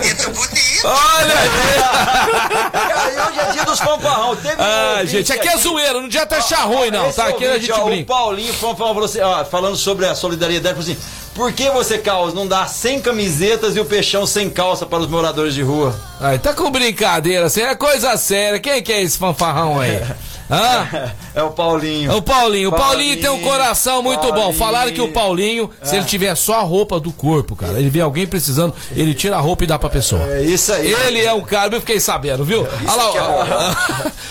Eu 0.00 0.16
tô 0.16 0.30
bonito. 0.30 0.53
Olha 0.84 1.34
aí! 1.34 3.26
Hoje 3.28 3.40
é 3.40 3.52
dia 3.52 3.64
dos 3.64 3.78
fanfarrão. 3.78 4.36
Teve 4.36 4.54
um 4.54 4.64
Ah, 4.64 4.90
ouvinte 4.98 5.10
gente, 5.12 5.32
aqui 5.32 5.48
é 5.48 5.56
zoeira, 5.56 5.94
não 5.94 6.06
adianta 6.06 6.36
achar 6.36 6.64
ruim, 6.64 6.90
não, 6.90 7.10
tá? 7.12 7.28
Aqui 7.28 7.44
a 7.44 7.48
ouvinte, 7.48 7.66
gente 7.66 7.72
ó, 7.80 7.82
O 7.82 7.86
brinca. 7.86 8.04
Paulinho 8.06 8.52
falou, 8.54 8.76
falou 8.76 8.94
você, 8.94 9.20
ó, 9.22 9.44
falando 9.44 9.76
sobre 9.76 10.06
a 10.06 10.14
solidariedade, 10.14 10.74
falou 10.76 10.90
assim: 10.90 11.00
por 11.34 11.52
que 11.52 11.70
você, 11.70 11.98
Carlos, 11.98 12.34
não 12.34 12.46
dá 12.46 12.66
100 12.66 13.00
camisetas 13.00 13.74
e 13.76 13.80
o 13.80 13.84
peixão 13.84 14.26
sem 14.26 14.50
calça 14.50 14.84
para 14.84 14.98
os 14.98 15.06
moradores 15.08 15.54
de 15.54 15.62
rua? 15.62 15.94
Ai, 16.20 16.38
tá 16.38 16.52
com 16.52 16.70
brincadeira, 16.70 17.46
assim, 17.46 17.62
é 17.62 17.74
coisa 17.74 18.16
séria. 18.16 18.60
Quem 18.60 18.82
que 18.82 18.92
é 18.92 19.02
esse 19.02 19.18
fanfarrão 19.18 19.80
aí? 19.80 20.00
Hã? 20.50 21.12
É 21.34 21.42
o 21.42 21.50
Paulinho. 21.50 22.14
O 22.16 22.22
Paulinho. 22.22 22.68
O 22.68 22.72
Paulinho 22.72 22.72
Paulinho, 22.72 23.20
tem 23.20 23.30
um 23.30 23.40
coração 23.40 24.02
muito 24.02 24.22
bom. 24.22 24.32
Paulinho. 24.34 24.52
Falaram 24.58 24.92
que 24.92 25.00
o 25.00 25.12
Paulinho, 25.12 25.70
se 25.82 25.96
ele 25.96 26.04
tiver 26.04 26.34
só 26.34 26.60
a 26.60 26.62
roupa 26.62 27.00
do 27.00 27.10
corpo, 27.12 27.56
cara, 27.56 27.78
ele 27.78 27.88
vê 27.90 28.00
alguém 28.00 28.26
precisando, 28.26 28.74
ele 28.92 29.14
tira 29.14 29.36
a 29.36 29.40
roupa 29.40 29.64
e 29.64 29.66
dá 29.66 29.78
pra 29.78 29.88
pessoa. 29.88 30.22
É 30.28 30.42
isso 30.42 30.72
aí. 30.72 30.92
Ele 30.92 31.20
é 31.24 31.32
um 31.32 31.40
cara, 31.42 31.74
eu 31.74 31.80
fiquei 31.80 31.98
sabendo, 31.98 32.44
viu? 32.44 32.66
Olha 32.86 32.94
lá, 32.96 33.74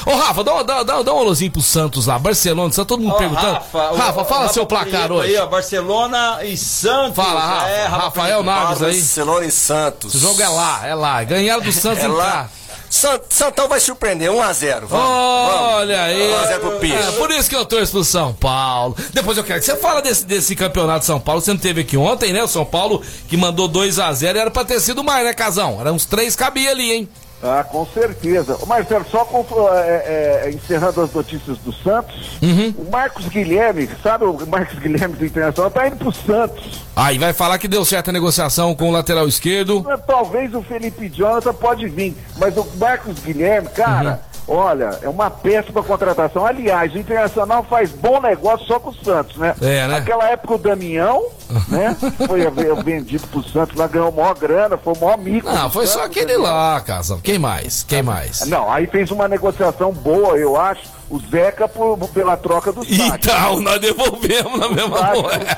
ó. 0.06 0.12
Ô, 0.12 0.16
Rafa, 0.16 0.44
dá, 0.44 0.64
dá, 0.64 0.84
dá, 0.84 1.02
dá 1.02 1.14
um 1.14 1.20
alôzinho 1.20 1.52
pro 1.52 1.62
Santos 1.62 2.08
lá, 2.08 2.20
Barcelona, 2.20 2.72
tá 2.74 2.86
todo 2.86 3.02
mundo 3.02 3.16
perguntando. 3.18 3.54
o- 3.74 3.96
Rafa, 3.96 4.22
o 4.22 4.26
fala 4.26 4.42
Rafa 4.44 4.54
seu 4.54 4.66
placar 4.66 5.12
hoje. 5.12 5.30
Aí, 5.30 5.38
ó, 5.38 5.46
Barcelona 5.48 6.40
e 6.44 6.56
Santos. 6.58 7.16
Fala, 7.16 7.40
Rafa. 7.42 7.70
É, 7.70 7.86
Rafael. 7.86 8.44
Naves 8.44 8.82
aí. 8.84 8.94
Barcelona 8.94 9.46
e 9.46 9.52
Santos. 9.52 10.14
O 10.16 10.20
jogo 10.20 10.42
é 10.42 10.48
lá, 10.48 10.82
é 10.88 10.94
lá. 10.96 11.24
Ganharam 11.24 11.62
do 11.62 11.72
Santos 11.72 12.04
É 12.04 12.08
em 12.08 12.12
lá. 12.12 12.32
cá. 12.32 12.50
San- 12.94 13.20
Santão 13.28 13.68
vai 13.68 13.80
surpreender, 13.80 14.30
1x0. 14.30 14.84
Olha 14.92 16.04
aí. 16.04 16.32
1x0 16.32 16.60
pro 16.60 16.72
Peixe. 16.80 16.96
É, 16.96 17.12
por 17.14 17.32
isso 17.32 17.50
que 17.50 17.56
eu 17.56 17.66
torço 17.66 17.92
pro 17.92 18.04
São 18.04 18.34
Paulo. 18.36 18.96
Depois 19.12 19.36
eu 19.36 19.44
quero 19.44 19.60
que 19.60 19.66
você 19.66 19.76
fala 19.76 20.00
desse, 20.00 20.24
desse 20.26 20.56
campeonato 20.56 21.00
de 21.00 21.06
São 21.08 21.20
Paulo. 21.20 21.42
Você 21.42 21.52
não 21.52 21.60
teve 21.60 21.82
aqui 21.82 21.98
ontem, 21.98 22.32
né? 22.32 22.44
O 22.44 22.48
São 22.48 22.64
Paulo 22.64 23.02
que 23.28 23.36
mandou 23.36 23.68
2 23.68 23.98
a 23.98 24.14
0 24.14 24.38
Era 24.38 24.52
pra 24.52 24.64
ter 24.64 24.80
sido 24.80 25.04
mais, 25.04 25.26
né, 25.26 25.34
Casão? 25.34 25.80
Era 25.82 25.92
uns 25.92 26.06
três 26.06 26.36
cabia 26.36 26.70
ali, 26.70 26.92
hein? 26.92 27.10
Ah, 27.46 27.62
com 27.64 27.86
certeza. 27.86 28.58
Marcelo, 28.66 29.06
só 29.12 29.26
com- 29.26 29.44
é, 29.74 30.44
é, 30.46 30.52
encerrando 30.54 31.02
as 31.02 31.12
notícias 31.14 31.58
do 31.58 31.74
Santos, 31.74 32.38
Uhum. 32.42 32.74
o 32.78 32.90
Marcos 32.90 33.28
Guilherme, 33.28 33.90
sabe 34.02 34.24
o 34.24 34.48
Marcos 34.48 34.80
Guilherme 34.80 35.16
do 35.16 35.26
Internacional, 35.26 35.70
tá 35.70 35.86
indo 35.88 35.98
pro 35.98 36.12
Santos. 36.14 36.82
Aí 36.96 37.18
vai 37.18 37.34
falar 37.34 37.58
que 37.58 37.68
deu 37.68 37.84
certa 37.84 38.12
negociação 38.14 38.74
com 38.74 38.88
o 38.88 38.92
lateral 38.92 39.28
esquerdo. 39.28 39.86
Talvez 40.08 40.54
o 40.54 40.62
Felipe 40.62 41.10
Jonathan 41.10 41.54
pode 41.54 41.88
vir, 41.90 42.16
mas 42.38 42.56
o 42.56 42.66
Marcos 42.78 43.20
Guilherme, 43.20 43.68
cara, 43.70 44.12
Uhum. 44.12 44.33
Olha, 44.48 44.98
é 45.02 45.10
uma 45.10 45.30
péssima 45.30 45.82
contratação. 45.84 46.46
Aliás, 46.46 46.94
o 46.94 46.98
Internacional 46.98 47.64
faz 47.64 47.92
bom 47.92 48.20
negócio 48.22 48.66
só 48.68 48.80
com 48.80 48.90
o 48.90 48.96
Santos, 48.96 49.38
né? 49.38 49.56
É, 49.62 49.88
né? 49.88 50.00
Naquela 50.00 50.30
época 50.30 50.56
o 50.56 50.58
Damião, 50.58 51.24
né? 51.70 51.96
Foi 52.28 52.50
ve- 52.50 52.84
vendido 52.84 53.28
pro 53.28 53.44
Santos, 53.44 53.76
lá 53.78 53.88
ganhou 53.88 54.12
maior 54.12 54.34
grana, 54.38 54.78
foi 54.78 54.94
o 54.94 55.00
maior 55.00 55.14
amigo. 55.14 55.48
Ah, 55.50 55.64
do 55.66 55.72
foi 55.72 55.86
só 55.88 56.00
Santos, 56.00 56.08
aquele 56.12 56.34
Damião. 56.34 56.44
lá, 56.44 56.82
Casão. 56.82 57.20
Quem 57.22 57.38
mais? 57.40 57.84
Quem 57.84 58.02
mais? 58.04 58.42
Não, 58.48 58.72
aí 58.72 58.88
fez 58.88 59.12
uma 59.12 59.28
negociação 59.28 59.92
boa, 59.92 60.38
eu 60.38 60.60
acho. 60.60 60.82
O 61.16 61.20
Zeca 61.30 61.68
por- 61.68 61.98
pela 62.10 62.36
troca 62.36 62.72
do 62.72 62.84
saque. 62.84 63.28
Então, 63.28 63.60
nós 63.62 63.80
devolvemos 63.80 64.60
na 64.60 64.70
mesma 64.70 64.98
Saque, 64.98 65.22
moeda. 65.22 65.58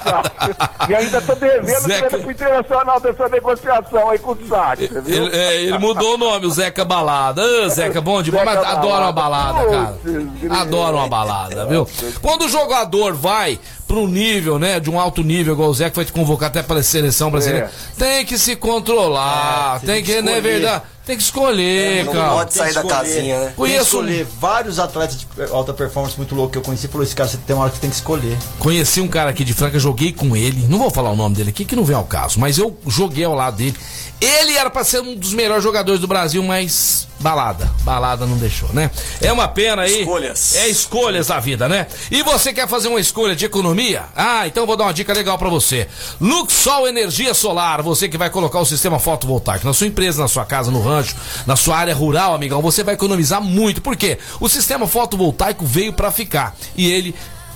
E 0.89 0.96
ainda 0.96 1.22
tô 1.22 1.36
devendo 1.36 1.80
Zeca- 1.82 2.18
pro 2.18 2.32
Internacional 2.32 3.00
dessa 3.00 3.30
negociação 3.30 4.10
aí 4.10 4.20
com 4.20 4.32
o 4.34 4.48
saque? 4.50 4.84
Ele, 5.06 5.36
é, 5.36 5.62
ele 5.63 5.78
mudou 5.78 6.15
o 6.15 6.18
nome, 6.18 6.46
o 6.46 6.52
Zeca 6.52 6.84
Balada. 6.84 7.41
Ô, 7.41 7.70
Zeca, 7.70 8.02
bom 8.02 8.22
demais, 8.22 8.46
mas 8.46 8.58
adoro 8.58 9.04
uma 9.04 9.12
balada, 9.13 9.65
cara. 9.65 10.60
Adoro 10.62 10.98
uma 10.98 11.08
balada, 11.08 11.65
viu? 11.68 11.88
Quando 12.22 12.44
o 12.46 12.50
jogador 12.50 13.13
vai 13.13 13.58
para 13.88 13.98
um 13.98 14.08
nível, 14.08 14.60
né, 14.60 14.80
de 14.80 14.89
um 14.89 15.00
alto 15.00 15.24
nível, 15.24 15.54
igual 15.54 15.70
o 15.70 15.74
Zeca 15.74 15.96
vai 15.96 16.06
te 16.06 16.12
convocar 16.12 16.50
até 16.50 16.62
para 16.63 16.80
a 16.80 16.84
seleção 16.84 17.32
brasileira, 17.32 17.72
tem 17.98 18.26
que 18.26 18.38
se 18.38 18.56
controlar, 18.56 19.80
É, 19.82 19.86
tem 19.86 20.04
que, 20.04 20.22
não 20.22 20.34
é 20.34 20.38
escolher. 20.38 20.41
verdade, 20.41 20.84
tem 21.06 21.15
que 21.17 21.23
escolher, 21.23 22.03
Não 22.06 22.13
cara. 22.13 22.29
pode 22.33 22.53
sair 22.53 22.73
da 22.73 22.81
Tem 22.81 22.89
que 22.89 22.95
escolher. 22.95 23.13
casinha, 23.15 23.35
né? 23.35 23.41
Tem 23.41 23.49
que 23.51 23.56
Conheço 23.56 23.83
escolher 23.83 24.27
vários 24.39 24.79
atletas 24.79 25.17
de 25.19 25.27
alta 25.51 25.73
performance 25.73 26.17
muito 26.17 26.33
louco 26.35 26.51
que 26.53 26.58
eu 26.58 26.62
conheci. 26.62 26.87
Falou: 26.87 27.03
esse 27.03 27.15
cara, 27.15 27.29
você 27.29 27.37
tem 27.37 27.56
uma 27.56 27.63
hora 27.63 27.69
que 27.71 27.77
você 27.77 27.81
tem 27.81 27.89
que 27.89 27.95
escolher. 27.95 28.37
Conheci 28.60 29.01
um 29.01 29.08
cara 29.08 29.29
aqui 29.29 29.43
de 29.43 29.53
Franca, 29.53 29.77
joguei 29.79 30.12
com 30.12 30.35
ele. 30.35 30.65
Não 30.67 30.79
vou 30.79 30.89
falar 30.89 31.12
o 31.12 31.15
nome 31.15 31.35
dele 31.35 31.49
aqui, 31.51 31.63
que 31.65 31.75
não 31.75 31.83
vem 31.85 31.95
ao 31.95 32.06
caso, 32.06 32.39
mas 32.39 32.58
eu 32.58 32.77
joguei 32.87 33.23
ao 33.23 33.33
lado 33.35 33.58
dele. 33.58 33.75
Ele 34.19 34.53
era 34.58 34.69
pra 34.69 34.83
ser 34.83 35.01
um 35.01 35.15
dos 35.15 35.33
melhores 35.33 35.63
jogadores 35.63 35.99
do 36.01 36.08
Brasil, 36.08 36.41
mas 36.41 37.08
balada. 37.26 37.71
Balada 37.82 38.28
não 38.28 38.38
deixou, 38.38 38.69
né? 38.71 38.92
É 39.19 39.34
uma 39.34 39.48
pena 39.48 39.82
aí. 39.82 40.02
Escolhas. 40.02 40.56
É 40.58 40.67
escolhas 40.67 41.28
da 41.28 41.40
vida, 41.40 41.67
né? 41.67 41.88
E 42.12 42.21
você 42.21 42.54
quer 42.54 42.67
fazer 42.67 42.88
uma 42.88 43.00
escolha 43.00 43.36
de 43.36 43.44
economia? 43.46 44.04
Ah, 44.15 44.46
então 44.46 44.67
vou 44.67 44.78
dar 44.78 44.84
uma 44.84 44.94
dica 44.94 45.12
legal 45.12 45.36
pra 45.36 45.50
você. 45.50 45.88
Luxol 46.21 46.88
Energia 46.88 47.34
Solar, 47.34 47.82
você 47.82 48.08
que 48.08 48.15
vai 48.15 48.30
colocar 48.30 48.60
o 48.60 48.65
sistema 48.65 49.00
fotovoltaico 49.00 49.65
na 49.65 49.73
sua 49.73 49.88
empresa, 49.88 50.21
na 50.21 50.28
sua 50.28 50.46
casa, 50.46 50.69
no 50.69 50.80
rancho, 50.80 51.15
na 51.48 51.56
sua 51.56 51.78
área 51.78 51.96
rural, 51.96 52.36
amigão, 52.36 52.62
você 52.62 52.84
vai 52.84 52.94
economizar 52.94 53.42
muito. 53.42 53.82
Por 53.82 53.96
quê? 53.96 54.19
O 54.40 54.48
sistema 54.48 54.86
fotovoltaico 54.86 55.65
veio 55.65 55.94
pra 55.94 56.12
ficar 56.12 56.56
e 56.78 56.92
ele 56.92 57.15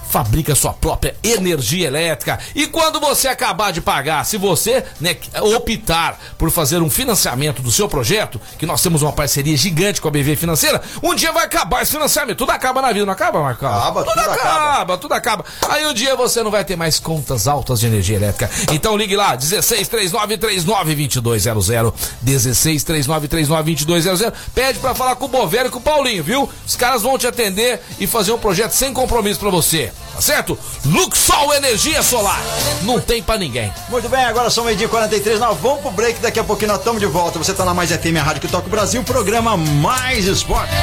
fabrica 0.09 0.55
sua 0.55 0.73
própria 0.73 1.15
energia 1.23 1.87
elétrica. 1.87 2.39
E 2.55 2.67
quando 2.67 2.99
você 2.99 3.27
acabar 3.27 3.71
de 3.71 3.79
pagar, 3.79 4.25
se 4.25 4.37
você 4.37 4.83
né, 4.99 5.15
optar 5.55 6.19
por 6.37 6.49
fazer 6.49 6.81
um 6.81 6.89
financiamento 6.89 7.61
do 7.61 7.71
seu 7.71 7.87
projeto, 7.87 8.41
que 8.57 8.65
nós 8.65 8.81
temos 8.81 9.03
uma 9.03 9.13
parceria 9.13 9.55
gigante 9.55 10.01
com 10.01 10.07
a 10.07 10.11
BV 10.11 10.35
Financeira, 10.35 10.81
um 11.03 11.13
dia 11.13 11.31
vai 11.31 11.45
acabar 11.45 11.83
esse 11.83 11.91
financiamento. 11.91 12.37
Tudo 12.37 12.51
acaba 12.51 12.81
na 12.81 12.91
vida, 12.91 13.05
não 13.05 13.13
acaba, 13.13 13.41
Marcão? 13.41 13.69
Acaba, 13.69 14.03
tudo, 14.03 14.13
tudo 14.13 14.29
acaba, 14.29 14.73
acaba. 14.73 14.97
tudo 14.97 15.13
acaba. 15.13 15.45
Aí 15.69 15.85
um 15.85 15.93
dia 15.93 16.15
você 16.15 16.41
não 16.41 16.49
vai 16.49 16.65
ter 16.65 16.75
mais 16.75 16.99
contas 16.99 17.47
altas 17.47 17.79
de 17.79 17.85
energia 17.85 18.15
elétrica. 18.15 18.49
Então 18.73 18.97
ligue 18.97 19.15
lá, 19.15 19.35
16 19.35 19.87
39 19.87 20.37
39 20.37 21.07
2200. 21.07 21.69
16 22.21 22.83
39 22.83 23.27
39 23.27 23.75
2200. 23.85 24.39
Pede 24.55 24.79
pra 24.79 24.95
falar 24.95 25.15
com 25.15 25.25
o 25.25 25.29
Bovério 25.29 25.67
e 25.67 25.71
com 25.71 25.79
o 25.79 25.81
Paulinho, 25.81 26.23
viu? 26.23 26.49
Os 26.65 26.75
caras 26.75 27.03
vão 27.03 27.17
te 27.17 27.27
atender 27.27 27.79
e 27.99 28.07
fazer 28.07 28.31
um 28.31 28.39
projeto 28.39 28.71
sem 28.71 28.91
compromisso 28.91 29.39
pra 29.39 29.49
você. 29.49 29.91
Tá 30.13 30.21
certo? 30.21 30.57
Luxol 30.85 31.53
Energia 31.53 32.01
Solar. 32.03 32.41
Não 32.83 32.99
tem 32.99 33.21
pra 33.23 33.37
ninguém. 33.37 33.71
Muito 33.89 34.09
bem, 34.09 34.23
agora 34.25 34.49
são 34.49 34.65
meio-dia 34.65 34.87
e 34.87 34.89
43. 34.89 35.39
Nós 35.39 35.57
vamos 35.59 35.81
pro 35.81 35.91
break. 35.91 36.19
Daqui 36.19 36.39
a 36.39 36.43
pouquinho 36.43 36.69
nós 36.69 36.79
estamos 36.79 36.99
de 36.99 37.07
volta. 37.07 37.39
Você 37.39 37.53
tá 37.53 37.63
na 37.63 37.73
Mais 37.73 37.91
FM, 37.91 38.17
a 38.19 38.23
rádio 38.23 38.41
que 38.41 38.47
toca 38.47 38.67
o 38.67 38.69
Brasil. 38.69 39.03
Programa 39.03 39.55
Mais 39.55 40.25
Esporte. 40.25 40.73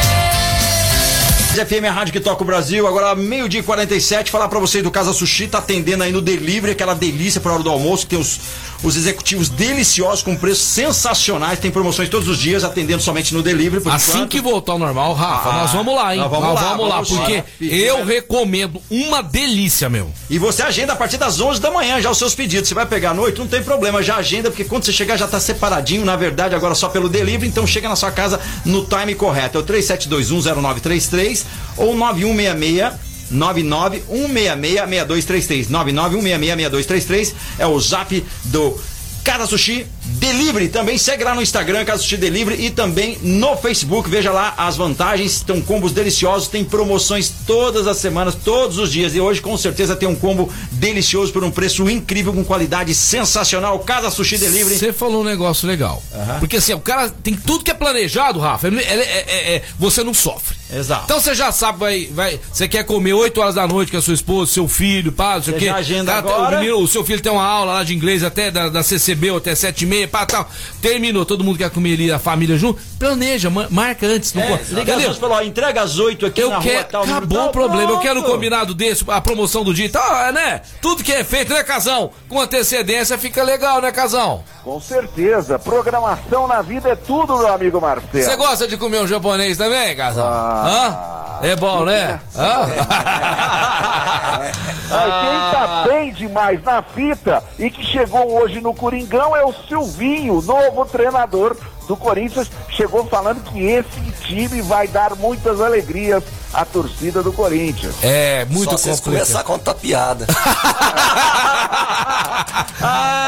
FM, 1.64 1.86
a 1.88 1.90
rádio 1.90 2.12
que 2.12 2.20
toca 2.20 2.42
o 2.42 2.46
Brasil. 2.46 2.86
Agora, 2.86 3.14
meio-dia 3.14 3.60
e 3.60 3.62
47. 3.62 4.30
Falar 4.30 4.48
pra 4.48 4.58
vocês 4.58 4.84
do 4.84 4.90
Casa 4.90 5.12
Sushi. 5.14 5.48
Tá 5.48 5.58
atendendo 5.58 6.02
aí 6.02 6.12
no 6.12 6.20
delivery, 6.20 6.72
aquela 6.72 6.94
delícia 6.94 7.40
pra 7.40 7.54
hora 7.54 7.62
do 7.62 7.70
almoço. 7.70 8.06
que 8.06 8.10
Tem 8.10 8.18
os, 8.18 8.40
os 8.82 8.96
executivos 8.96 9.48
deliciosos 9.48 10.22
com 10.22 10.36
preços 10.36 10.64
sensacionais. 10.64 11.58
Tem 11.58 11.70
promoções 11.70 12.08
todos 12.08 12.28
os 12.28 12.38
dias, 12.38 12.64
atendendo 12.64 13.02
somente 13.02 13.34
no 13.34 13.42
delivery. 13.42 13.82
Assim 13.88 14.12
enquanto. 14.12 14.30
que 14.30 14.40
voltar 14.40 14.72
ao 14.72 14.78
normal, 14.78 15.14
Rafa, 15.14 15.48
Ah, 15.50 15.52
nós 15.62 15.72
vamos 15.72 15.94
lá, 15.94 16.14
hein? 16.14 16.20
nós 16.20 16.30
vamos 16.30 16.54
lá, 16.54 16.76
vamos 16.76 17.08
porque 17.08 17.36
lá. 17.36 17.44
eu 17.60 18.04
recomendo 18.04 18.80
uma 18.90 19.22
delícia, 19.22 19.88
meu. 19.88 20.10
E 20.30 20.38
você 20.38 20.62
agenda 20.62 20.92
a 20.92 20.96
partir 20.96 21.16
das 21.16 21.40
11 21.40 21.60
da 21.60 21.70
manhã 21.70 22.00
já 22.00 22.10
os 22.10 22.18
seus 22.18 22.34
pedidos. 22.34 22.68
Você 22.68 22.74
vai 22.74 22.86
pegar 22.86 23.10
à 23.10 23.14
noite, 23.14 23.38
não 23.38 23.46
tem 23.46 23.62
problema, 23.62 24.02
já 24.02 24.16
agenda, 24.16 24.50
porque 24.50 24.64
quando 24.64 24.84
você 24.84 24.92
chegar 24.92 25.16
já 25.16 25.26
tá 25.26 25.40
separadinho, 25.40 26.04
na 26.04 26.16
verdade, 26.16 26.54
agora 26.54 26.74
só 26.74 26.88
pelo 26.88 27.08
delivery, 27.08 27.48
então 27.48 27.66
chega 27.66 27.88
na 27.88 27.96
sua 27.96 28.10
casa 28.10 28.40
no 28.64 28.84
time 28.84 29.14
correto. 29.14 29.58
É 29.58 29.60
o 29.60 29.64
37210933 29.64 31.44
ou 31.76 31.94
9166 31.96 32.94
991666233 33.32 35.66
991666233 35.70 37.32
é 37.58 37.66
o 37.66 37.78
zap 37.80 38.22
do 38.44 38.78
Casa 39.24 39.46
Sushi 39.46 39.86
Delivery. 40.04 40.68
Também 40.68 40.96
segue 40.96 41.24
lá 41.24 41.34
no 41.34 41.42
Instagram, 41.42 41.84
Casa 41.84 42.00
Sushi 42.00 42.16
Delivery, 42.16 42.66
e 42.66 42.70
também 42.70 43.18
no 43.22 43.56
Facebook. 43.56 44.08
Veja 44.08 44.30
lá 44.30 44.54
as 44.56 44.76
vantagens. 44.76 45.32
Estão 45.32 45.60
combos 45.60 45.90
deliciosos, 45.90 46.46
tem 46.46 46.62
promoções 46.64 47.32
todas 47.44 47.88
as 47.88 47.96
semanas, 47.96 48.36
todos 48.36 48.78
os 48.78 48.92
dias. 48.92 49.16
E 49.16 49.20
hoje, 49.20 49.40
com 49.40 49.56
certeza, 49.56 49.96
tem 49.96 50.08
um 50.08 50.14
combo 50.14 50.48
delicioso 50.70 51.32
por 51.32 51.42
um 51.42 51.50
preço 51.50 51.90
incrível, 51.90 52.32
com 52.32 52.44
qualidade 52.44 52.94
sensacional. 52.94 53.80
Casa 53.80 54.10
Sushi 54.10 54.38
Delivery. 54.38 54.78
Você 54.78 54.92
falou 54.92 55.22
um 55.22 55.24
negócio 55.24 55.66
legal. 55.66 56.00
Porque 56.38 56.58
assim, 56.58 56.74
o 56.74 56.80
cara 56.80 57.08
tem 57.08 57.34
tudo 57.34 57.64
que 57.64 57.70
é 57.72 57.74
planejado, 57.74 58.38
Rafa. 58.38 58.68
é- 58.68 58.80
é- 58.80 59.56
é- 59.56 59.62
você 59.76 60.04
não 60.04 60.14
sofre. 60.14 60.55
Exato. 60.72 61.02
Então 61.04 61.20
você 61.20 61.34
já 61.34 61.52
sabe, 61.52 61.78
vai, 61.78 62.06
vai, 62.12 62.40
você 62.52 62.66
quer 62.66 62.84
comer 62.84 63.12
8 63.12 63.40
horas 63.40 63.54
da 63.54 63.66
noite 63.68 63.92
com 63.92 63.98
a 63.98 64.02
sua 64.02 64.14
esposa, 64.14 64.50
seu 64.52 64.66
filho, 64.66 65.12
pá, 65.12 65.36
não 65.36 65.42
sei 65.44 65.54
o 65.54 65.58
quê. 65.58 65.68
agenda 65.68 66.12
Tá, 66.12 66.18
agora. 66.18 66.56
O, 66.56 66.60
menino- 66.60 66.78
o 66.80 66.88
seu 66.88 67.04
filho 67.04 67.20
tem 67.22 67.30
uma 67.30 67.44
aula 67.44 67.74
lá 67.74 67.84
de 67.84 67.94
inglês 67.94 68.24
até 68.24 68.50
da, 68.50 68.68
da 68.68 68.82
CCB 68.82 69.30
ou 69.30 69.38
até 69.38 69.54
7 69.54 69.82
e 69.82 69.86
meia, 69.86 70.08
pá, 70.08 70.26
tal. 70.26 70.48
Terminou, 70.82 71.24
todo 71.24 71.44
mundo 71.44 71.56
quer 71.58 71.70
comer 71.70 71.94
ali, 71.94 72.10
a 72.10 72.18
família 72.18 72.56
junto. 72.58 72.80
Planeja, 72.98 73.48
ma- 73.50 73.68
marca 73.70 74.06
antes. 74.06 74.32
Não 74.34 74.42
É, 74.42 74.58
co- 74.58 74.74
liga 74.74 74.96
as 74.96 75.16
falou, 75.18 75.36
ó, 75.36 75.42
entrega 75.42 75.82
às 75.82 75.98
8 75.98 76.26
aqui 76.26 76.40
Eu 76.40 76.48
na 76.50 76.56
rua 76.56 76.64
quero. 76.64 76.88
tal. 76.88 77.00
número 77.02 77.18
acabou 77.18 77.38
tal, 77.38 77.48
o 77.48 77.52
problema. 77.52 77.90
Eu 77.92 77.98
quero 78.00 78.18
um 78.18 78.22
pronto. 78.22 78.34
combinado 78.34 78.74
desse, 78.74 79.04
a 79.08 79.20
promoção 79.20 79.62
do 79.62 79.72
dia 79.72 79.86
e 79.86 79.90
tal, 79.90 80.16
é, 80.16 80.32
né? 80.32 80.62
Tudo 80.82 81.04
que 81.04 81.12
é 81.12 81.22
feito, 81.22 81.52
né, 81.52 81.62
Casão? 81.62 82.10
Com 82.28 82.40
antecedência 82.40 83.16
fica 83.18 83.42
legal, 83.42 83.80
né, 83.80 83.92
Casão? 83.92 84.42
Com 84.64 84.80
certeza. 84.80 85.58
Programação 85.58 86.48
na 86.48 86.60
vida 86.62 86.88
é 86.88 86.96
tudo, 86.96 87.36
meu 87.38 87.52
amigo 87.52 87.80
Marcelo. 87.80 88.10
Você 88.24 88.34
gosta 88.36 88.66
de 88.66 88.76
comer 88.76 89.00
um 89.02 89.06
japonês 89.06 89.56
também, 89.56 89.94
Casão? 89.94 90.26
Ah. 90.26 90.55
Hã? 90.64 90.98
É 91.42 91.56
bom, 91.56 91.84
né? 91.84 92.20
Hã? 92.36 92.66
Ah, 94.88 95.20
quem 95.20 95.58
tá 95.58 95.84
bem 95.88 96.12
demais 96.12 96.62
na 96.62 96.80
fita 96.80 97.42
e 97.58 97.68
que 97.70 97.84
chegou 97.84 98.40
hoje 98.40 98.60
no 98.60 98.72
Coringão 98.72 99.34
é 99.34 99.44
o 99.44 99.52
Silvinho, 99.68 100.40
novo 100.42 100.84
treinador 100.84 101.56
do 101.86 101.96
Corinthians. 101.96 102.50
Chegou 102.70 103.06
falando 103.06 103.42
que 103.44 103.60
esse 103.60 104.00
time 104.26 104.60
vai 104.62 104.86
dar 104.88 105.14
muitas 105.16 105.60
alegrias 105.60 106.22
à 106.52 106.64
torcida 106.64 107.22
do 107.22 107.32
Corinthians. 107.32 107.94
É, 108.02 108.44
muito 108.46 108.70
Só 108.70 108.76
vocês 108.76 109.00
complicado. 109.00 109.24
começar 109.26 109.40
a 109.40 109.44
contar 109.44 109.74
piada. 109.74 110.26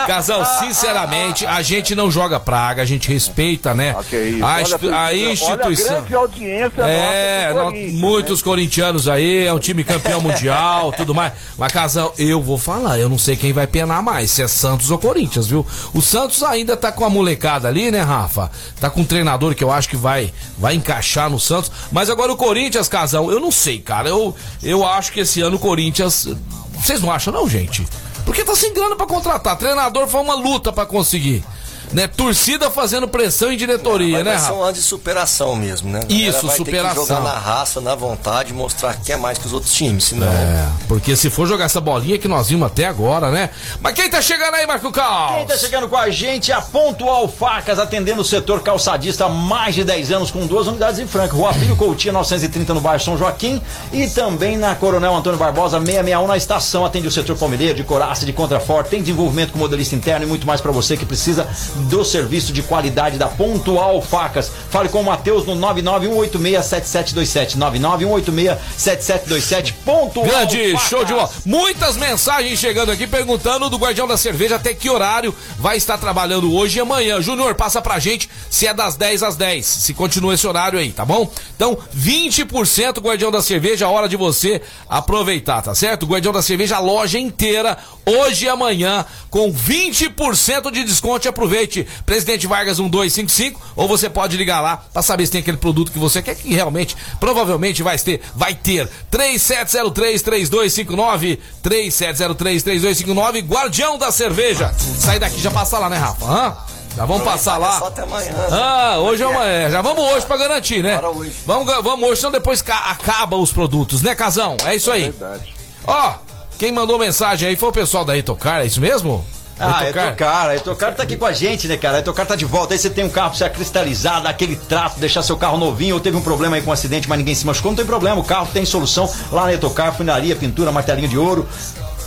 Casal, 0.06 0.44
sinceramente, 0.60 1.44
a 1.46 1.60
gente 1.62 1.94
não 1.94 2.10
joga 2.10 2.40
praga, 2.40 2.82
a 2.82 2.84
gente 2.86 3.08
respeita, 3.12 3.74
né? 3.74 3.94
Ok, 3.98 4.30
isso. 4.30 4.44
A, 4.44 4.48
Olha, 4.56 4.64
a 4.96 5.04
Olha 5.06 5.06
a 5.06 5.14
instituição. 5.32 5.96
grande 5.96 6.14
audiência 6.14 6.82
É, 6.82 7.42
nossa 7.48 7.54
do 7.54 7.58
nó- 7.58 7.64
Corinthians, 7.70 8.00
muitos 8.00 8.42
corintianos 8.42 9.08
aí, 9.08 9.46
é 9.46 9.52
um 9.52 9.58
time 9.58 9.84
campeão 9.84 10.20
mundial, 10.20 10.92
tudo 10.96 11.14
mais. 11.14 11.32
Mas, 11.58 11.72
Casal, 11.72 12.14
eu 12.18 12.40
vou 12.42 12.56
falar, 12.58 12.98
eu 12.98 13.08
não 13.08 13.18
sei 13.18 13.36
quem 13.36 13.52
vai 13.52 13.66
penar 13.66 14.02
mais, 14.02 14.30
se 14.30 14.42
é 14.42 14.48
Santos 14.48 14.90
ou 14.90 14.98
Corinthians, 14.98 15.46
viu? 15.46 15.66
O 15.92 16.00
Santos 16.00 16.42
ainda 16.42 16.76
tá 16.76 16.90
com 16.90 17.04
a 17.04 17.10
molecada 17.10 17.68
ali, 17.68 17.90
né, 17.90 18.00
Rafa? 18.00 18.47
Tá 18.80 18.90
com 18.90 19.00
um 19.00 19.04
treinador 19.04 19.54
que 19.54 19.62
eu 19.62 19.70
acho 19.70 19.88
que 19.88 19.96
vai, 19.96 20.32
vai 20.58 20.74
encaixar 20.74 21.30
no 21.30 21.38
Santos. 21.38 21.70
Mas 21.92 22.10
agora 22.10 22.32
o 22.32 22.36
Corinthians, 22.36 22.88
Casal, 22.88 23.30
eu 23.30 23.40
não 23.40 23.50
sei, 23.50 23.78
cara. 23.78 24.08
Eu, 24.08 24.34
eu 24.62 24.86
acho 24.86 25.12
que 25.12 25.20
esse 25.20 25.40
ano 25.40 25.56
o 25.56 25.60
Corinthians. 25.60 26.28
Vocês 26.74 27.02
não 27.02 27.10
acham, 27.10 27.32
não, 27.32 27.48
gente? 27.48 27.86
Porque 28.24 28.44
tá 28.44 28.54
sem 28.54 28.72
grana 28.74 28.94
pra 28.94 29.06
contratar. 29.06 29.56
Treinador 29.56 30.06
foi 30.06 30.20
uma 30.20 30.34
luta 30.34 30.72
pra 30.72 30.84
conseguir. 30.86 31.44
Né? 31.92 32.06
Torcida 32.06 32.70
fazendo 32.70 33.08
pressão 33.08 33.52
em 33.52 33.56
diretoria, 33.56 34.16
Vai, 34.16 34.24
né, 34.24 34.34
Rafa? 34.34 34.52
um 34.52 34.62
ano 34.62 34.72
de 34.72 34.82
superação 34.82 35.56
mesmo, 35.56 35.90
né? 35.90 36.00
Isso, 36.08 36.46
vai 36.46 36.56
superação. 36.56 36.94
Ter 36.94 37.00
que 37.00 37.06
jogar 37.08 37.20
na 37.20 37.38
raça, 37.38 37.80
na 37.80 37.94
vontade, 37.94 38.52
mostrar 38.52 38.94
que 38.96 39.12
é 39.12 39.16
mais 39.16 39.38
que 39.38 39.46
os 39.46 39.52
outros 39.52 39.72
times, 39.72 40.04
senão. 40.04 40.26
É, 40.26 40.68
porque 40.86 41.16
se 41.16 41.30
for 41.30 41.46
jogar 41.46 41.64
essa 41.64 41.80
bolinha 41.80 42.18
que 42.18 42.28
nós 42.28 42.48
vimos 42.48 42.66
até 42.66 42.86
agora, 42.86 43.30
né? 43.30 43.50
Mas 43.80 43.94
quem 43.94 44.08
tá 44.10 44.20
chegando 44.20 44.54
aí, 44.54 44.66
Marco 44.66 44.92
Quem 44.92 45.02
Cal? 45.02 45.44
tá 45.46 45.56
chegando 45.56 45.88
com 45.88 45.96
a 45.96 46.10
gente 46.10 46.52
é 46.52 46.54
a 46.54 46.60
Pontual 46.60 47.28
Facas, 47.28 47.78
atendendo 47.78 48.20
o 48.22 48.24
setor 48.24 48.60
calçadista 48.62 49.26
há 49.26 49.28
mais 49.28 49.74
de 49.74 49.84
10 49.84 50.12
anos, 50.12 50.30
com 50.30 50.46
duas 50.46 50.66
unidades 50.66 50.98
em 51.00 51.06
Franca. 51.06 51.34
Rua 51.34 51.52
Filho 51.54 51.76
Coutinho, 51.76 52.14
930 52.14 52.74
no 52.74 52.80
bairro 52.80 53.02
São 53.02 53.16
Joaquim. 53.16 53.60
E 53.92 54.06
também 54.08 54.56
na 54.56 54.74
Coronel 54.74 55.14
Antônio 55.14 55.38
Barbosa, 55.38 55.78
661 55.78 56.26
na 56.26 56.36
estação. 56.36 56.84
Atende 56.84 57.08
o 57.08 57.10
setor 57.10 57.36
palmeireiro, 57.36 57.74
de 57.74 57.84
coraça, 57.84 58.24
de 58.26 58.32
contraforte. 58.32 58.90
Tem 58.90 59.00
desenvolvimento 59.00 59.52
com 59.52 59.58
modelista 59.58 59.94
interno 59.94 60.24
e 60.24 60.28
muito 60.28 60.46
mais 60.46 60.60
para 60.60 60.72
você 60.72 60.96
que 60.96 61.04
precisa 61.06 61.46
do 61.78 62.04
serviço 62.04 62.52
de 62.52 62.62
qualidade 62.62 63.18
da 63.18 63.28
Pontual 63.28 64.00
Facas. 64.02 64.50
Fale 64.70 64.88
com 64.88 65.00
o 65.00 65.04
Matheus 65.04 65.46
no 65.46 65.54
991867727. 65.56 67.56
991867727. 67.56 69.74
Pontual 69.84 70.26
Grande 70.26 70.72
Facas. 70.72 70.88
show 70.88 71.04
de 71.04 71.12
bola. 71.12 71.30
Muitas 71.44 71.96
mensagens 71.96 72.58
chegando 72.58 72.90
aqui 72.90 73.06
perguntando 73.06 73.70
do 73.70 73.76
Guardião 73.76 74.06
da 74.06 74.16
Cerveja 74.16 74.56
até 74.56 74.74
que 74.74 74.90
horário 74.90 75.34
vai 75.58 75.76
estar 75.76 75.98
trabalhando 75.98 76.52
hoje 76.54 76.78
e 76.78 76.80
amanhã. 76.80 77.20
Júnior, 77.20 77.54
passa 77.54 77.80
pra 77.80 77.98
gente 77.98 78.28
se 78.50 78.66
é 78.66 78.74
das 78.74 78.96
10 78.96 79.22
às 79.22 79.36
10, 79.36 79.64
se 79.66 79.94
continua 79.94 80.34
esse 80.34 80.46
horário 80.46 80.78
aí, 80.78 80.92
tá 80.92 81.04
bom? 81.04 81.30
Então, 81.54 81.76
20% 81.96 83.00
Guardião 83.00 83.30
da 83.30 83.42
Cerveja, 83.42 83.86
a 83.86 83.90
hora 83.90 84.08
de 84.08 84.16
você 84.16 84.60
aproveitar, 84.88 85.62
tá 85.62 85.74
certo? 85.74 86.06
Guardião 86.06 86.32
da 86.32 86.42
Cerveja, 86.42 86.76
a 86.76 86.80
loja 86.80 87.18
inteira, 87.18 87.76
hoje 88.06 88.46
e 88.46 88.48
amanhã, 88.48 89.04
com 89.30 89.52
20% 89.52 90.70
de 90.70 90.84
desconto. 90.84 91.28
Aproveite, 91.28 91.67
Presidente 92.06 92.46
Vargas 92.46 92.78
1255, 92.78 93.60
ou 93.76 93.86
você 93.88 94.08
pode 94.10 94.36
ligar 94.36 94.60
lá 94.60 94.76
pra 94.92 95.02
saber 95.02 95.26
se 95.26 95.32
tem 95.32 95.40
aquele 95.40 95.56
produto 95.56 95.92
que 95.92 95.98
você 95.98 96.20
quer 96.22 96.34
que 96.34 96.54
realmente, 96.54 96.96
provavelmente 97.20 97.82
vai 97.82 97.98
ter, 97.98 98.20
vai 98.34 98.54
ter. 98.54 98.88
3703-3259, 99.10 101.38
3703-3259, 101.62 103.44
Guardião 103.46 103.98
da 103.98 104.10
Cerveja. 104.12 104.72
Sai 104.98 105.18
daqui, 105.18 105.40
já 105.40 105.50
passa 105.50 105.78
lá, 105.78 105.88
né, 105.88 105.96
Rafa? 105.96 106.24
Hã? 106.24 106.56
Já 106.96 107.04
vamos 107.04 107.22
passar 107.22 107.52
Só 107.54 107.58
lá. 107.58 107.78
até 107.86 108.02
amanhã. 108.02 108.32
Ah, 108.50 108.98
hoje 108.98 109.22
é 109.22 109.26
amanhã. 109.26 109.70
Já 109.70 109.82
vamos 109.82 110.02
hoje 110.12 110.26
pra 110.26 110.36
garantir, 110.36 110.82
né? 110.82 110.96
Bora 110.96 111.10
hoje. 111.10 111.32
Vamos, 111.46 111.66
vamos 111.84 112.08
hoje, 112.08 112.20
senão 112.20 112.32
depois 112.32 112.60
ca- 112.60 112.90
acaba 112.90 113.36
os 113.36 113.52
produtos, 113.52 114.02
né, 114.02 114.14
Casão? 114.16 114.56
É 114.64 114.74
isso 114.74 114.90
aí. 114.90 115.02
Verdade. 115.10 115.54
Ó, 115.86 116.14
quem 116.58 116.72
mandou 116.72 116.98
mensagem 116.98 117.48
aí 117.48 117.56
foi 117.56 117.68
o 117.68 117.72
pessoal 117.72 118.04
da 118.04 118.16
Etocar, 118.16 118.62
é 118.62 118.66
isso 118.66 118.80
mesmo? 118.80 119.24
Ah, 119.58 119.84
é 119.84 119.90
Etocar? 119.90 120.06
Etocar. 120.08 120.46
A 120.46 120.56
Etocar 120.56 120.94
tá 120.94 121.02
aqui 121.02 121.16
com 121.16 121.26
a 121.26 121.32
gente, 121.32 121.66
né, 121.66 121.76
cara? 121.76 121.96
A 121.96 122.00
Etocar 122.00 122.26
tá 122.26 122.36
de 122.36 122.44
volta. 122.44 122.74
Aí 122.74 122.78
você 122.78 122.88
tem 122.88 123.04
um 123.04 123.08
carro 123.08 123.30
pra 123.30 123.38
você 123.38 123.50
cristalizar, 123.50 124.22
dar 124.22 124.30
aquele 124.30 124.56
trato, 124.56 125.00
deixar 125.00 125.22
seu 125.22 125.36
carro 125.36 125.58
novinho, 125.58 125.94
ou 125.94 126.00
teve 126.00 126.16
um 126.16 126.22
problema 126.22 126.56
aí 126.56 126.62
com 126.62 126.70
um 126.70 126.72
acidente, 126.72 127.08
mas 127.08 127.18
ninguém 127.18 127.34
se 127.34 127.46
machucou, 127.46 127.72
não 127.72 127.76
tem 127.76 127.86
problema. 127.86 128.20
O 128.20 128.24
carro 128.24 128.48
tem 128.52 128.64
solução 128.64 129.10
lá 129.32 129.44
na 129.44 129.54
Etocar, 129.54 129.94
funilaria, 129.94 130.36
pintura, 130.36 130.70
martelinho 130.70 131.08
de 131.08 131.18
ouro, 131.18 131.48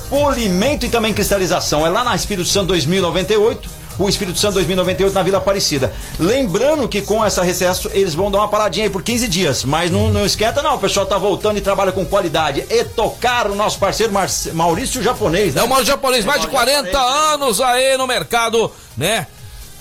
polimento 0.09 0.85
e 0.85 0.89
também 0.89 1.13
cristalização. 1.13 1.85
É 1.85 1.89
lá 1.89 2.03
na 2.03 2.15
Espírito 2.15 2.47
Santo 2.47 2.67
2098. 2.67 3.80
O 3.99 4.07
Espírito 4.09 4.39
Santo 4.39 4.53
2098 4.55 5.13
na 5.13 5.23
Vila 5.23 5.37
Aparecida. 5.37 5.93
Lembrando 6.19 6.87
que 6.87 7.01
com 7.01 7.23
essa 7.23 7.43
recesso 7.43 7.89
eles 7.93 8.13
vão 8.13 8.31
dar 8.31 8.39
uma 8.39 8.47
paradinha 8.47 8.85
aí 8.85 8.89
por 8.89 9.03
15 9.03 9.27
dias. 9.27 9.63
Mas 9.63 9.91
não, 9.91 10.09
não 10.09 10.25
esquenta, 10.25 10.61
não. 10.61 10.75
O 10.75 10.79
pessoal 10.79 11.05
tá 11.05 11.17
voltando 11.17 11.57
e 11.57 11.61
trabalha 11.61 11.91
com 11.91 12.05
qualidade. 12.05 12.65
Etocar, 12.69 13.49
o 13.49 13.55
nosso 13.55 13.77
parceiro 13.79 14.11
Marce- 14.13 14.51
Maurício 14.51 15.01
Japonês, 15.03 15.53
né? 15.55 15.61
É 15.61 15.63
o 15.63 15.69
maior 15.69 15.83
japonês, 15.83 16.25
mais 16.25 16.41
de 16.41 16.47
40 16.47 16.99
anos 16.99 17.59
aí 17.61 17.97
no 17.97 18.07
mercado, 18.07 18.71
né? 18.97 19.27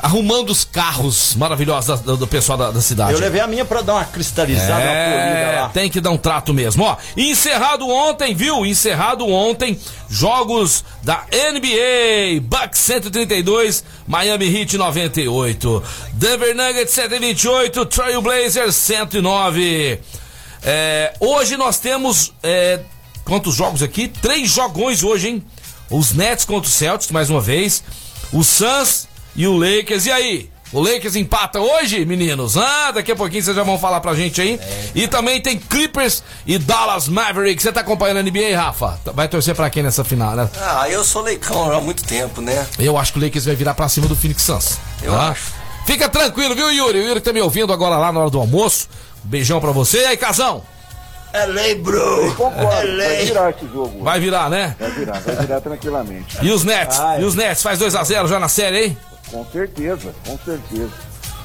Arrumando 0.02 0.50
os 0.50 0.64
carros 0.64 1.34
maravilhosos 1.34 2.00
do, 2.00 2.16
do 2.16 2.26
pessoal 2.26 2.56
da, 2.56 2.70
da 2.70 2.80
cidade. 2.80 3.12
Eu 3.12 3.18
levei 3.20 3.40
a 3.40 3.46
minha 3.46 3.64
pra 3.64 3.82
dar 3.82 3.94
uma 3.94 4.04
cristalizada, 4.04 4.72
uma 4.82 4.90
É, 4.90 5.60
lá. 5.60 5.68
tem 5.68 5.90
que 5.90 6.00
dar 6.00 6.10
um 6.10 6.16
trato 6.16 6.54
mesmo. 6.54 6.84
Ó, 6.84 6.96
encerrado 7.16 7.86
ontem, 7.88 8.34
viu? 8.34 8.64
Encerrado 8.64 9.28
ontem, 9.28 9.78
jogos 10.08 10.84
da 11.02 11.24
NBA, 11.30 12.40
Bucks 12.42 12.80
132, 12.80 13.84
Miami 14.06 14.46
Heat 14.60 14.76
98, 14.78 15.82
Denver 16.14 16.54
Nuggets 16.56 16.94
128, 16.94 17.84
Trail 17.86 18.22
Blazers 18.22 18.74
109. 18.76 20.00
É, 20.62 21.12
hoje 21.20 21.56
nós 21.56 21.78
temos 21.78 22.32
é, 22.42 22.80
quantos 23.24 23.54
jogos 23.54 23.82
aqui? 23.82 24.08
Três 24.08 24.50
jogões 24.50 25.02
hoje, 25.02 25.28
hein? 25.28 25.44
Os 25.90 26.12
Nets 26.12 26.44
contra 26.44 26.68
o 26.68 26.72
Celtics, 26.72 27.10
mais 27.10 27.28
uma 27.30 27.40
vez. 27.40 27.82
O 28.32 28.44
Suns 28.44 29.08
e 29.34 29.46
o 29.46 29.56
Lakers. 29.56 30.06
E 30.06 30.12
aí? 30.12 30.50
O 30.72 30.80
Lakers 30.80 31.16
empata 31.16 31.58
hoje, 31.58 32.04
meninos? 32.04 32.56
Ah, 32.56 32.92
daqui 32.92 33.10
a 33.10 33.16
pouquinho 33.16 33.42
vocês 33.42 33.56
já 33.56 33.64
vão 33.64 33.76
falar 33.76 34.00
pra 34.00 34.14
gente 34.14 34.40
aí. 34.40 34.60
E 34.94 35.08
também 35.08 35.40
tem 35.40 35.58
Clippers 35.58 36.22
e 36.46 36.58
Dallas 36.58 37.08
Mavericks. 37.08 37.64
Você 37.64 37.72
tá 37.72 37.80
acompanhando 37.80 38.18
a 38.18 38.22
NBA, 38.22 38.56
Rafa? 38.56 39.00
Vai 39.12 39.26
torcer 39.26 39.54
pra 39.56 39.68
quem 39.68 39.82
nessa 39.82 40.04
final, 40.04 40.36
né? 40.36 40.48
Ah, 40.60 40.88
eu 40.88 41.02
sou 41.02 41.22
leicão 41.22 41.72
há 41.72 41.80
muito 41.80 42.04
tempo, 42.04 42.40
né? 42.40 42.64
Eu 42.78 42.96
acho 42.96 43.12
que 43.12 43.18
o 43.18 43.22
Lakers 43.22 43.46
vai 43.46 43.56
virar 43.56 43.74
pra 43.74 43.88
cima 43.88 44.06
do 44.06 44.14
Phoenix 44.14 44.42
Suns. 44.42 44.78
Eu 45.02 45.12
tá? 45.12 45.30
acho. 45.30 45.52
Fica 45.86 46.08
tranquilo, 46.08 46.54
viu, 46.54 46.70
Yuri? 46.70 47.00
O 47.00 47.08
Yuri 47.08 47.20
tá 47.20 47.32
me 47.32 47.40
ouvindo 47.40 47.72
agora 47.72 47.96
lá 47.96 48.12
na 48.12 48.20
hora 48.20 48.30
do 48.30 48.38
almoço. 48.38 48.88
Um 49.24 49.28
beijão 49.28 49.60
pra 49.60 49.72
você. 49.72 50.02
E 50.02 50.06
aí, 50.06 50.16
Casão? 50.16 50.62
É 51.32 51.46
lei, 51.46 51.74
bro. 51.74 52.32
Concordo, 52.36 52.96
vai 52.96 53.24
virar 53.24 53.50
esse 53.50 53.66
jogo. 53.66 54.04
Vai 54.04 54.20
virar, 54.20 54.48
né? 54.48 54.76
Vai 54.78 54.90
virar, 54.92 55.20
vai 55.20 55.36
virar 55.36 55.60
tranquilamente. 55.60 56.38
E 56.42 56.50
os 56.52 56.62
Nets? 56.62 56.98
Ai. 57.00 57.22
E 57.22 57.24
os 57.24 57.34
Nets? 57.34 57.60
Faz 57.60 57.80
2x0 57.80 58.28
já 58.28 58.38
na 58.38 58.48
série, 58.48 58.84
hein? 58.84 58.98
Com 59.30 59.44
certeza, 59.46 60.12
com 60.26 60.38
certeza. 60.38 60.90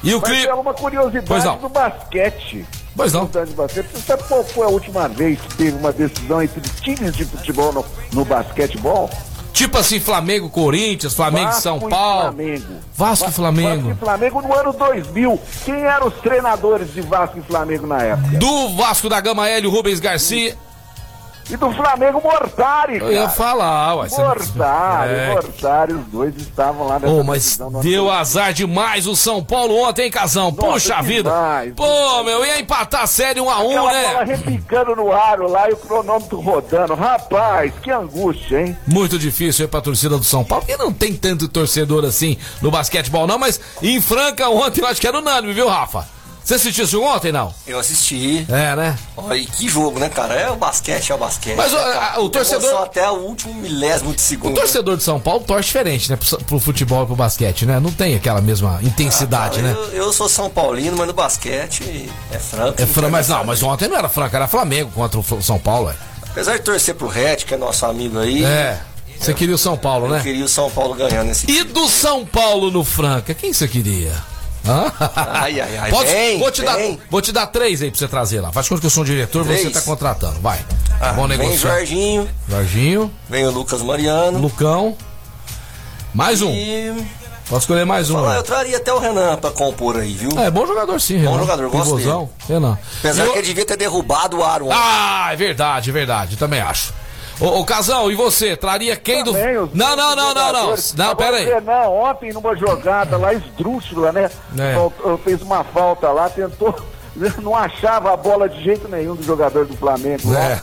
E 0.02 0.14
o 0.14 0.20
Mas 0.20 0.30
Clippers? 0.30 0.50
é 0.50 0.54
uma 0.54 0.74
curiosidade 0.74 1.26
Pois 1.26 1.44
não. 1.44 1.58
do 1.58 1.68
basquete. 1.68 2.66
Pois 2.94 3.12
não. 3.12 3.26
Basquete. 3.26 3.86
Você 3.92 4.00
sabe 4.00 4.22
qual 4.24 4.44
foi 4.44 4.66
a 4.66 4.70
última 4.70 5.08
vez 5.08 5.38
que 5.40 5.54
teve 5.56 5.76
uma 5.76 5.92
decisão 5.92 6.42
entre 6.42 6.60
times 6.80 7.14
de 7.14 7.24
futebol 7.24 7.72
no, 7.72 7.84
no 8.12 8.24
basquetebol? 8.24 9.10
Tipo 9.52 9.78
assim, 9.78 9.98
Flamengo, 9.98 10.50
Corinthians, 10.50 11.14
Flamengo, 11.14 11.46
Vasco 11.46 11.62
São 11.62 11.76
e 11.78 11.88
Paulo. 11.88 12.22
Flamengo. 12.24 12.74
Vasco 12.94 13.28
e 13.30 13.32
Flamengo. 13.32 13.88
Vasco 13.88 13.90
e 13.90 14.04
Flamengo 14.04 14.42
no 14.42 14.54
ano 14.54 14.72
2000. 14.74 15.40
Quem 15.64 15.82
eram 15.82 16.08
os 16.08 16.14
treinadores 16.16 16.92
de 16.92 17.00
Vasco 17.00 17.38
e 17.38 17.42
Flamengo 17.42 17.86
na 17.86 18.02
época? 18.02 18.36
Do 18.36 18.76
Vasco 18.76 19.08
da 19.08 19.18
Gama 19.18 19.48
Hélio 19.48 19.70
Rubens 19.70 19.98
Garcia. 19.98 20.54
E 21.48 21.56
do 21.56 21.70
Flamengo 21.72 22.20
Mortari, 22.20 22.96
Eu 22.98 23.12
ia 23.12 23.18
cara. 23.20 23.28
falar, 23.30 23.94
ué. 23.96 24.08
Mortari, 24.10 25.12
É. 25.14 25.30
Mortari, 25.32 25.92
os 25.92 26.04
dois 26.06 26.34
estavam 26.36 26.86
lá 26.88 26.98
nessa 26.98 27.12
Ô, 27.12 27.22
mas 27.22 27.56
deu 27.56 27.70
2000. 27.70 28.10
azar 28.10 28.52
demais 28.52 29.06
o 29.06 29.14
São 29.14 29.44
Paulo 29.44 29.76
ontem, 29.76 30.06
hein, 30.06 30.10
Casão? 30.10 30.52
Puxa 30.52 31.00
vida. 31.02 31.30
demais. 31.30 31.72
Pô, 31.74 32.22
meu, 32.24 32.44
ia 32.44 32.58
empatar 32.60 33.02
a 33.02 33.06
série 33.06 33.40
1 33.40 33.48
a 33.48 33.60
1 33.60 33.70
Aquela 33.70 33.82
bola 34.02 34.24
né? 34.24 34.34
repicando 34.34 34.96
no 34.96 35.12
aro 35.12 35.48
lá 35.48 35.70
e 35.70 35.72
o 35.72 35.76
cronômetro 35.76 36.40
rodando. 36.40 36.94
Rapaz, 36.94 37.72
que 37.80 37.90
angústia, 37.92 38.62
hein? 38.62 38.76
Muito 38.86 39.16
difícil 39.18 39.64
aí 39.66 39.70
pra 39.70 39.80
torcida 39.80 40.18
do 40.18 40.24
São 40.24 40.44
Paulo, 40.44 40.64
porque 40.66 40.82
não 40.82 40.92
tem 40.92 41.14
tanto 41.14 41.46
torcedor 41.48 42.04
assim 42.04 42.36
no 42.60 42.70
basquetebol, 42.72 43.26
não, 43.26 43.38
mas 43.38 43.60
em 43.80 44.00
Franca 44.00 44.48
ontem 44.48 44.80
eu 44.80 44.86
acho 44.88 45.00
que 45.00 45.06
era 45.06 45.18
unânime, 45.18 45.52
viu, 45.52 45.68
Rafa? 45.68 46.15
Você 46.46 46.54
assistiu 46.54 46.84
isso 46.84 47.02
ontem, 47.02 47.32
não? 47.32 47.52
Eu 47.66 47.80
assisti. 47.80 48.46
É, 48.48 48.76
né? 48.76 48.96
Olha, 49.16 49.36
e 49.36 49.44
que 49.46 49.68
jogo, 49.68 49.98
né, 49.98 50.08
cara? 50.08 50.32
É 50.34 50.48
o 50.48 50.54
basquete, 50.54 51.10
é 51.10 51.14
o 51.16 51.18
basquete. 51.18 51.56
Mas 51.56 51.72
o- 51.72 51.76
né, 51.76 51.82
cara? 51.92 52.12
a- 52.14 52.20
o 52.20 52.28
torcedor- 52.28 52.62
Emoção 52.70 52.84
até 52.84 53.10
o 53.10 53.14
último 53.14 53.52
milésimo 53.54 54.10
de 54.14 54.18
O 54.18 54.24
segundo. 54.24 54.54
torcedor 54.54 54.96
de 54.96 55.02
São 55.02 55.18
Paulo 55.18 55.42
torce 55.44 55.64
diferente, 55.66 56.08
né? 56.08 56.16
Pro, 56.16 56.38
pro 56.44 56.60
futebol 56.60 57.02
e 57.02 57.06
pro 57.06 57.16
basquete, 57.16 57.66
né? 57.66 57.80
Não 57.80 57.90
tem 57.90 58.14
aquela 58.14 58.40
mesma 58.40 58.78
intensidade, 58.80 59.60
né? 59.60 59.72
Eu, 59.76 60.04
eu 60.04 60.12
sou 60.12 60.28
São 60.28 60.48
Paulino, 60.48 60.96
mas 60.96 61.08
no 61.08 61.12
basquete 61.14 62.08
é 62.30 62.38
franco. 62.38 62.80
É 62.80 62.86
Fran, 62.86 63.08
mas 63.08 63.26
não, 63.26 63.42
mas 63.44 63.60
ontem 63.64 63.88
não 63.88 63.96
era 63.96 64.08
Franca, 64.08 64.36
era 64.36 64.46
Flamengo 64.46 64.92
contra 64.94 65.18
o 65.18 65.42
São 65.42 65.58
Paulo, 65.58 65.90
é. 65.90 65.96
Apesar 66.30 66.56
de 66.58 66.62
torcer 66.62 66.94
pro 66.94 67.08
Red, 67.08 67.38
que 67.38 67.54
é 67.54 67.56
nosso 67.56 67.84
amigo 67.84 68.20
aí, 68.20 68.44
É. 68.44 68.78
Você 69.18 69.34
queria 69.34 69.54
o 69.56 69.58
São 69.58 69.76
Paulo, 69.76 70.06
eu 70.06 70.10
né? 70.10 70.20
queria 70.22 70.44
o 70.44 70.48
São 70.48 70.70
Paulo 70.70 70.94
ganhando 70.94 71.30
esse 71.30 71.50
E 71.50 71.64
do 71.64 71.88
São 71.88 72.24
Paulo 72.24 72.70
no 72.70 72.84
Franca, 72.84 73.34
quem 73.34 73.52
você 73.52 73.66
queria? 73.66 74.12
Hã? 74.66 74.92
Ai, 75.16 75.60
ai, 75.60 75.76
ai, 75.78 75.90
Pode- 75.90 76.10
vem, 76.10 76.38
vou, 76.40 76.50
te 76.50 76.62
dar, 76.62 76.76
vou 77.10 77.22
te 77.22 77.32
dar 77.32 77.46
três 77.46 77.82
aí 77.82 77.90
pra 77.90 77.98
você 77.98 78.08
trazer 78.08 78.40
lá. 78.40 78.50
Faz 78.52 78.68
conta 78.68 78.80
que 78.80 78.86
eu 78.86 78.90
sou 78.90 79.02
um 79.02 79.06
diretor, 79.06 79.44
você 79.44 79.60
Três? 79.60 79.72
tá 79.72 79.80
contratando. 79.82 80.40
Vai. 80.40 80.58
Ah, 81.00 81.12
Bom 81.12 81.28
vem 81.28 81.38
negócio. 81.38 81.60
Jorginho, 81.60 82.28
Jorginho, 82.48 83.12
vem 83.28 83.46
o 83.46 83.50
Lucas 83.50 83.80
Mariano. 83.82 84.38
Lucão. 84.38 84.96
Mais 86.12 86.42
um. 86.42 86.50
E. 86.50 87.06
Pode 87.48 87.62
escolher 87.62 87.84
mais 87.86 88.10
um. 88.10 88.14
Falar, 88.14 88.34
eu 88.36 88.42
traria 88.42 88.76
até 88.76 88.92
o 88.92 88.98
Renan 88.98 89.36
pra 89.36 89.50
compor 89.50 89.96
aí, 89.98 90.14
viu? 90.14 90.30
É, 90.40 90.50
bom 90.50 90.66
jogador 90.66 91.00
sim, 91.00 91.16
Renan. 91.18 91.38
jogador, 91.38 91.68
gosto 91.70 91.84
Pivôzão, 91.96 92.28
Renan. 92.48 92.76
Apesar 92.98 93.24
E 93.24 93.28
o- 93.28 93.32
que 93.34 93.38
ele 93.38 93.46
devia 93.46 93.64
ter 93.64 93.76
derrubado 93.76 94.38
o 94.38 94.42
Aaron. 94.42 94.68
Ah, 94.72 95.28
é 95.32 95.36
verdade, 95.36 95.90
é 95.90 95.92
verdade, 95.92 96.36
também 96.36 96.60
acho. 96.60 96.92
Ô, 97.40 97.60
ô 97.60 97.64
Casão, 97.64 98.10
e 98.10 98.14
você? 98.14 98.56
Traria 98.56 98.96
quem 98.96 99.22
do. 99.22 99.32
Também, 99.32 99.58
os 99.58 99.72
Não, 99.74 99.94
não, 99.94 100.16
não, 100.16 100.34
não, 100.34 100.52
não. 100.52 100.74
Não, 100.96 101.16
pera 101.16 101.36
aí. 101.36 101.44
Renan, 101.44 101.88
ontem, 101.88 102.32
numa 102.32 102.56
jogada 102.56 103.16
lá, 103.18 103.34
esdrúxula, 103.34 104.10
né? 104.12 104.30
É. 104.58 105.18
Fez 105.22 105.42
uma 105.42 105.62
falta 105.62 106.10
lá, 106.10 106.30
tentou. 106.30 106.74
Não 107.42 107.54
achava 107.54 108.12
a 108.12 108.16
bola 108.16 108.48
de 108.48 108.62
jeito 108.62 108.88
nenhum 108.88 109.14
do 109.14 109.22
jogador 109.22 109.66
do 109.66 109.76
Flamengo. 109.76 110.30
lá. 110.30 110.40
É. 110.40 110.62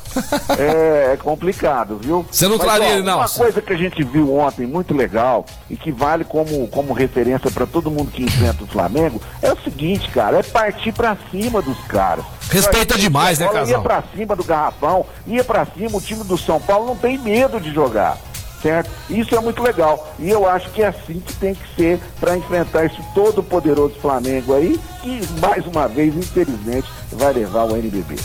É, 0.59 1.13
é 1.13 1.17
complicado, 1.17 1.97
viu? 2.01 2.25
Você 2.29 2.47
não 2.47 2.57
Mas, 2.57 2.65
traria 2.65 2.87
ó, 2.87 2.91
ele, 2.91 3.01
não? 3.01 3.17
Uma 3.17 3.29
coisa 3.29 3.61
que 3.61 3.73
a 3.73 3.77
gente 3.77 4.03
viu 4.03 4.35
ontem 4.35 4.65
muito 4.65 4.93
legal 4.93 5.45
e 5.69 5.75
que 5.75 5.91
vale 5.91 6.23
como, 6.23 6.67
como 6.67 6.93
referência 6.93 7.49
para 7.51 7.65
todo 7.65 7.89
mundo 7.89 8.11
que 8.11 8.23
enfrenta 8.23 8.63
o 8.63 8.67
Flamengo 8.67 9.21
é 9.41 9.51
o 9.51 9.57
seguinte, 9.61 10.09
cara, 10.09 10.39
é 10.39 10.43
partir 10.43 10.91
pra 10.91 11.17
cima 11.31 11.61
dos 11.61 11.77
caras. 11.87 12.25
Respeita 12.49 12.97
demais, 12.97 13.39
né, 13.39 13.47
Casal? 13.47 13.67
Ia 13.67 13.79
pra 13.79 14.03
cima 14.15 14.35
do 14.35 14.43
garrafão, 14.43 15.05
ia 15.25 15.43
pra 15.43 15.65
cima, 15.65 15.97
o 15.97 16.01
time 16.01 16.23
do 16.23 16.37
São 16.37 16.59
Paulo 16.59 16.85
não 16.85 16.95
tem 16.95 17.17
medo 17.17 17.59
de 17.59 17.73
jogar. 17.73 18.17
Certo? 18.63 18.89
Isso 19.09 19.35
é 19.35 19.39
muito 19.41 19.61
legal. 19.61 20.11
E 20.17 20.29
eu 20.29 20.47
acho 20.49 20.69
que 20.71 20.81
é 20.81 20.87
assim 20.87 21.19
que 21.19 21.33
tem 21.33 21.53
que 21.53 21.75
ser 21.75 21.99
para 22.19 22.35
enfrentar 22.37 22.85
esse 22.85 22.97
todo 23.13 23.43
poderoso 23.43 23.93
Flamengo 24.01 24.55
aí, 24.55 24.79
que 25.01 25.19
mais 25.41 25.65
uma 25.67 25.85
vez, 25.87 26.15
infelizmente, 26.15 26.87
vai 27.11 27.33
levar 27.33 27.65
o 27.65 27.75
NBB. 27.75 28.15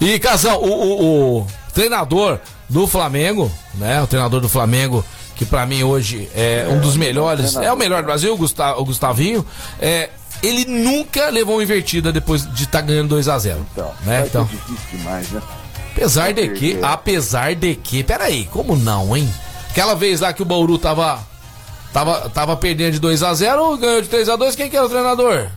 E 0.00 0.18
Casão, 0.18 0.60
o, 0.60 0.68
o- 0.70 1.38
o 1.40 1.46
treinador 1.72 2.38
do 2.68 2.86
Flamengo, 2.86 3.50
né? 3.76 4.02
O 4.02 4.06
treinador 4.06 4.40
do 4.42 4.48
Flamengo 4.50 5.02
que 5.34 5.44
pra 5.44 5.66
mim 5.66 5.82
hoje 5.82 6.30
é 6.34 6.66
um 6.70 6.78
dos 6.80 6.96
melhores, 6.96 7.56
é 7.56 7.72
o 7.72 7.76
melhor 7.76 8.02
do 8.02 8.06
Brasil, 8.06 8.32
o, 8.34 8.80
o 8.80 8.84
Gustavinho, 8.86 9.44
é, 9.78 10.08
ele 10.42 10.64
nunca 10.64 11.28
levou 11.28 11.56
uma 11.56 11.62
invertida 11.62 12.10
depois 12.12 12.50
de 12.54 12.64
estar 12.64 12.80
ganhando 12.80 13.08
2 13.08 13.28
a 13.28 13.38
0 13.38 13.66
Então, 13.72 13.90
né? 14.04 14.24
Então, 14.26 14.44
difícil 14.44 14.76
demais, 14.92 15.30
né? 15.30 15.42
apesar 15.92 16.32
de 16.32 16.48
que, 16.50 16.78
apesar 16.82 17.54
de 17.54 17.74
que, 17.74 18.02
peraí, 18.02 18.46
como 18.52 18.76
não, 18.76 19.14
hein? 19.16 19.28
Aquela 19.76 19.94
vez 19.94 20.22
lá 20.22 20.32
que 20.32 20.40
o 20.40 20.44
Bauru 20.46 20.78
tava 20.78 21.22
tava, 21.92 22.30
tava 22.30 22.56
perdendo 22.56 22.94
de 22.94 22.98
2 22.98 23.22
a 23.22 23.34
0 23.34 23.76
ganhou 23.76 24.00
de 24.00 24.08
3 24.08 24.30
a 24.30 24.34
2 24.34 24.56
quem 24.56 24.70
que 24.70 24.76
era 24.76 24.86
o 24.86 24.88
treinador? 24.88 25.48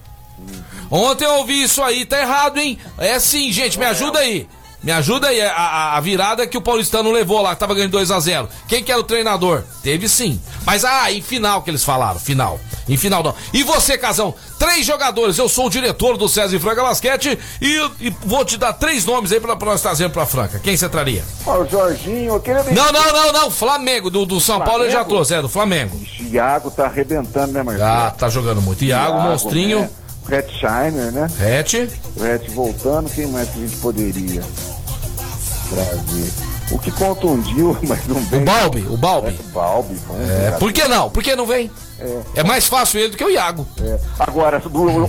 Ontem 0.91 1.23
eu 1.23 1.35
ouvi 1.35 1.63
isso 1.63 1.81
aí, 1.81 2.05
tá 2.05 2.19
errado, 2.19 2.57
hein? 2.57 2.77
É 2.97 3.17
sim, 3.17 3.49
gente, 3.49 3.79
me 3.79 3.85
ajuda 3.85 4.19
aí. 4.19 4.45
Me 4.81 4.91
ajuda 4.93 5.27
aí, 5.27 5.41
a, 5.41 5.51
a- 5.53 5.97
a 5.97 5.99
virada 5.99 6.47
que 6.47 6.57
o 6.57 6.61
Paulistano 6.61 7.11
levou 7.11 7.41
lá, 7.41 7.53
que 7.53 7.59
tava 7.59 7.73
ganhando 7.75 7.91
2 7.91 8.11
a 8.11 8.19
0 8.19 8.47
Quem 8.67 8.81
que 8.83 8.91
era 8.91 9.01
o 9.01 9.03
treinador? 9.03 9.63
Teve 9.83 10.07
sim. 10.07 10.39
Mas, 10.65 10.85
ah, 10.85 11.11
em 11.11 11.21
final 11.21 11.61
que 11.61 11.69
eles 11.69 11.83
falaram, 11.83 12.19
final. 12.19 12.59
Em 12.87 12.95
final 12.95 13.21
não. 13.21 13.35
E 13.53 13.61
você, 13.63 13.97
Casão? 13.97 14.33
Três 14.57 14.85
jogadores, 14.85 15.37
eu 15.37 15.47
sou 15.49 15.67
o 15.67 15.69
diretor 15.69 16.17
do 16.17 16.27
César 16.29 16.55
e 16.55 16.59
Franca 16.59 16.81
Basquete 16.81 17.37
e, 17.61 17.89
e 17.99 18.09
vou 18.25 18.43
te 18.45 18.57
dar 18.57 18.73
três 18.73 19.05
nomes 19.05 19.31
aí 19.31 19.39
pra, 19.39 19.55
pra 19.55 19.71
nós 19.71 19.81
trazermos 19.81 20.13
pra 20.13 20.25
Franca. 20.25 20.59
Quem 20.59 20.75
você 20.77 20.87
traria? 20.89 21.23
Ó, 21.45 21.59
o 21.59 21.67
Jorginho, 21.67 22.35
aquele 22.35 22.63
Não, 22.71 22.91
não, 22.91 23.13
não, 23.13 23.31
não, 23.33 23.51
Flamengo, 23.51 24.09
do, 24.09 24.25
do 24.25 24.39
São 24.39 24.59
Paulo 24.59 24.83
ele 24.83 24.91
já 24.91 24.99
Flamengo? 24.99 25.09
trouxe, 25.15 25.33
é, 25.35 25.41
do 25.41 25.49
Flamengo. 25.49 25.99
Iago 26.19 26.71
tá 26.71 26.85
arrebentando, 26.85 27.51
né, 27.53 27.63
Marcelo? 27.63 27.89
Ah, 27.89 28.11
tá 28.11 28.29
jogando 28.29 28.61
muito. 28.61 28.83
Iago, 28.83 29.19
Monstrinho, 29.21 29.81
Né? 29.81 29.89
O 30.29 30.33
Hetzheimer, 30.33 31.11
né? 31.11 31.27
O 32.15 32.25
Hetz 32.25 32.53
voltando, 32.53 33.09
quem 33.09 33.27
mais 33.27 33.49
que 33.49 33.63
a 33.63 33.67
gente 33.67 33.77
poderia 33.77 34.43
trazer? 35.69 36.31
O 36.71 36.77
que 36.77 36.91
contundiu, 36.91 37.75
mas 37.87 38.05
não 38.07 38.17
O 38.17 38.21
vem. 38.21 38.43
Balbi, 38.43 38.85
o 38.87 38.97
Balbi. 38.97 39.39
O 39.39 39.43
Balbi, 39.53 39.95
bom. 40.07 40.15
É, 40.19 40.51
por 40.51 40.71
que 40.71 40.87
não? 40.87 41.09
Por 41.09 41.23
que 41.23 41.35
não 41.35 41.45
vem? 41.45 41.71
É 42.35 42.43
mais 42.43 42.67
fácil 42.67 42.99
ele 42.99 43.09
do 43.09 43.17
que 43.17 43.23
o 43.23 43.29
Iago. 43.29 43.65
É. 43.81 43.99
Agora, 44.19 44.61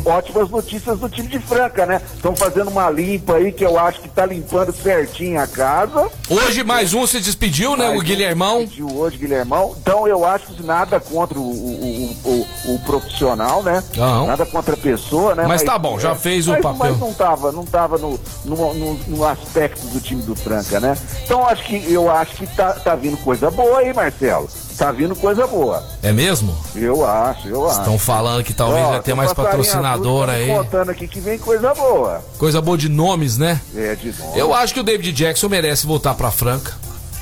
ótimas 0.05 0.51
notícias 0.51 0.99
do 0.99 1.09
time 1.09 1.29
de 1.29 1.39
Franca, 1.39 1.87
né? 1.87 2.01
Estão 2.15 2.35
fazendo 2.35 2.69
uma 2.71 2.91
limpa 2.91 3.35
aí 3.37 3.53
que 3.53 3.65
eu 3.65 3.79
acho 3.79 4.01
que 4.01 4.09
tá 4.09 4.27
limpando 4.27 4.73
certinho 4.73 5.41
a 5.41 5.47
casa. 5.47 6.09
Hoje 6.29 6.63
mais 6.65 6.93
um 6.95 7.07
se 7.07 7.21
despediu, 7.21 7.77
né? 7.77 7.85
O 7.87 7.89
Mais 7.91 8.01
um 8.01 8.05
Guilhermão. 8.05 8.59
pediu 8.61 8.89
hoje, 8.97 9.17
Guilhermão. 9.19 9.75
Então 9.81 10.07
eu 10.07 10.25
acho 10.25 10.47
que 10.47 10.63
nada 10.63 10.99
contra 11.01 11.39
o, 11.39 11.43
o, 11.43 12.17
o, 12.25 12.31
o- 12.31 12.75
o 12.75 12.79
profissional, 12.81 13.63
né? 13.63 13.83
Não. 13.97 14.27
Nada 14.27 14.45
contra 14.47 14.75
a 14.75 14.77
pessoa, 14.77 15.35
né? 15.35 15.45
Mas 15.47 15.63
tá 15.63 15.79
bom, 15.79 15.99
já 15.99 16.15
fez 16.15 16.47
o 16.49 16.53
mas, 16.53 16.63
papel. 16.63 16.77
Mas 16.79 16.99
não 16.99 17.13
tava, 17.13 17.53
não 17.53 17.65
tava 17.65 17.99
no, 17.99 18.19
no, 18.45 18.75
no- 18.75 18.95
no 19.09 19.25
aspecto 19.25 19.87
do 19.89 20.01
time 20.01 20.23
do 20.23 20.35
Franca, 20.37 20.79
né? 20.81 20.97
Então 21.25 21.47
acho 21.47 21.65
que, 21.65 21.93
eu 21.93 22.11
acho 22.11 22.35
que 22.37 22.47
tá, 22.47 22.73
tá 22.75 22.95
vindo 22.95 23.17
coisa 23.19 23.51
boa 23.51 23.79
aí, 23.79 23.93
Marcelo. 23.93 24.49
Tá 24.81 24.91
vindo 24.91 25.15
coisa 25.15 25.47
boa. 25.47 25.85
É 26.03 26.11
mesmo? 26.11 26.57
Eu 26.75 27.05
acho, 27.07 27.47
eu 27.49 27.69
acho. 27.69 27.81
Estão 27.81 27.99
falando 27.99 28.43
que 28.43 28.55
talvez 28.55 28.83
Ó, 28.87 28.91
vai 28.93 29.01
ter 29.03 29.13
mais 29.13 29.31
patrocinador 29.35 30.31
azul, 30.31 30.43
me 30.47 30.51
aí. 30.53 30.57
contando 30.57 30.89
aqui 30.89 31.07
que 31.07 31.21
vem 31.21 31.39
coisa 31.39 31.75
boa. 31.75 32.25
Coisa 32.39 32.63
boa 32.63 32.79
de 32.79 32.89
nomes, 32.89 33.37
né? 33.37 33.61
É, 33.77 33.95
de 33.95 34.07
novo. 34.19 34.39
Eu 34.39 34.55
acho 34.55 34.73
que 34.73 34.81
o 34.81 34.83
David 34.83 35.13
Jackson 35.13 35.51
merece 35.51 35.87
voltar 35.87 36.15
pra 36.15 36.31
Franca, 36.31 36.73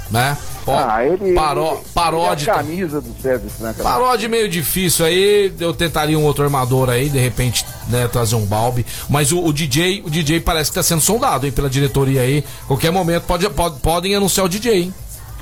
né? 0.09 0.39
Pô, 0.65 0.71
Ah, 0.73 1.05
ele. 1.05 1.33
paró, 1.35 1.79
é 1.97 2.33
a 2.33 2.55
camisa 2.55 3.01
do 3.01 3.13
César 3.21 3.49
Franca. 3.59 3.83
Paródia 3.83 4.29
meio 4.29 4.49
difícil 4.49 5.05
aí, 5.05 5.53
eu 5.59 5.75
tentaria 5.75 6.17
um 6.17 6.23
outro 6.25 6.45
armador 6.45 6.89
aí, 6.91 7.09
de 7.09 7.19
repente, 7.19 7.67
né, 7.89 8.07
trazer 8.07 8.37
um 8.37 8.47
Balbi. 8.47 8.87
Mas 9.09 9.33
o, 9.33 9.43
o 9.45 9.53
DJ, 9.53 10.03
o 10.07 10.11
DJ 10.11 10.39
parece 10.39 10.71
que 10.71 10.77
tá 10.77 10.83
sendo 10.85 11.01
sondado, 11.01 11.45
hein, 11.45 11.51
pela 11.51 11.69
diretoria 11.69 12.21
aí. 12.21 12.45
Qualquer 12.69 12.93
momento 12.93 13.25
pode, 13.25 13.51
pode- 13.51 13.81
podem 13.81 14.15
anunciar 14.15 14.47
o 14.47 14.49
DJ, 14.49 14.83
hein? 14.83 14.95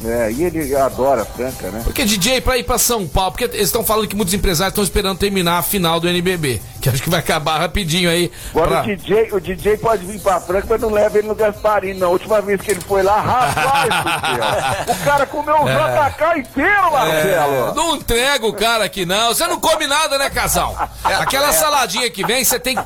É, 0.05 0.31
e 0.31 0.45
ele 0.45 0.77
adora 0.77 1.23
a 1.23 1.25
Franca, 1.25 1.71
né? 1.71 1.81
Porque 1.83 2.05
DJ 2.05 2.41
pra 2.43 2.59
ir 2.59 2.65
pra 2.65 2.77
São 2.79 3.07
Paulo, 3.09 3.31
porque 3.33 3.45
eles 3.45 3.63
estão 3.69 3.83
falando 3.83 4.07
que 4.07 4.15
muitos 4.15 4.35
empresários 4.35 4.73
estão 4.73 4.85
esperando 4.85 5.19
terminar 5.19 5.59
a 5.59 5.63
final 5.63 5.99
do 5.99 6.07
NBB, 6.09 6.61
que 6.83 6.89
acho 6.91 7.03
que 7.03 7.09
vai 7.09 7.21
acabar 7.21 7.59
rapidinho 7.59 8.11
aí. 8.11 8.31
Agora 8.51 8.69
pra- 8.69 8.81
o 8.83 8.85
DJ, 8.85 9.29
o 9.33 9.41
DJ 9.41 9.79
pode 9.79 10.05
vir 10.05 10.21
pra 10.21 10.39
Franca, 10.41 10.67
mas 10.69 10.81
não 10.83 10.91
leva 10.91 11.19
ele 11.19 11.27
no 11.27 11.35
Gasparini. 11.35 11.99
Na 11.99 12.09
última 12.09 12.43
vez 12.43 12.61
que 12.61 12.73
ele 12.73 12.81
foi 12.83 13.03
lá, 13.03 13.21
rapaz. 13.21 14.87
O 14.87 15.05
cara 15.05 15.27
comeu 15.27 15.55
o 15.63 15.65
JK 15.67 16.39
inteiro, 16.41 16.93
Marcelo. 16.93 17.71
É, 17.71 17.75
não 17.75 17.97
entrega 17.97 18.47
o 18.47 18.53
cara 18.53 18.85
aqui, 18.85 19.07
não. 19.07 19.29
Você 19.29 19.47
não 19.47 19.59
come 19.59 19.87
nada, 19.87 20.19
né, 20.19 20.29
casal? 20.31 20.77
Aquela 21.05 21.53
saladinha 21.53 22.11
que 22.11 22.25
vem, 22.27 22.45
você 22.45 22.59
tem 22.59 22.77
que 22.77 22.83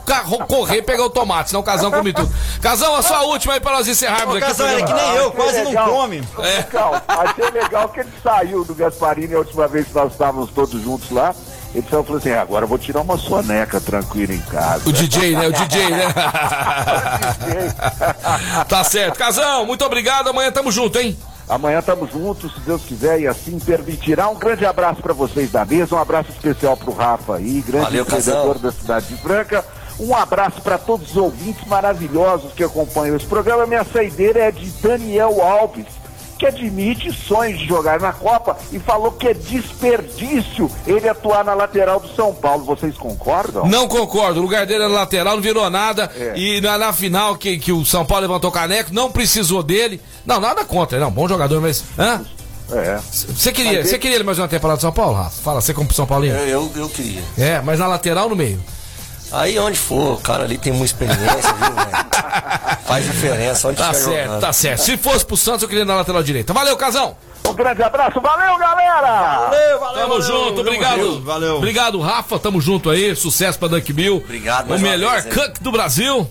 correr 0.46 0.78
e 0.78 0.82
pegar 0.82 1.04
o 1.04 1.11
tomate, 1.11 1.50
senão 1.50 1.61
o 1.61 1.64
casal 1.64 1.90
come 1.90 2.12
tudo. 2.12 2.30
Casal, 2.62 2.94
a 2.96 3.02
sua 3.02 3.22
última 3.22 3.54
aí 3.54 3.61
pra 3.61 3.72
nós 3.72 3.88
encerrarmos 3.88 4.34
Ô, 4.34 4.38
aqui. 4.38 4.44
o 4.44 4.48
Casal, 4.48 4.68
é 4.68 4.82
que 4.82 4.92
nem 4.92 5.14
eu, 5.16 5.28
Achei 5.28 5.30
quase 5.30 5.62
não 5.62 5.84
come. 5.86 6.22
Legal. 6.38 6.99
Achei 7.09 7.51
legal 7.51 7.88
que 7.88 8.01
ele 8.01 8.12
saiu 8.22 8.64
do 8.64 8.74
Gasparini 8.74 9.34
a 9.34 9.38
última 9.38 9.66
vez 9.68 9.88
que 9.88 9.94
nós 9.94 10.12
estávamos 10.12 10.51
todos 10.51 10.80
juntos 10.82 11.11
lá. 11.11 11.34
Ele 11.74 11.86
só 11.88 12.03
falou 12.03 12.18
assim: 12.18 12.30
"Ah, 12.30 12.42
agora 12.42 12.64
eu 12.64 12.68
vou 12.68 12.78
tirar 12.78 13.01
uma 13.01 13.16
soneca 13.16 13.80
tranquila 13.80 14.34
em 14.34 14.40
casa. 14.40 14.88
O 14.88 14.92
DJ, 14.92 15.36
né? 15.36 15.48
O 15.48 15.53
DJ, 15.53 15.90
né? 15.90 16.12
tá 18.68 18.84
certo. 18.84 19.16
Casão, 19.16 19.66
muito 19.66 19.84
obrigado. 19.84 20.30
Amanhã 20.30 20.51
tamo 20.51 20.72
junto, 20.72 20.98
hein? 20.98 21.16
Amanhã 21.48 21.80
estamos 21.80 22.12
juntos, 22.12 22.55
se 22.55 22.61
Deus 22.61 22.82
quiser, 22.82 23.20
e 23.20 23.26
assim 23.26 23.59
permitirá. 23.59 24.28
Um 24.28 24.36
grande 24.36 24.64
abraço 24.64 25.03
para 25.03 25.12
vocês 25.12 25.51
da 25.51 25.64
mesa, 25.64 25.96
um 25.96 25.98
abraço 25.98 26.30
especial 26.30 26.76
para 26.76 26.90
o 26.90 26.94
Rafa 26.94 27.36
aí, 27.36 27.61
grande 27.66 27.86
Valeu, 27.86 28.03
empreendedor 28.03 28.59
da 28.59 28.70
cidade 28.70 29.07
de 29.07 29.16
Franca. 29.16 29.64
Um 29.98 30.14
abraço 30.14 30.61
para 30.62 30.78
todos 30.78 31.11
os 31.11 31.16
ouvintes 31.16 31.66
maravilhosos 31.66 32.53
que 32.53 32.62
acompanham 32.62 33.16
esse 33.16 33.26
programa. 33.26 33.66
Minha 33.66 33.84
saideira 33.84 34.38
é 34.38 34.53
de 34.53 34.70
Daniel 34.80 35.42
Alves, 35.42 35.86
que 36.41 36.47
admite 36.47 37.12
sonhos 37.12 37.59
de 37.59 37.66
jogar 37.66 38.01
na 38.01 38.14
Copa 38.14 38.57
e 38.72 38.78
falou 38.78 39.12
que 39.12 39.28
é 39.28 39.34
desperdício 39.34 40.70
ele 40.86 41.07
atuar 41.07 41.45
na 41.45 41.53
lateral 41.53 42.01
do 42.01 42.09
São 42.14 42.34
Paulo. 42.34 42.64
Vocês 42.64 42.97
concordam? 42.97 43.68
Não 43.68 43.86
concordo. 43.86 44.41
O 44.41 44.43
lugar 44.43 44.64
dele 44.64 44.84
era 44.84 44.93
lateral, 44.93 45.34
não 45.34 45.43
virou 45.43 45.68
nada. 45.68 46.11
É. 46.16 46.32
E 46.34 46.59
na, 46.62 46.78
na 46.78 46.95
final 46.95 47.36
que, 47.36 47.59
que 47.59 47.70
o 47.70 47.84
São 47.84 48.07
Paulo 48.07 48.22
levantou 48.22 48.51
caneco, 48.51 48.88
não 48.91 49.12
precisou 49.12 49.62
dele. 49.62 50.01
Não, 50.24 50.41
nada 50.41 50.64
contra, 50.64 50.99
não. 50.99 51.11
Bom 51.11 51.28
jogador, 51.28 51.61
mas. 51.61 51.84
Hã? 51.99 52.24
É. 52.72 52.99
Você 53.03 53.53
queria, 53.53 53.84
você 53.84 53.99
queria 53.99 54.16
ele 54.16 54.24
mais 54.24 54.38
uma 54.38 54.49
temporada 54.49 54.78
do 54.78 54.80
São 54.80 54.93
Paulo, 54.93 55.16
Rafa? 55.16 55.43
Fala, 55.43 55.61
você 55.61 55.74
como 55.74 55.93
São 55.93 56.07
Paulino? 56.07 56.38
Eu, 56.38 56.49
eu, 56.49 56.72
eu 56.74 56.88
queria. 56.88 57.22
É, 57.36 57.61
mas 57.61 57.78
na 57.78 57.86
lateral 57.86 58.24
ou 58.24 58.30
no 58.30 58.36
meio? 58.36 58.59
Aí 59.30 59.59
onde 59.59 59.78
for, 59.78 60.14
o 60.14 60.20
cara 60.20 60.45
ali 60.45 60.57
tem 60.57 60.72
muita 60.72 60.86
experiência, 60.86 61.53
viu, 61.53 61.74
velho? 61.74 62.09
Faz 62.87 63.05
diferença 63.05 63.68
onde 63.68 63.78
Tá 63.78 63.93
certo, 63.93 64.24
jogando. 64.24 64.41
tá 64.41 64.53
certo. 64.53 64.81
Se 64.83 64.97
fosse 64.97 65.24
pro 65.24 65.37
Santos, 65.37 65.62
eu 65.62 65.68
queria 65.68 65.85
na 65.85 65.97
lateral 65.97 66.22
direita. 66.22 66.53
Valeu, 66.53 66.76
Casão! 66.76 67.16
Um 67.47 67.55
grande 67.55 67.83
abraço, 67.83 68.20
valeu 68.20 68.57
galera! 68.59 69.39
Valeu, 69.41 69.81
valeu. 69.81 69.95
Tamo 70.03 70.09
valeu, 70.09 70.22
junto, 70.22 70.49
tamo 70.57 70.61
obrigado. 70.61 71.01
junto, 71.01 71.20
Valeu. 71.24 71.57
Obrigado, 71.57 72.01
Rafa. 72.01 72.39
Tamo 72.39 72.61
junto 72.61 72.91
aí. 72.91 73.14
Sucesso 73.16 73.59
pra 73.59 73.68
Dunk 73.68 73.93
Bill. 73.93 74.16
Obrigado 74.16 74.72
O 74.74 74.78
melhor 74.78 75.22
vez, 75.22 75.35
cook 75.35 75.61
do 75.61 75.72
Brasil. 75.72 76.28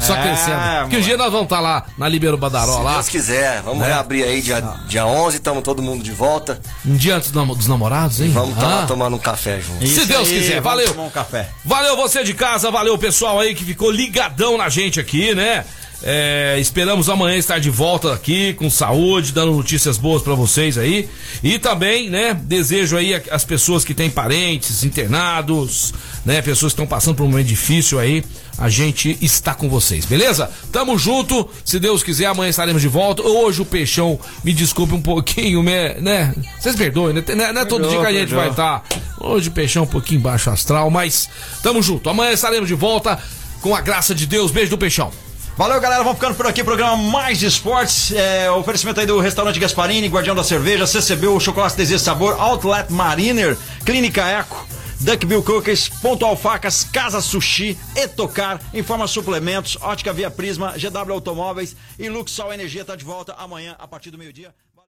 Só 0.00 0.14
É, 0.16 0.22
crescendo. 0.22 0.56
Que 0.88 0.96
um 0.96 0.98
mano. 0.98 1.02
dia 1.02 1.16
nós 1.16 1.30
vamos 1.30 1.44
estar 1.44 1.60
lá 1.60 1.86
na 1.96 2.08
Libero 2.08 2.36
Badaró, 2.36 2.78
Se 2.78 2.82
lá. 2.82 2.92
Deus 2.94 3.08
quiser, 3.08 3.62
vamos 3.62 3.78
Né? 3.80 3.86
reabrir 3.86 4.24
aí 4.24 4.42
dia, 4.42 4.60
dia 4.88 5.06
11, 5.06 5.36
estamos 5.36 5.62
todo 5.62 5.80
mundo 5.82 6.02
de 6.02 6.10
volta. 6.12 6.60
Um 6.84 6.96
dia 6.96 7.16
antes 7.16 7.30
dos 7.30 7.46
nam- 7.46 7.54
dos 7.54 7.66
namorados, 7.68 8.20
hein? 8.20 8.30
Vamos 8.32 8.54
estar 8.54 8.66
Ah. 8.66 8.74
lá 8.80 8.86
tomando 8.86 9.14
um 9.16 9.20
café 9.20 9.60
junto. 9.60 9.82
Isso 9.84 10.00
Se 10.00 10.06
Deus 10.06 10.28
aí, 10.28 10.34
quiser, 10.40 10.60
vamos 10.60 10.64
valeu. 10.64 10.88
tomar 10.88 11.02
um 11.06 11.10
café. 11.10 11.48
Valeu 11.64 11.96
você 11.96 12.24
de 12.24 12.34
casa, 12.34 12.70
valeu 12.70 12.94
o 12.94 12.98
pessoal 12.98 13.38
aí 13.40 13.54
que 13.54 13.64
ficou 13.64 13.90
ligadão 13.90 14.58
na 14.58 14.68
gente 14.68 14.98
aqui, 14.98 15.34
né? 15.34 15.64
É, 16.06 16.58
esperamos 16.60 17.08
amanhã 17.08 17.38
estar 17.38 17.58
de 17.58 17.70
volta 17.70 18.12
aqui 18.12 18.52
com 18.54 18.68
saúde, 18.68 19.32
dando 19.32 19.52
notícias 19.52 19.96
boas 19.96 20.20
pra 20.22 20.34
vocês 20.34 20.76
aí. 20.76 21.08
E 21.42 21.58
também, 21.58 22.10
né, 22.10 22.34
desejo 22.34 22.96
aí 22.98 23.14
as 23.30 23.42
pessoas 23.44 23.86
que 23.86 23.94
têm 23.94 24.10
parentes 24.10 24.84
internados, 24.84 25.94
né, 26.24 26.42
pessoas 26.42 26.72
que 26.72 26.80
estão 26.82 26.86
passando 26.86 27.14
por 27.16 27.22
um 27.24 27.30
momento 27.30 27.46
difícil 27.46 27.98
aí, 27.98 28.22
a 28.58 28.68
gente 28.68 29.18
está 29.20 29.54
com 29.54 29.68
vocês, 29.68 30.04
beleza? 30.04 30.50
Tamo 30.70 30.96
junto, 30.98 31.48
se 31.64 31.78
Deus 31.80 32.02
quiser, 32.02 32.26
amanhã 32.26 32.50
estaremos 32.50 32.80
de 32.80 32.88
volta. 32.88 33.22
Hoje 33.22 33.62
o 33.62 33.64
Peixão, 33.64 34.18
me 34.44 34.52
desculpe 34.52 34.94
um 34.94 35.02
pouquinho, 35.02 35.62
né? 35.62 36.32
Vocês 36.60 36.76
perdoem, 36.76 37.14
né? 37.14 37.24
Não 37.34 37.44
é- 37.44 37.52
não 37.52 37.62
é 37.62 37.64
todo 37.64 37.88
dia 37.88 38.00
que 38.00 38.06
a 38.06 38.12
gente 38.12 38.34
vai 38.34 38.50
estar. 38.50 38.84
Hoje 39.20 39.48
o 39.48 39.52
Peixão 39.52 39.84
um 39.84 39.86
pouquinho 39.88 40.20
baixo 40.20 40.50
astral, 40.50 40.90
mas 40.90 41.28
tamo 41.62 41.82
junto. 41.82 42.08
Amanhã 42.08 42.32
estaremos 42.32 42.68
de 42.68 42.74
volta 42.74 43.18
com 43.60 43.74
a 43.74 43.80
graça 43.80 44.14
de 44.14 44.26
Deus. 44.26 44.50
Beijo 44.50 44.70
do 44.70 44.78
Peixão. 44.78 45.10
Valeu, 45.56 45.80
galera. 45.80 46.02
Vamos 46.02 46.18
ficando 46.18 46.34
por 46.34 46.46
aqui. 46.48 46.64
Programa 46.64 46.96
Mais 46.96 47.40
Esportes. 47.42 48.10
É, 48.12 48.50
oferecimento 48.50 48.98
aí 48.98 49.06
do 49.06 49.20
restaurante 49.20 49.58
Gasparini, 49.60 50.08
Guardião 50.08 50.34
da 50.34 50.42
Cerveja, 50.42 50.84
CCB, 50.86 51.28
Chocolate 51.40 51.76
Desejo 51.76 52.02
Sabor, 52.02 52.34
Outlet 52.40 52.92
Mariner, 52.92 53.56
Clínica 53.84 54.22
Eco. 54.26 54.66
Duckbill 55.00 55.42
Cookies, 55.42 55.88
Pontual 55.88 56.36
Facas, 56.36 56.84
Casa 56.84 57.20
Sushi, 57.20 57.78
Etocar, 57.96 58.60
Informa 58.72 59.06
Suplementos, 59.06 59.76
Ótica 59.80 60.12
Via 60.12 60.30
Prisma, 60.30 60.74
GW 60.78 61.12
Automóveis 61.12 61.76
e 61.98 62.08
Luxol 62.08 62.52
Energia 62.52 62.84
tá 62.84 62.96
de 62.96 63.04
volta 63.04 63.34
amanhã 63.34 63.76
a 63.78 63.86
partir 63.86 64.10
do 64.10 64.18
meio-dia. 64.18 64.54